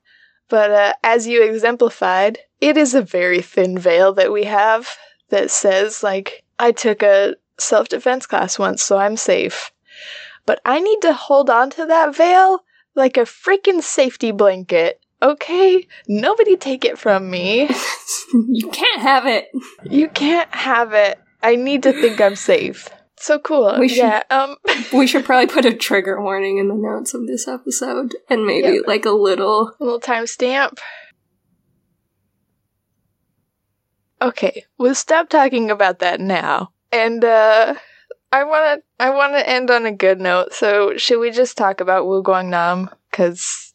But 0.54 0.70
uh, 0.70 0.92
as 1.02 1.26
you 1.26 1.42
exemplified, 1.42 2.38
it 2.60 2.76
is 2.76 2.94
a 2.94 3.02
very 3.02 3.42
thin 3.42 3.76
veil 3.76 4.12
that 4.12 4.30
we 4.30 4.44
have 4.44 4.88
that 5.30 5.50
says, 5.50 6.04
like, 6.04 6.44
I 6.60 6.70
took 6.70 7.02
a 7.02 7.34
self 7.58 7.88
defense 7.88 8.24
class 8.24 8.56
once, 8.56 8.80
so 8.80 8.96
I'm 8.96 9.16
safe. 9.16 9.72
But 10.46 10.60
I 10.64 10.78
need 10.78 11.02
to 11.02 11.12
hold 11.12 11.50
on 11.50 11.70
to 11.70 11.86
that 11.86 12.14
veil 12.14 12.60
like 12.94 13.16
a 13.16 13.22
freaking 13.22 13.82
safety 13.82 14.30
blanket. 14.30 15.00
Okay? 15.20 15.88
Nobody 16.06 16.54
take 16.54 16.84
it 16.84 17.00
from 17.00 17.28
me. 17.28 17.68
you 18.32 18.68
can't 18.68 19.02
have 19.02 19.26
it. 19.26 19.48
You 19.90 20.08
can't 20.08 20.54
have 20.54 20.92
it. 20.92 21.18
I 21.42 21.56
need 21.56 21.82
to 21.82 21.92
think 21.92 22.20
I'm 22.20 22.36
safe. 22.36 22.88
So 23.16 23.38
cool. 23.38 23.76
We 23.78 23.88
should, 23.88 23.98
yeah. 23.98 24.22
Um 24.30 24.56
we 24.92 25.06
should 25.06 25.24
probably 25.24 25.46
put 25.46 25.64
a 25.64 25.74
trigger 25.74 26.20
warning 26.20 26.58
in 26.58 26.68
the 26.68 26.74
notes 26.74 27.14
of 27.14 27.26
this 27.26 27.46
episode 27.48 28.14
and 28.28 28.46
maybe 28.46 28.74
yep. 28.76 28.82
like 28.86 29.04
a 29.04 29.10
little 29.10 29.74
a 29.80 29.84
little 29.84 30.00
timestamp. 30.00 30.78
Okay, 34.20 34.64
we'll 34.78 34.94
stop 34.94 35.28
talking 35.28 35.70
about 35.70 35.98
that 35.98 36.20
now. 36.20 36.72
And 36.90 37.24
uh 37.24 37.74
I 38.32 38.42
want 38.42 38.80
to 38.80 39.04
I 39.04 39.10
want 39.10 39.34
to 39.34 39.48
end 39.48 39.70
on 39.70 39.86
a 39.86 39.92
good 39.92 40.20
note. 40.20 40.52
So, 40.52 40.96
should 40.96 41.20
we 41.20 41.30
just 41.30 41.56
talk 41.56 41.80
about 41.80 42.06
Woo 42.06 42.22
Kwang 42.22 42.50
Nam 42.50 42.90
cuz 43.12 43.74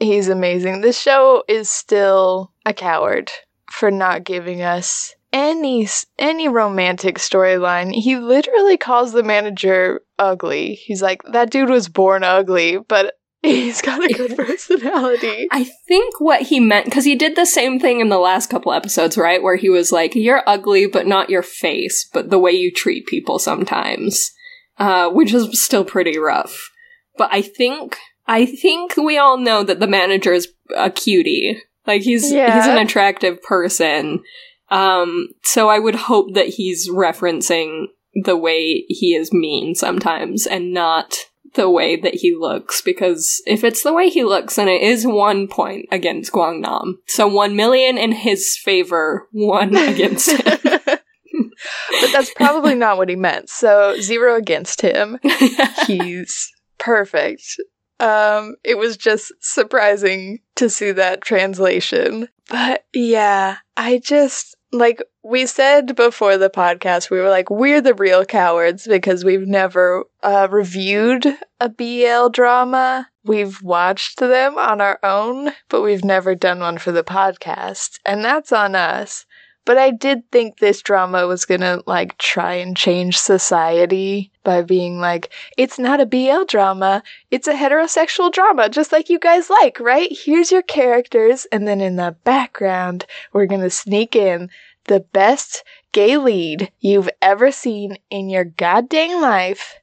he's 0.00 0.28
amazing. 0.28 0.80
This 0.80 0.98
show 0.98 1.44
is 1.46 1.70
still 1.70 2.50
a 2.66 2.74
coward 2.74 3.30
for 3.70 3.92
not 3.92 4.24
giving 4.24 4.62
us 4.62 5.14
any 5.34 5.88
any 6.16 6.48
romantic 6.48 7.18
storyline, 7.18 7.92
he 7.92 8.16
literally 8.16 8.76
calls 8.76 9.12
the 9.12 9.24
manager 9.24 10.00
ugly. 10.18 10.76
He's 10.76 11.02
like, 11.02 11.22
that 11.24 11.50
dude 11.50 11.68
was 11.68 11.88
born 11.88 12.22
ugly, 12.22 12.78
but 12.78 13.14
he's 13.42 13.82
got 13.82 14.02
a 14.02 14.14
good 14.14 14.36
personality. 14.36 15.48
I 15.50 15.64
think 15.88 16.20
what 16.20 16.42
he 16.42 16.60
meant 16.60 16.84
because 16.86 17.04
he 17.04 17.16
did 17.16 17.34
the 17.34 17.44
same 17.44 17.80
thing 17.80 17.98
in 18.00 18.08
the 18.08 18.18
last 18.18 18.48
couple 18.48 18.72
episodes, 18.72 19.18
right? 19.18 19.42
Where 19.42 19.56
he 19.56 19.68
was 19.68 19.90
like, 19.90 20.14
"You're 20.14 20.44
ugly, 20.46 20.86
but 20.86 21.06
not 21.06 21.30
your 21.30 21.42
face, 21.42 22.08
but 22.12 22.30
the 22.30 22.38
way 22.38 22.52
you 22.52 22.70
treat 22.70 23.06
people 23.06 23.40
sometimes," 23.40 24.30
uh, 24.78 25.10
which 25.10 25.34
is 25.34 25.62
still 25.62 25.84
pretty 25.84 26.16
rough. 26.16 26.70
But 27.18 27.30
I 27.32 27.42
think 27.42 27.98
I 28.28 28.46
think 28.46 28.96
we 28.96 29.18
all 29.18 29.36
know 29.36 29.64
that 29.64 29.80
the 29.80 29.88
manager 29.88 30.32
is 30.32 30.48
a 30.76 30.90
cutie. 30.90 31.60
Like 31.88 32.02
he's 32.02 32.32
yeah. 32.32 32.54
he's 32.54 32.66
an 32.68 32.78
attractive 32.78 33.42
person. 33.42 34.22
Um, 34.74 35.28
so 35.44 35.68
I 35.68 35.78
would 35.78 35.94
hope 35.94 36.34
that 36.34 36.48
he's 36.48 36.90
referencing 36.90 37.84
the 38.24 38.36
way 38.36 38.84
he 38.88 39.14
is 39.14 39.32
mean 39.32 39.76
sometimes 39.76 40.48
and 40.48 40.74
not 40.74 41.14
the 41.54 41.70
way 41.70 41.94
that 41.94 42.16
he 42.16 42.34
looks 42.36 42.80
because 42.80 43.40
if 43.46 43.62
it's 43.62 43.84
the 43.84 43.92
way 43.92 44.08
he 44.08 44.24
looks 44.24 44.56
then 44.56 44.66
it 44.68 44.82
is 44.82 45.06
one 45.06 45.46
point 45.46 45.86
against 45.92 46.32
Kwang 46.32 46.60
Nam. 46.60 47.00
So 47.06 47.28
one 47.28 47.54
million 47.54 47.96
in 47.96 48.10
his 48.10 48.56
favor, 48.56 49.28
one 49.30 49.76
against 49.76 50.32
him. 50.32 50.58
but 50.64 52.12
that's 52.12 52.34
probably 52.34 52.74
not 52.74 52.96
what 52.96 53.08
he 53.08 53.14
meant. 53.14 53.48
So 53.50 53.96
zero 54.00 54.34
against 54.34 54.80
him. 54.80 55.20
He's 55.86 56.50
perfect. 56.78 57.44
Um, 58.00 58.56
it 58.64 58.76
was 58.76 58.96
just 58.96 59.32
surprising 59.40 60.40
to 60.56 60.68
see 60.68 60.90
that 60.90 61.20
translation. 61.20 62.28
But 62.50 62.84
yeah, 62.92 63.58
I 63.76 63.98
just 63.98 64.56
like 64.74 65.02
we 65.22 65.46
said 65.46 65.96
before 65.96 66.36
the 66.36 66.50
podcast, 66.50 67.10
we 67.10 67.18
were 67.20 67.30
like, 67.30 67.48
we're 67.50 67.80
the 67.80 67.94
real 67.94 68.24
cowards 68.24 68.86
because 68.86 69.24
we've 69.24 69.46
never 69.46 70.04
uh, 70.22 70.48
reviewed 70.50 71.26
a 71.60 71.68
BL 71.68 72.28
drama. 72.28 73.08
We've 73.24 73.62
watched 73.62 74.18
them 74.18 74.58
on 74.58 74.80
our 74.80 74.98
own, 75.02 75.52
but 75.68 75.82
we've 75.82 76.04
never 76.04 76.34
done 76.34 76.60
one 76.60 76.78
for 76.78 76.92
the 76.92 77.04
podcast. 77.04 77.98
And 78.04 78.24
that's 78.24 78.52
on 78.52 78.74
us. 78.74 79.24
But 79.64 79.78
I 79.78 79.90
did 79.92 80.30
think 80.30 80.58
this 80.58 80.82
drama 80.82 81.26
was 81.26 81.46
gonna 81.46 81.80
like 81.86 82.18
try 82.18 82.54
and 82.54 82.76
change 82.76 83.16
society 83.16 84.30
by 84.44 84.62
being 84.62 85.00
like, 85.00 85.30
it's 85.56 85.78
not 85.78 86.00
a 86.00 86.06
BL 86.06 86.44
drama, 86.44 87.02
it's 87.30 87.48
a 87.48 87.54
heterosexual 87.54 88.30
drama, 88.30 88.68
just 88.68 88.92
like 88.92 89.08
you 89.10 89.18
guys 89.18 89.50
like, 89.50 89.80
right? 89.80 90.08
Here's 90.10 90.52
your 90.52 90.62
characters, 90.62 91.46
and 91.50 91.66
then 91.66 91.80
in 91.80 91.96
the 91.96 92.16
background, 92.24 93.06
we're 93.32 93.46
gonna 93.46 93.70
sneak 93.70 94.14
in 94.14 94.50
the 94.84 95.00
best 95.00 95.64
gay 95.92 96.16
lead 96.16 96.70
you've 96.80 97.10
ever 97.22 97.50
seen 97.50 97.96
in 98.10 98.28
your 98.28 98.44
goddamn 98.44 99.20
life. 99.20 99.74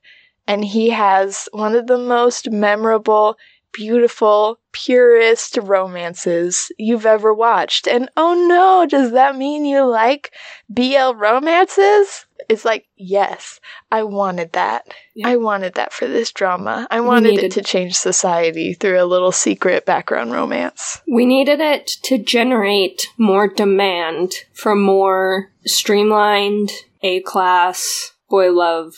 And 0.47 0.63
he 0.63 0.89
has 0.91 1.49
one 1.51 1.75
of 1.75 1.87
the 1.87 1.97
most 1.97 2.51
memorable 2.51 3.37
beautiful, 3.73 4.59
purest 4.71 5.57
romances 5.57 6.71
you've 6.77 7.05
ever 7.05 7.33
watched. 7.33 7.87
And 7.87 8.09
oh 8.17 8.33
no, 8.33 8.85
does 8.85 9.11
that 9.11 9.37
mean 9.37 9.65
you 9.65 9.83
like 9.85 10.33
BL 10.69 11.13
romances? 11.15 12.25
It's 12.49 12.65
like, 12.65 12.87
yes, 12.95 13.59
I 13.91 14.03
wanted 14.03 14.53
that. 14.53 14.87
Yeah. 15.15 15.29
I 15.29 15.37
wanted 15.37 15.75
that 15.75 15.93
for 15.93 16.07
this 16.07 16.31
drama. 16.31 16.87
I 16.91 17.01
wanted 17.01 17.39
it 17.39 17.51
to 17.53 17.61
change 17.61 17.95
society 17.95 18.73
through 18.73 19.01
a 19.01 19.05
little 19.05 19.31
secret 19.31 19.85
background 19.85 20.31
romance. 20.31 21.01
We 21.07 21.25
needed 21.25 21.59
it 21.59 21.87
to 22.03 22.17
generate 22.17 23.07
more 23.17 23.47
demand 23.47 24.33
for 24.53 24.75
more 24.75 25.51
streamlined, 25.65 26.71
A 27.03 27.21
class, 27.21 28.13
boy 28.29 28.51
love 28.51 28.93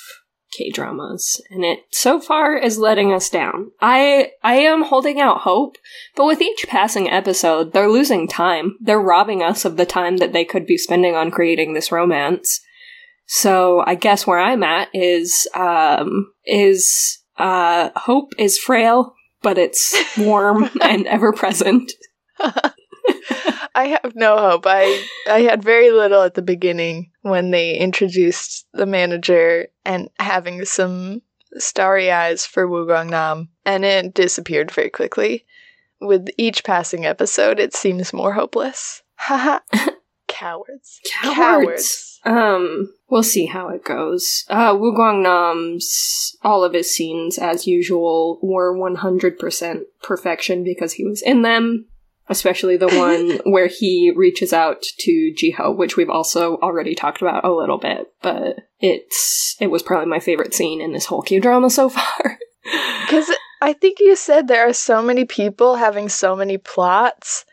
K 0.56 0.70
dramas, 0.70 1.42
and 1.50 1.66
it 1.66 1.80
so 1.92 2.20
far 2.20 2.56
is 2.56 2.78
letting 2.78 3.12
us 3.12 3.30
down. 3.30 3.72
I 3.82 4.34
I 4.44 4.56
am 4.60 4.84
holding 4.84 5.20
out 5.20 5.40
hope, 5.40 5.78
but 6.16 6.26
with 6.26 6.42
each 6.42 6.68
passing 6.68 7.10
episode, 7.10 7.74
they're 7.74 7.90
losing 7.90 8.28
time. 8.28 8.78
They're 8.80 9.02
robbing 9.02 9.42
us 9.42 9.66
of 9.66 9.78
the 9.78 9.86
time 9.86 10.18
that 10.18 10.32
they 10.32 10.46
could 10.46 10.68
be 10.68 10.78
spending 10.78 11.16
on 11.16 11.32
creating 11.32 11.74
this 11.74 11.92
romance. 11.92 12.62
So 13.26 13.84
I 13.86 13.96
guess 13.96 14.28
where 14.28 14.40
I'm 14.40 14.64
at 14.64 14.90
is 14.94 15.48
um 15.56 16.32
is 16.46 17.20
uh 17.38 17.90
hope 17.96 18.34
is 18.38 18.60
frail, 18.60 19.14
but 19.42 19.58
it's 19.58 19.96
warm 20.18 20.70
and 20.82 21.08
ever 21.08 21.34
present. 21.34 21.92
I 23.76 23.98
have 24.04 24.16
no 24.16 24.38
hope. 24.38 24.66
I 24.66 25.04
I 25.28 25.42
had 25.42 25.64
very 25.64 25.92
little 25.92 26.22
at 26.22 26.36
the 26.36 26.42
beginning 26.42 27.12
when 27.22 27.52
they 27.52 27.76
introduced 27.78 28.68
the 28.74 28.86
manager 28.86 29.68
and 29.84 30.10
having 30.20 30.64
some 30.66 31.22
starry 31.58 32.12
eyes 32.12 32.46
for 32.46 32.68
Woo 32.68 32.86
Kwang 32.86 33.10
Nam, 33.10 33.50
and 33.66 33.86
it 33.86 34.14
disappeared 34.14 34.72
very 34.72 34.90
quickly. 34.90 35.46
With 36.00 36.28
each 36.38 36.64
passing 36.64 37.06
episode, 37.06 37.60
it 37.60 37.74
seems 37.74 38.14
more 38.14 38.34
hopeless. 38.34 39.02
Haha. 39.16 39.60
Cowards. 40.34 41.00
Cowards. 41.22 41.36
Cowards. 41.36 42.20
Um, 42.26 42.94
we'll 43.10 43.24
see 43.24 43.46
how 43.46 43.70
it 43.70 43.84
goes. 43.84 44.46
Uh, 44.50 44.76
Woo 44.80 44.96
Kwang 44.96 45.22
Nam's, 45.22 46.36
all 46.42 46.64
of 46.64 46.74
his 46.74 46.94
scenes, 46.94 47.38
as 47.38 47.68
usual, 47.68 48.40
were 48.42 48.76
100% 48.76 49.82
perfection 50.02 50.64
because 50.64 50.94
he 50.94 51.06
was 51.06 51.22
in 51.22 51.42
them 51.42 51.88
especially 52.30 52.78
the 52.78 52.88
one 53.44 53.52
where 53.52 53.68
he 53.68 54.12
reaches 54.16 54.54
out 54.54 54.82
to 55.00 55.34
Jiho, 55.36 55.76
which 55.76 55.98
we've 55.98 56.10
also 56.10 56.58
already 56.58 56.96
talked 56.96 57.22
about 57.22 57.46
a 57.46 57.52
little 57.52 57.78
bit, 57.78 58.08
but 58.22 58.60
it's 58.80 59.56
it 59.60 59.68
was 59.68 59.84
probably 59.84 60.08
my 60.08 60.20
favorite 60.20 60.54
scene 60.54 60.82
in 60.82 60.94
this 60.94 61.06
whole 61.06 61.22
K 61.22 61.40
drama 61.40 61.70
so 61.70 61.90
far. 61.90 62.40
Because 63.06 63.30
I 63.62 63.74
think 63.74 64.00
you 64.00 64.16
said 64.16 64.48
there 64.48 64.70
are 64.70 64.74
so 64.74 65.02
many 65.02 65.26
people 65.26 65.76
having 65.76 66.08
so 66.08 66.34
many 66.34 66.58
plots, 66.58 67.44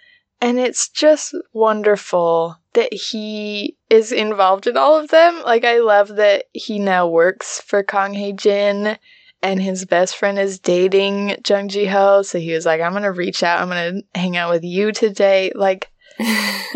and 0.41 0.57
it's 0.57 0.89
just 0.89 1.35
wonderful 1.53 2.60
that 2.75 2.93
he 2.93 3.77
is 3.89 4.13
involved 4.13 4.67
in 4.67 4.77
all 4.77 4.97
of 4.97 5.09
them. 5.09 5.43
Like 5.45 5.65
I 5.65 5.79
love 5.79 6.09
that 6.17 6.45
he 6.53 6.79
now 6.79 7.09
works 7.09 7.61
for 7.61 7.83
Kang 7.83 8.15
Hae 8.15 8.33
Jin 8.33 8.99
and 9.43 9.63
his 9.63 9.85
best 9.85 10.17
friend 10.17 10.39
is 10.39 10.59
dating 10.59 11.37
Jung 11.47 11.69
Ji 11.69 11.87
Ho. 11.87 12.23
So 12.23 12.39
he 12.39 12.53
was 12.53 12.67
like, 12.67 12.81
I'm 12.81 12.93
going 12.93 13.05
to 13.05 13.13
reach 13.13 13.43
out. 13.43 13.61
I'm 13.61 13.69
going 13.69 14.03
to 14.03 14.19
hang 14.19 14.37
out 14.37 14.51
with 14.51 14.65
you 14.65 14.93
today. 14.93 15.53
Like, 15.55 15.91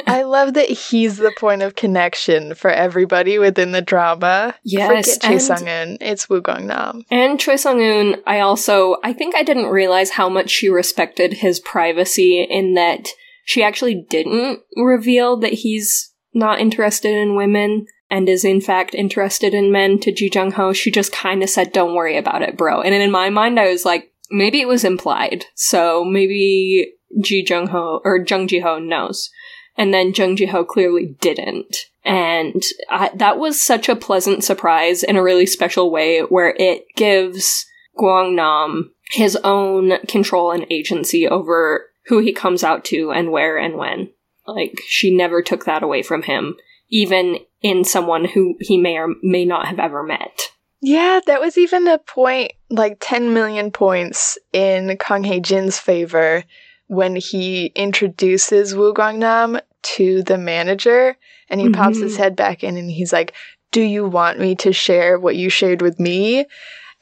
I 0.06 0.22
love 0.24 0.54
that 0.54 0.70
he's 0.70 1.18
the 1.18 1.32
point 1.38 1.62
of 1.62 1.74
connection 1.74 2.54
for 2.54 2.70
everybody 2.70 3.38
within 3.38 3.72
the 3.72 3.82
drama. 3.82 4.54
Yes, 4.62 4.88
Forget 4.88 5.22
Choi 5.22 5.38
Sang 5.38 5.66
Eun. 5.66 5.98
It's 6.00 6.30
Woo 6.30 6.40
Kwang 6.40 6.66
Nam. 6.66 7.04
And 7.10 7.38
Choi 7.38 7.56
Sang 7.56 7.76
Eun, 7.76 8.22
I 8.26 8.40
also, 8.40 8.96
I 9.04 9.12
think 9.12 9.34
I 9.34 9.42
didn't 9.42 9.66
realize 9.66 10.10
how 10.10 10.30
much 10.30 10.50
she 10.50 10.68
respected 10.70 11.34
his 11.34 11.60
privacy 11.60 12.42
in 12.42 12.74
that 12.74 13.08
she 13.44 13.62
actually 13.62 14.06
didn't 14.08 14.60
reveal 14.76 15.36
that 15.38 15.52
he's 15.52 16.12
not 16.32 16.60
interested 16.60 17.14
in 17.14 17.36
women 17.36 17.86
and 18.10 18.28
is 18.28 18.44
in 18.44 18.60
fact 18.60 18.94
interested 18.94 19.54
in 19.54 19.72
men 19.72 19.98
to 20.00 20.12
Ji 20.12 20.30
Jung 20.32 20.52
Ho. 20.52 20.72
She 20.72 20.90
just 20.90 21.12
kind 21.12 21.42
of 21.42 21.50
said, 21.50 21.72
don't 21.72 21.94
worry 21.94 22.16
about 22.16 22.42
it, 22.42 22.56
bro. 22.56 22.80
And 22.80 22.94
in 22.94 23.10
my 23.10 23.30
mind, 23.30 23.58
I 23.58 23.68
was 23.68 23.84
like, 23.84 24.12
maybe 24.30 24.60
it 24.60 24.68
was 24.68 24.84
implied. 24.84 25.44
So 25.54 26.04
maybe 26.04 26.92
Ji 27.20 27.44
Jung 27.48 27.68
Ho 27.68 28.00
or 28.04 28.24
Jung 28.26 28.48
Ji 28.48 28.60
Ho 28.60 28.78
knows. 28.78 29.30
And 29.76 29.92
then 29.92 30.12
Jung 30.14 30.36
Ji 30.36 30.46
Ho 30.46 30.64
clearly 30.64 31.16
didn't. 31.20 31.76
And 32.04 32.62
I, 32.90 33.10
that 33.14 33.38
was 33.38 33.60
such 33.60 33.88
a 33.88 33.96
pleasant 33.96 34.44
surprise 34.44 35.02
in 35.02 35.16
a 35.16 35.22
really 35.22 35.46
special 35.46 35.90
way 35.90 36.20
where 36.20 36.54
it 36.58 36.84
gives 36.96 37.66
Kwang 37.96 38.36
Nam 38.36 38.92
his 39.10 39.36
own 39.36 39.98
control 40.06 40.50
and 40.50 40.66
agency 40.70 41.26
over 41.26 41.86
who 42.06 42.18
he 42.18 42.32
comes 42.32 42.62
out 42.62 42.84
to 42.86 43.10
and 43.10 43.30
where 43.30 43.56
and 43.56 43.76
when. 43.76 44.10
Like, 44.46 44.78
she 44.86 45.14
never 45.14 45.42
took 45.42 45.64
that 45.64 45.82
away 45.82 46.02
from 46.02 46.22
him, 46.22 46.56
even 46.90 47.38
in 47.62 47.84
someone 47.84 48.26
who 48.26 48.56
he 48.60 48.76
may 48.76 48.98
or 48.98 49.08
may 49.22 49.44
not 49.44 49.66
have 49.66 49.78
ever 49.78 50.02
met. 50.02 50.50
Yeah, 50.82 51.20
that 51.26 51.40
was 51.40 51.56
even 51.56 51.88
a 51.88 51.98
point, 51.98 52.52
like 52.68 52.98
10 53.00 53.32
million 53.32 53.70
points 53.70 54.36
in 54.52 54.98
Kang 54.98 55.24
Hae 55.24 55.40
Jin's 55.40 55.78
favor 55.78 56.44
when 56.88 57.16
he 57.16 57.66
introduces 57.74 58.74
Woo 58.74 58.92
Kwang 58.92 59.18
Nam 59.18 59.58
to 59.82 60.22
the 60.22 60.36
manager 60.36 61.16
and 61.48 61.58
he 61.58 61.68
mm-hmm. 61.68 61.80
pops 61.80 61.98
his 61.98 62.18
head 62.18 62.36
back 62.36 62.62
in 62.62 62.76
and 62.76 62.90
he's 62.90 63.14
like, 63.14 63.32
Do 63.72 63.80
you 63.80 64.06
want 64.06 64.38
me 64.38 64.54
to 64.56 64.74
share 64.74 65.18
what 65.18 65.36
you 65.36 65.48
shared 65.48 65.80
with 65.80 65.98
me? 65.98 66.44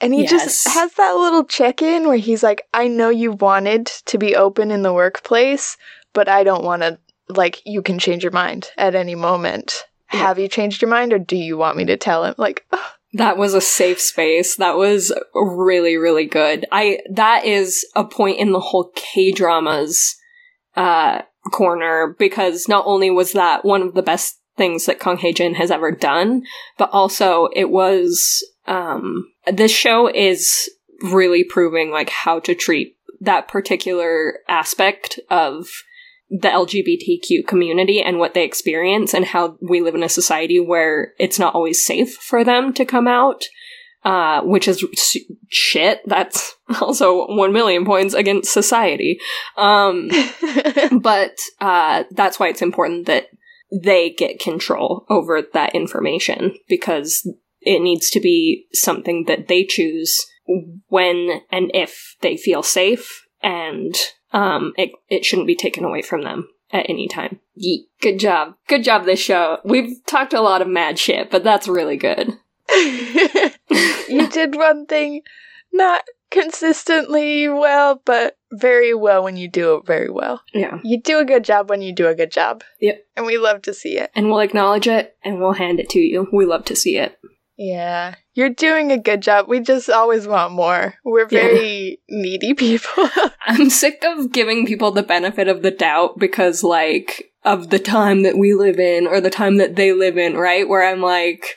And 0.03 0.13
he 0.13 0.23
yes. 0.23 0.31
just 0.31 0.69
has 0.69 0.93
that 0.95 1.13
little 1.13 1.45
check 1.45 1.81
in 1.81 2.09
where 2.09 2.17
he's 2.17 2.43
like, 2.43 2.63
I 2.75 2.89
know 2.89 3.09
you 3.09 3.33
wanted 3.33 3.87
to 3.87 4.19
be 4.19 4.35
open 4.35 4.73
in 4.73 4.83
the 4.83 4.93
workplace, 4.93 5.77
but 6.13 6.29
I 6.29 6.43
don't 6.43 6.65
want 6.65 6.83
to, 6.83 6.99
like, 7.29 7.63
you 7.65 7.83
can 7.83 8.01
change 8.01 8.25
your 8.25 8.33
mind 8.33 8.73
at 8.77 8.97
any 8.97 9.15
moment. 9.15 9.85
Yeah. 10.13 10.21
Have 10.21 10.41
you 10.41 10.49
changed 10.49 10.83
your 10.83 10.91
mind 10.91 11.13
or 11.13 11.21
do 11.21 11.37
you 11.37 11.57
want 11.57 11.77
me 11.77 11.85
to 11.85 11.97
tell 11.97 12.25
him? 12.25 12.35
Like, 12.37 12.67
that 13.13 13.37
was 13.37 13.55
a 13.55 13.61
safe 13.61 14.01
space. 14.01 14.57
That 14.57 14.77
was 14.77 15.13
really, 15.35 15.97
really 15.97 16.27
good. 16.27 16.67
I, 16.73 16.99
that 17.13 17.45
is 17.45 17.87
a 17.95 18.05
point 18.05 18.41
in 18.41 18.51
the 18.51 18.61
whole 18.61 18.91
K 18.97 19.31
dramas, 19.31 20.17
uh, 20.75 21.23
corner 21.53 22.17
because 22.19 22.69
not 22.69 22.85
only 22.87 23.11
was 23.11 23.33
that 23.33 23.65
one 23.65 23.83
of 23.83 23.95
the 23.95 24.03
best 24.03 24.41
things 24.57 24.87
that 24.87 25.01
Kang 25.01 25.17
Hae 25.17 25.33
Jin 25.33 25.55
has 25.55 25.71
ever 25.71 25.93
done, 25.93 26.43
but 26.77 26.91
also 26.93 27.49
it 27.55 27.71
was, 27.71 28.45
um, 28.67 29.33
this 29.53 29.73
show 29.73 30.09
is 30.09 30.71
really 31.03 31.45
proving 31.45 31.91
like 31.91 32.11
how 32.11 32.39
to 32.41 32.55
treat 32.55 32.97
that 33.21 33.49
particular 33.49 34.39
aspect 34.49 35.19
of 35.31 35.67
the 36.31 36.49
LGBTQ 36.49 37.47
community 37.47 38.01
and 38.01 38.19
what 38.19 38.35
they 38.35 38.45
experience 38.45 39.13
and 39.13 39.27
how 39.27 39.57
we 39.61 39.81
live 39.81 39.95
in 39.95 40.03
a 40.03 40.09
society 40.09 40.59
where 40.59 41.13
it's 41.19 41.39
not 41.39 41.55
always 41.55 41.85
safe 41.85 42.15
for 42.15 42.43
them 42.43 42.73
to 42.73 42.85
come 42.85 43.07
out. 43.07 43.45
Uh, 44.05 44.43
which 44.43 44.67
is 44.67 44.85
shit. 45.49 46.01
That's 46.07 46.57
also 46.81 47.25
one 47.29 47.53
million 47.53 47.85
points 47.85 48.15
against 48.15 48.53
society. 48.53 49.21
Um, 49.57 50.11
but, 51.01 51.37
uh, 51.61 52.03
that's 52.11 52.41
why 52.41 52.49
it's 52.49 52.63
important 52.63 53.07
that 53.07 53.29
they 53.73 54.11
get 54.11 54.41
control 54.41 55.07
over 55.09 55.41
that 55.41 55.77
information 55.77 56.57
because 56.69 57.25
it 57.65 57.81
needs 57.81 58.11
to 58.11 58.21
be 58.21 58.67
something 58.73 59.25
that 59.27 59.49
they 59.49 59.65
choose 59.65 60.27
when 60.89 61.41
and 61.51 61.71
if 61.75 62.17
they 62.21 62.37
feel 62.37 62.63
safe 62.63 63.27
and 63.43 63.95
um, 64.33 64.73
it, 64.77 64.91
it 65.09 65.25
shouldn't 65.25 65.47
be 65.47 65.55
taken 65.55 65.85
away 65.85 66.03
from 66.03 66.23
them 66.23 66.49
at 66.73 66.89
any 66.89 67.07
time. 67.07 67.41
Yeet. 67.57 67.85
Good 68.01 68.19
job. 68.19 68.55
Good 68.67 68.83
job, 68.83 69.05
this 69.05 69.21
show. 69.21 69.59
We've 69.65 70.05
talked 70.07 70.33
a 70.33 70.41
lot 70.41 70.63
of 70.63 70.69
mad 70.69 70.99
shit, 70.99 71.31
but 71.31 71.45
that's 71.45 71.69
really 71.69 71.97
good. 71.97 72.39
you 74.09 74.29
did 74.31 74.57
one 74.57 74.87
thing 74.87 75.23
not 75.73 76.05
consistently 76.31 77.49
well, 77.49 78.01
but 78.05 78.37
very 78.53 78.95
well 78.95 79.23
when 79.23 79.37
you 79.37 79.49
do 79.49 79.77
it 79.77 79.87
very 79.87 80.11
well. 80.11 80.43
Yeah. 80.53 80.79
You 80.83 81.01
do 81.01 81.19
a 81.19 81.25
good 81.25 81.45
job 81.45 81.69
when 81.69 81.83
you 81.83 81.95
do 81.95 82.09
a 82.09 82.15
good 82.15 82.31
job. 82.31 82.65
Yep. 82.81 83.07
And 83.17 83.27
we 83.27 83.39
love 83.39 83.63
to 83.63 83.75
see 83.75 83.99
it. 83.99 84.11
And 84.15 84.29
we'll 84.29 84.41
acknowledge 84.41 84.87
it 84.87 85.17
and 85.25 85.39
we'll 85.39 85.53
hand 85.53 85.81
it 85.81 85.91
to 85.91 86.01
you. 86.01 86.29
We 86.33 86.47
love 86.47 86.65
to 86.67 86.77
see 86.77 86.97
it. 86.97 87.19
Yeah. 87.57 88.15
You're 88.35 88.51
doing 88.51 88.93
a 88.93 88.99
good 88.99 89.21
job. 89.21 89.47
We 89.49 89.61
just 89.61 89.91
always 89.91 90.27
want 90.27 90.53
more. 90.53 90.95
We're 91.05 91.29
very 91.29 92.01
yeah. 92.09 92.21
needy 92.21 92.55
people. 92.55 93.09
I'm 93.47 93.71
sick 93.71 94.03
of 94.05 94.33
giving 94.33 94.67
people 94.67 94.91
the 94.91 95.03
benefit 95.03 95.49
of 95.49 95.63
the 95.63 95.71
doubt 95.71 96.19
because, 96.19 96.63
like, 96.63 97.31
of 97.45 97.71
the 97.71 97.79
time 97.79 98.23
that 98.23 98.39
we 98.39 98.55
live 98.55 98.79
in 98.79 99.07
or 99.07 99.21
the 99.21 99.31
time 99.31 99.57
that 99.57 99.77
they 99.77 99.93
live 99.93 100.17
in, 100.17 100.37
right? 100.37 100.69
Where 100.69 100.83
I'm 100.83 101.03
like, 101.03 101.57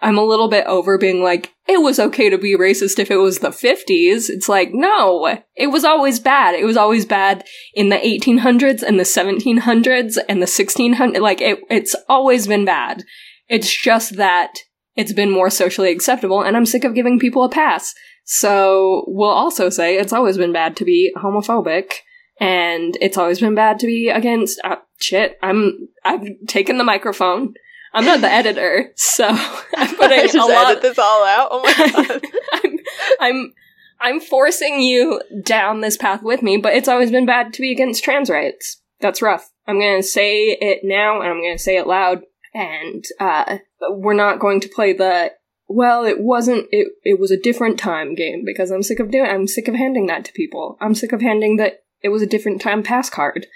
I'm 0.00 0.18
a 0.18 0.24
little 0.24 0.48
bit 0.48 0.66
over 0.66 0.98
being 0.98 1.22
like, 1.22 1.52
it 1.68 1.80
was 1.80 2.00
okay 2.00 2.30
to 2.30 2.38
be 2.38 2.56
racist 2.56 2.98
if 2.98 3.10
it 3.10 3.16
was 3.16 3.38
the 3.38 3.50
50s. 3.50 4.30
It's 4.30 4.48
like, 4.48 4.70
no, 4.72 5.38
it 5.54 5.68
was 5.68 5.84
always 5.84 6.18
bad. 6.18 6.54
It 6.54 6.64
was 6.64 6.76
always 6.76 7.04
bad 7.04 7.44
in 7.74 7.90
the 7.90 7.96
1800s 7.96 8.82
and 8.82 8.98
the 8.98 9.04
1700s 9.04 10.18
and 10.28 10.42
the 10.42 10.46
1600s. 10.46 11.20
Like, 11.20 11.40
it, 11.40 11.60
it's 11.68 11.94
always 12.08 12.46
been 12.46 12.64
bad. 12.64 13.04
It's 13.48 13.70
just 13.70 14.16
that 14.16 14.60
it's 14.96 15.12
been 15.12 15.30
more 15.30 15.50
socially 15.50 15.90
acceptable, 15.92 16.42
and 16.42 16.56
I'm 16.56 16.66
sick 16.66 16.84
of 16.84 16.94
giving 16.94 17.18
people 17.18 17.44
a 17.44 17.48
pass. 17.48 17.94
So 18.24 19.04
we'll 19.06 19.28
also 19.28 19.70
say 19.70 19.96
it's 19.96 20.12
always 20.12 20.36
been 20.36 20.52
bad 20.52 20.76
to 20.76 20.84
be 20.84 21.12
homophobic, 21.16 21.92
and 22.40 22.96
it's 23.00 23.16
always 23.16 23.40
been 23.40 23.54
bad 23.54 23.78
to 23.80 23.86
be 23.86 24.08
against 24.08 24.60
uh, 24.64 24.76
shit. 24.98 25.38
I'm 25.42 25.88
I've 26.04 26.26
taken 26.48 26.78
the 26.78 26.84
microphone. 26.84 27.54
I'm 27.92 28.04
not 28.04 28.20
the 28.20 28.30
editor, 28.30 28.92
so 28.96 29.26
I'm 29.76 29.96
putting 29.96 30.20
just 30.20 30.34
a 30.34 30.44
lot. 30.44 30.70
Edit 30.70 30.82
this 30.82 30.98
all 30.98 31.24
out. 31.24 31.48
Oh 31.50 31.62
my 31.62 32.06
god! 32.06 32.22
I'm, 32.52 32.78
I'm 33.20 33.52
I'm 34.00 34.20
forcing 34.20 34.80
you 34.80 35.20
down 35.44 35.80
this 35.80 35.96
path 35.96 36.22
with 36.22 36.42
me, 36.42 36.56
but 36.56 36.74
it's 36.74 36.88
always 36.88 37.10
been 37.10 37.26
bad 37.26 37.52
to 37.54 37.60
be 37.60 37.72
against 37.72 38.02
trans 38.02 38.30
rights. 38.30 38.80
That's 39.00 39.22
rough. 39.22 39.50
I'm 39.66 39.78
gonna 39.78 40.02
say 40.02 40.56
it 40.60 40.80
now, 40.82 41.20
and 41.20 41.30
I'm 41.30 41.42
gonna 41.42 41.58
say 41.58 41.76
it 41.76 41.86
loud 41.86 42.22
and 42.54 43.04
uh, 43.20 43.58
we're 43.88 44.14
not 44.14 44.40
going 44.40 44.60
to 44.60 44.68
play 44.68 44.92
the 44.92 45.32
well 45.68 46.04
it 46.04 46.20
wasn't 46.20 46.66
it 46.72 46.88
it 47.04 47.18
was 47.18 47.30
a 47.30 47.40
different 47.40 47.78
time 47.78 48.14
game 48.14 48.42
because 48.44 48.70
i'm 48.70 48.82
sick 48.82 48.98
of 48.98 49.10
doing 49.10 49.30
i'm 49.30 49.46
sick 49.46 49.68
of 49.68 49.74
handing 49.74 50.06
that 50.06 50.24
to 50.24 50.32
people. 50.32 50.76
I'm 50.80 50.94
sick 50.94 51.12
of 51.12 51.20
handing 51.20 51.56
that 51.56 51.84
it 52.02 52.08
was 52.08 52.22
a 52.22 52.26
different 52.26 52.60
time 52.60 52.82
pass 52.82 53.10
card. 53.10 53.46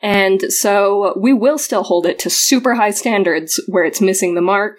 And 0.00 0.52
so 0.52 1.18
we 1.20 1.32
will 1.32 1.58
still 1.58 1.82
hold 1.82 2.06
it 2.06 2.20
to 2.20 2.30
super 2.30 2.74
high 2.76 2.92
standards 2.92 3.60
where 3.66 3.82
it's 3.82 4.00
missing 4.00 4.34
the 4.34 4.40
mark 4.40 4.78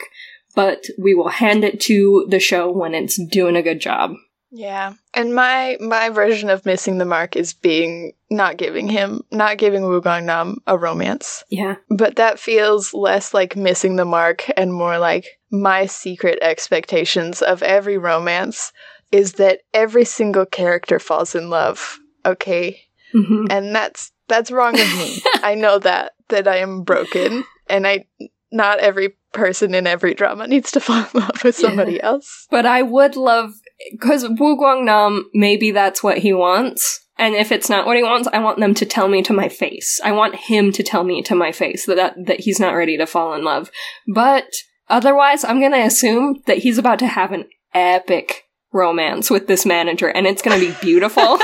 but 0.55 0.85
we 0.97 1.13
will 1.13 1.29
hand 1.29 1.63
it 1.63 1.79
to 1.79 2.25
the 2.29 2.39
show 2.39 2.71
when 2.71 2.93
it's 2.93 3.21
doing 3.27 3.55
a 3.55 3.61
good 3.61 3.79
job 3.79 4.13
yeah. 4.51 4.93
And 5.13 5.35
my 5.35 5.77
my 5.79 6.09
version 6.09 6.49
of 6.49 6.65
missing 6.65 6.97
the 6.97 7.05
mark 7.05 7.35
is 7.35 7.53
being 7.53 8.13
not 8.29 8.57
giving 8.57 8.87
him 8.87 9.21
not 9.31 9.57
giving 9.57 9.83
Woo 9.83 10.01
Nam 10.03 10.57
a 10.65 10.77
romance. 10.77 11.43
Yeah. 11.49 11.75
But 11.89 12.15
that 12.15 12.39
feels 12.39 12.93
less 12.93 13.33
like 13.33 13.55
missing 13.55 13.95
the 13.95 14.05
mark 14.05 14.49
and 14.57 14.73
more 14.73 14.97
like 14.97 15.39
my 15.51 15.85
secret 15.85 16.39
expectations 16.41 17.41
of 17.41 17.63
every 17.63 17.97
romance 17.97 18.71
is 19.11 19.33
that 19.33 19.61
every 19.73 20.05
single 20.05 20.45
character 20.45 20.99
falls 20.99 21.35
in 21.35 21.49
love. 21.49 21.99
Okay. 22.25 22.81
Mm-hmm. 23.13 23.45
And 23.49 23.75
that's 23.75 24.11
that's 24.27 24.51
wrong 24.51 24.79
of 24.79 24.97
me. 24.97 25.21
I 25.35 25.55
know 25.55 25.79
that 25.79 26.13
that 26.29 26.47
I 26.47 26.57
am 26.57 26.83
broken 26.83 27.43
and 27.67 27.87
I 27.87 28.05
not 28.51 28.79
every 28.79 29.15
person 29.31 29.75
in 29.75 29.85
every 29.85 30.13
drama 30.13 30.47
needs 30.47 30.71
to 30.71 30.79
fall 30.79 31.05
in 31.13 31.21
love 31.21 31.43
with 31.43 31.55
somebody 31.55 31.93
yeah. 31.93 32.05
else. 32.05 32.47
But 32.49 32.65
I 32.65 32.81
would 32.81 33.15
love 33.15 33.53
because 33.91 34.27
Woo 34.27 34.57
Kwang 34.57 34.85
Nam, 34.85 35.29
maybe 35.33 35.71
that's 35.71 36.03
what 36.03 36.19
he 36.19 36.33
wants. 36.33 37.05
And 37.17 37.35
if 37.35 37.51
it's 37.51 37.69
not 37.69 37.85
what 37.85 37.97
he 37.97 38.03
wants, 38.03 38.29
I 38.31 38.39
want 38.39 38.59
them 38.59 38.73
to 38.75 38.85
tell 38.85 39.07
me 39.07 39.21
to 39.23 39.33
my 39.33 39.49
face. 39.49 39.99
I 40.03 40.13
want 40.13 40.35
him 40.35 40.71
to 40.71 40.83
tell 40.83 41.03
me 41.03 41.21
to 41.23 41.35
my 41.35 41.51
face 41.51 41.85
that 41.85 41.95
that, 41.95 42.25
that 42.25 42.39
he's 42.41 42.59
not 42.59 42.75
ready 42.75 42.97
to 42.97 43.05
fall 43.05 43.33
in 43.33 43.43
love. 43.43 43.69
But 44.07 44.45
otherwise, 44.87 45.43
I'm 45.43 45.59
gonna 45.59 45.79
assume 45.79 46.41
that 46.45 46.59
he's 46.59 46.77
about 46.77 46.99
to 46.99 47.07
have 47.07 47.31
an 47.31 47.49
epic 47.73 48.45
romance 48.71 49.29
with 49.29 49.47
this 49.47 49.65
manager, 49.65 50.07
and 50.07 50.27
it's 50.27 50.41
gonna 50.41 50.59
be 50.59 50.75
beautiful. 50.81 51.39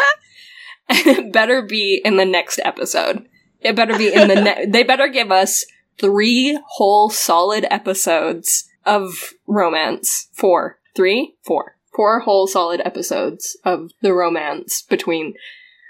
and 0.89 1.07
it 1.07 1.33
better 1.33 1.61
be 1.61 2.01
in 2.05 2.15
the 2.15 2.25
next 2.25 2.59
episode. 2.63 3.27
It 3.59 3.75
better 3.75 3.97
be 3.97 4.13
in 4.13 4.27
the 4.29 4.35
ne- 4.35 4.65
they 4.69 4.83
better 4.83 5.09
give 5.09 5.31
us 5.31 5.65
three 5.99 6.57
whole 6.67 7.09
solid 7.09 7.65
episodes 7.69 8.65
of 8.85 9.33
romance. 9.45 10.29
Four. 10.33 10.79
Three? 10.95 11.35
Four 11.43 11.74
four 11.95 12.19
whole 12.19 12.47
solid 12.47 12.81
episodes 12.83 13.57
of 13.63 13.91
the 14.01 14.13
romance 14.13 14.81
between, 14.81 15.35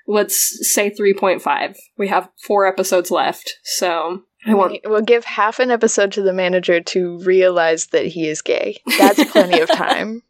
let's 0.07 0.73
say 0.73 0.89
3.5. 0.89 1.75
We 1.97 2.07
have 2.09 2.29
four 2.37 2.65
episodes 2.65 3.11
left, 3.11 3.57
so 3.63 4.23
I 4.45 4.53
want. 4.53 4.79
We'll 4.85 5.01
give 5.01 5.25
half 5.25 5.59
an 5.59 5.71
episode 5.71 6.11
to 6.13 6.21
the 6.21 6.33
manager 6.33 6.79
to 6.79 7.17
realize 7.19 7.87
that 7.87 8.05
he 8.05 8.27
is 8.27 8.41
gay. 8.41 8.77
That's 8.97 9.23
plenty 9.31 9.59
of 9.59 9.69
time. 9.71 10.21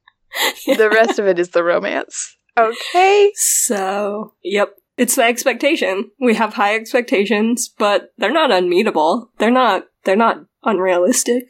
The 0.66 0.90
rest 0.90 1.20
of 1.20 1.28
it 1.28 1.40
is 1.40 1.50
the 1.50 1.64
romance. 1.64 2.38
Okay. 2.58 3.32
So, 3.36 4.34
yep. 4.44 4.76
It's 4.98 5.16
the 5.16 5.24
expectation. 5.24 6.12
We 6.22 6.36
have 6.36 6.54
high 6.54 6.76
expectations, 6.76 7.68
but 7.68 8.14
they're 8.18 8.32
not 8.32 8.52
unmeetable. 8.52 9.30
They're 9.40 9.52
not, 9.52 9.88
they're 10.06 10.16
not 10.16 10.46
unrealistic. 10.64 11.50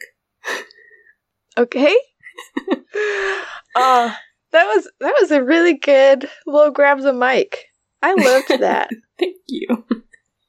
Okay. 1.56 1.96
uh, 3.76 4.14
that 4.52 4.64
was 4.64 4.90
that 5.00 5.14
was 5.20 5.30
a 5.30 5.42
really 5.42 5.74
good 5.74 6.28
little 6.46 6.70
grabs 6.70 7.04
a 7.04 7.12
mic. 7.12 7.66
I 8.02 8.14
loved 8.14 8.48
that. 8.60 8.90
Thank 9.18 9.36
you. 9.46 9.84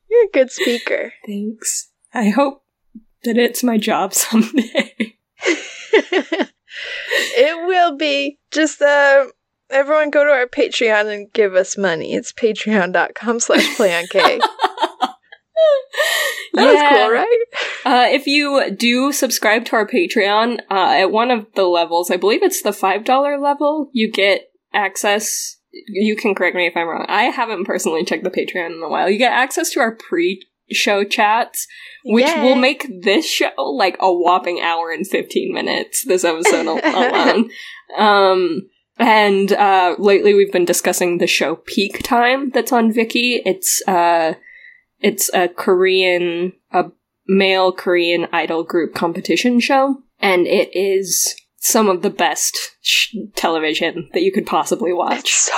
You're 0.09 0.25
a 0.25 0.31
good 0.31 0.51
speaker. 0.51 1.13
Thanks. 1.25 1.89
I 2.13 2.29
hope 2.29 2.63
that 3.23 3.37
it's 3.37 3.63
my 3.63 3.77
job 3.77 4.13
someday. 4.15 4.93
it 7.33 7.67
will 7.67 7.97
be. 7.97 8.39
Just 8.51 8.81
uh 8.81 9.25
everyone 9.69 10.09
go 10.09 10.23
to 10.23 10.31
our 10.31 10.47
Patreon 10.47 11.13
and 11.13 11.33
give 11.33 11.55
us 11.55 11.77
money. 11.77 12.13
It's 12.13 12.31
patreon.com 12.31 13.39
slash 13.41 13.75
play 13.75 13.97
on 13.97 14.07
K. 14.07 14.39
That 16.53 16.73
yeah. 16.73 16.91
was 16.91 16.99
cool, 16.99 17.11
right? 17.11 17.45
Uh, 17.87 18.05
if 18.09 18.27
you 18.27 18.69
do 18.75 19.13
subscribe 19.13 19.63
to 19.63 19.77
our 19.77 19.87
Patreon, 19.87 20.59
uh, 20.69 20.97
at 20.99 21.09
one 21.09 21.31
of 21.31 21.47
the 21.55 21.63
levels, 21.63 22.11
I 22.11 22.17
believe 22.17 22.43
it's 22.43 22.61
the 22.61 22.71
$5 22.71 23.41
level, 23.41 23.89
you 23.93 24.11
get 24.11 24.51
access. 24.73 25.55
You 25.71 26.17
can 26.17 26.35
correct 26.35 26.57
me 26.57 26.67
if 26.67 26.75
I'm 26.75 26.85
wrong. 26.85 27.05
I 27.07 27.23
haven't 27.23 27.63
personally 27.63 28.03
checked 28.03 28.25
the 28.25 28.29
Patreon 28.29 28.75
in 28.75 28.83
a 28.83 28.89
while. 28.89 29.09
You 29.09 29.17
get 29.17 29.31
access 29.31 29.69
to 29.69 29.79
our 29.79 29.95
pre 29.95 30.45
show 30.69 31.05
chats, 31.05 31.65
which 32.03 32.27
Yay. 32.27 32.43
will 32.43 32.57
make 32.57 32.91
this 33.03 33.25
show 33.25 33.51
like 33.55 33.95
a 34.01 34.13
whopping 34.13 34.59
hour 34.59 34.91
and 34.91 35.07
15 35.07 35.53
minutes, 35.53 36.03
this 36.03 36.25
episode 36.25 36.67
alone. 36.83 37.49
um, 37.97 38.69
and 38.97 39.53
uh, 39.53 39.95
lately 39.97 40.33
we've 40.33 40.51
been 40.51 40.65
discussing 40.65 41.19
the 41.19 41.27
show 41.27 41.55
Peak 41.55 42.03
Time 42.03 42.49
that's 42.49 42.73
on 42.73 42.91
Viki. 42.91 43.41
It's 43.45 43.81
uh, 43.87 44.33
it's 44.99 45.29
a 45.33 45.47
Korean, 45.47 46.51
male 47.27 47.71
Korean 47.71 48.27
idol 48.31 48.63
group 48.63 48.93
competition 48.93 49.59
show, 49.59 50.03
and 50.19 50.47
it 50.47 50.69
is 50.73 51.35
some 51.57 51.89
of 51.89 52.01
the 52.01 52.09
best 52.09 52.77
sh- 52.81 53.15
television 53.35 54.09
that 54.13 54.21
you 54.21 54.31
could 54.31 54.45
possibly 54.45 54.93
watch. 54.93 55.19
It's 55.19 55.31
so. 55.31 55.53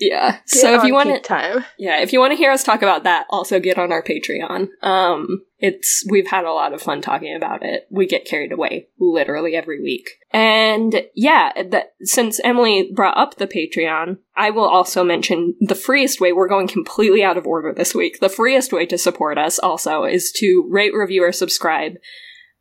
Yeah. 0.00 0.32
Get 0.32 0.48
so 0.48 0.74
if 0.74 0.84
you 0.84 0.94
want 0.94 1.10
to, 1.10 1.20
time, 1.20 1.64
yeah, 1.78 2.00
if 2.00 2.12
you 2.12 2.20
want 2.20 2.32
to 2.32 2.36
hear 2.36 2.50
us 2.50 2.64
talk 2.64 2.80
about 2.80 3.04
that, 3.04 3.26
also 3.28 3.60
get 3.60 3.78
on 3.78 3.92
our 3.92 4.02
Patreon. 4.02 4.68
Um, 4.82 5.42
it's 5.58 6.02
we've 6.08 6.26
had 6.26 6.46
a 6.46 6.52
lot 6.52 6.72
of 6.72 6.80
fun 6.80 7.02
talking 7.02 7.36
about 7.36 7.62
it. 7.62 7.86
We 7.90 8.06
get 8.06 8.24
carried 8.24 8.50
away 8.50 8.88
literally 8.98 9.54
every 9.54 9.82
week, 9.82 10.08
and 10.32 11.02
yeah, 11.14 11.52
that 11.62 11.92
since 12.00 12.40
Emily 12.42 12.90
brought 12.94 13.18
up 13.18 13.36
the 13.36 13.46
Patreon, 13.46 14.16
I 14.34 14.48
will 14.50 14.66
also 14.66 15.04
mention 15.04 15.54
the 15.60 15.74
freest 15.74 16.18
way. 16.18 16.32
We're 16.32 16.48
going 16.48 16.68
completely 16.68 17.22
out 17.22 17.36
of 17.36 17.46
order 17.46 17.74
this 17.74 17.94
week. 17.94 18.20
The 18.20 18.30
freest 18.30 18.72
way 18.72 18.86
to 18.86 18.96
support 18.96 19.36
us 19.36 19.58
also 19.58 20.04
is 20.04 20.32
to 20.36 20.66
rate, 20.70 20.94
review, 20.94 21.22
or 21.24 21.32
subscribe 21.32 21.96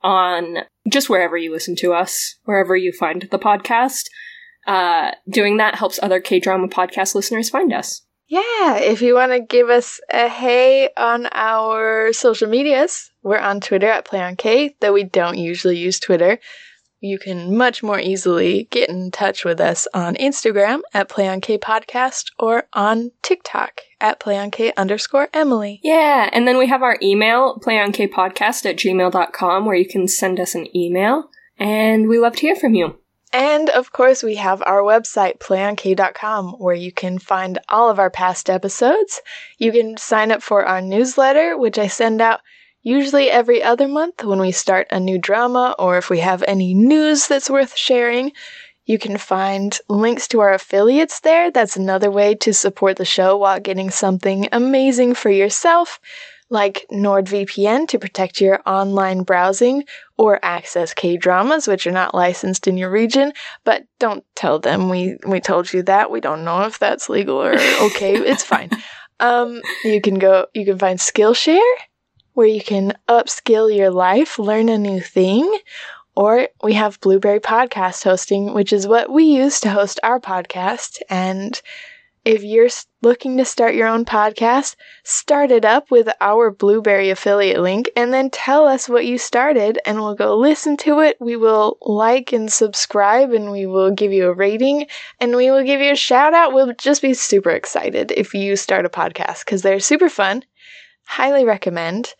on 0.02 0.60
just 0.90 1.10
wherever 1.10 1.38
you 1.38 1.52
listen 1.54 1.76
to 1.78 1.94
us, 1.94 2.36
wherever 2.44 2.76
you 2.76 2.92
find 2.92 3.28
the 3.32 3.40
podcast. 3.40 4.04
Uh, 4.68 5.12
doing 5.30 5.57
that 5.57 5.76
helps 5.76 5.99
other 6.01 6.20
K 6.20 6.39
drama 6.39 6.68
podcast 6.68 7.16
listeners 7.16 7.49
find 7.49 7.74
us. 7.74 8.03
Yeah, 8.28 8.78
if 8.78 9.01
you 9.01 9.16
want 9.16 9.32
to 9.32 9.39
give 9.39 9.70
us 9.70 9.99
a 10.12 10.30
hey 10.30 10.89
on 10.95 11.28
our 11.32 12.14
social 12.14 12.47
medias, 12.47 13.10
we're 13.24 13.39
on 13.39 13.60
Twitter 13.60 13.88
at 13.88 14.05
PlayOnK, 14.05 14.76
though 14.80 14.93
we 14.93 15.03
don't 15.03 15.39
usually 15.39 15.78
use 15.78 15.99
Twitter. 15.99 16.39
You 17.01 17.18
can 17.18 17.57
much 17.57 17.82
more 17.82 17.99
easily 17.99 18.68
get 18.72 18.89
in 18.89 19.10
touch 19.10 19.45
with 19.45 19.60
us 19.60 19.88
on 19.93 20.16
Instagram 20.16 20.82
at 20.93 21.10
PlayOnK 21.10 21.60
Podcast 21.60 22.26
or 22.38 22.68
on 22.74 23.12
TikTok 23.22 23.82
at 24.01 24.20
PlayOnK 24.20 24.76
underscore 24.76 25.30
Emily. 25.34 25.80
Yeah, 25.82 26.30
and 26.32 26.47
then 26.47 26.57
we 26.57 26.68
have 26.68 26.84
our 26.84 26.97
email, 27.01 27.57
playonkpodcast 27.66 28.66
at 28.66 28.78
gmail.com, 28.78 29.66
where 29.66 29.76
you 29.76 29.88
can 29.88 30.07
send 30.07 30.39
us 30.39 30.53
an 30.53 30.68
email, 30.76 31.30
and 31.57 32.10
we 32.10 32.20
love 32.20 32.36
to 32.36 32.41
hear 32.41 32.55
from 32.55 32.76
you. 32.76 32.99
And 33.32 33.70
of 33.70 33.92
course, 33.92 34.24
we 34.24 34.36
have 34.36 34.64
our 34.66 34.82
website, 34.82 35.38
playonk.com, 35.38 36.54
where 36.54 36.76
you 36.76 36.92
can 36.92 37.20
find 37.20 37.60
all 37.70 37.90
of 37.90 38.00
our 38.00 38.10
past 38.10 38.50
episodes. 38.50 39.22
You 39.58 39.72
can 39.72 39.98
sign 39.98 40.32
up 40.32 40.42
for 40.42 40.66
our 40.66 40.82
newsletter, 40.82 41.56
which 41.56 41.78
I 41.78 41.88
send 41.88 42.22
out 42.22 42.42
usually 42.82 43.30
every 43.30 43.62
other 43.62 43.88
month 43.88 44.24
when 44.24 44.40
we 44.40 44.52
start 44.52 44.88
a 44.90 45.00
new 45.00 45.20
drama 45.20 45.76
or 45.78 45.98
if 45.98 46.10
we 46.10 46.20
have 46.20 46.44
any 46.48 46.74
news 46.74 47.28
that's 47.28 47.50
worth 47.50 47.78
sharing. 47.78 48.32
You 48.86 48.98
can 48.98 49.18
find 49.20 49.78
links 49.88 50.28
to 50.30 50.40
our 50.40 50.54
affiliates 50.54 51.20
there. 51.20 51.52
That's 51.52 51.78
another 51.78 52.10
way 52.10 52.34
to 52.36 52.52
support 52.52 52.98
the 52.98 53.06
show 53.06 53.38
while 53.38 53.60
getting 53.60 53.92
something 53.92 54.50
amazing 54.52 55.14
for 55.14 55.30
yourself, 55.30 56.00
like 56.50 56.86
NordVPN 56.91 57.88
to 57.89 58.00
protect 58.00 58.41
your 58.41 58.62
online 58.66 59.24
browsing 59.24 59.84
or 60.18 60.39
access 60.43 60.93
K 60.93 61.18
dramas, 61.18 61.68
which 61.68 61.86
are 61.86 61.91
not 61.91 62.16
licensed 62.16 62.68
in 62.68 62.78
your 62.78 62.89
region. 62.89 63.34
But 63.64 63.86
don't 64.00 64.24
tell 64.36 64.60
them 64.60 64.89
we, 64.89 65.18
we 65.26 65.39
told 65.39 65.72
you 65.72 65.84
that. 65.84 66.12
We 66.12 66.22
don't 66.22 66.43
know 66.43 66.64
if 66.64 66.80
that's 66.80 67.10
legal 67.10 67.41
or 67.41 67.54
okay. 67.82 68.16
it's 68.16 68.43
fine. 68.43 68.70
Um, 69.20 69.62
you 69.84 70.02
can 70.02 70.18
go, 70.18 70.47
you 70.54 70.66
can 70.66 70.80
find 70.80 70.97
Skillshare 70.97 71.60
where 72.34 72.47
you 72.47 72.62
can 72.62 72.93
upskill 73.10 73.76
your 73.76 73.91
life, 73.91 74.39
learn 74.39 74.70
a 74.70 74.78
new 74.78 75.02
thing, 75.02 75.60
or 76.16 76.47
we 76.64 76.74
have 76.74 77.00
Blubrry 77.02 77.39
Podcast 77.39 78.04
Hosting, 78.04 78.54
which 78.54 78.72
is 78.72 78.88
what 78.88 79.12
we 79.12 79.26
use 79.26 79.60
to 79.60 79.70
host 79.70 80.00
our 80.04 80.20
podcast. 80.20 81.00
And 81.10 81.62
if 82.26 82.44
you're 82.44 82.70
looking 83.02 83.38
to 83.38 83.46
start 83.46 83.76
your 83.76 83.88
own 83.88 84.06
podcast, 84.06 84.76
start 85.04 85.52
it 85.52 85.64
up 85.64 85.90
with 85.90 86.10
our 86.20 86.52
Blubrry 86.52 87.10
affiliate 87.10 87.62
link 87.62 87.90
and 87.96 88.14
then 88.14 88.30
tell 88.30 88.68
us 88.68 88.90
what 88.90 89.06
you 89.06 89.18
started 89.18 89.80
and 89.86 90.00
we'll 90.00 90.16
go 90.16 90.38
listen 90.38 90.78
to 90.78 91.00
it. 91.00 91.18
We 91.20 91.36
will 91.36 91.78
like 91.82 92.34
and 92.34 92.52
subscribe 92.52 93.32
and 93.32 93.52
we 93.52 93.66
will 93.66 93.92
give 93.92 94.12
you 94.12 94.28
a 94.28 94.34
rating 94.34 94.88
and 95.20 95.36
we 95.36 95.50
will 95.50 95.64
give 95.64 95.82
you 95.82 95.94
a 95.94 95.96
shout 95.96 96.34
out. 96.34 96.54
We'll 96.54 96.74
just 96.74 97.02
be 97.02 97.14
super 97.14 97.52
excited 97.52 98.12
if 98.12 98.34
you 98.34 98.56
start 98.56 98.86
a 98.86 98.90
podcast 98.90 99.46
because 99.46 99.62
they're 99.62 99.80
super 99.80 100.10
fun. 100.10 100.44
Highly 101.06 101.46
recommend. 101.46 102.14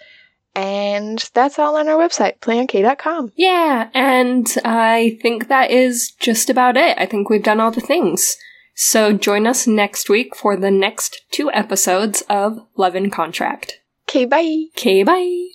And 0.56 1.20
that's 1.34 1.60
all 1.60 1.78
on 1.78 1.88
our 1.88 1.98
website, 1.98 2.40
playonk.com. 2.40 3.32
Yeah, 3.36 3.90
and 3.94 4.48
I 4.66 5.18
think 5.22 5.48
that 5.48 5.72
is 5.72 6.12
just 6.20 6.50
about 6.50 6.76
it. 6.76 6.98
I 6.98 7.06
think 7.06 7.30
we've 7.30 7.44
done 7.44 7.60
all 7.60 7.72
the 7.72 7.82
things. 7.82 8.36
So 8.82 9.12
join 9.12 9.46
us 9.46 9.68
next 9.68 10.10
week 10.10 10.34
for 10.38 10.56
the 10.56 10.72
next 10.72 11.26
two 11.32 11.52
episodes 11.52 12.24
of 12.30 12.66
Love 12.78 12.96
in 12.96 13.10
Contract. 13.12 13.82
Okay, 14.08 14.24
bye. 14.24 14.68
Okay, 14.78 15.04
bye. 15.04 15.50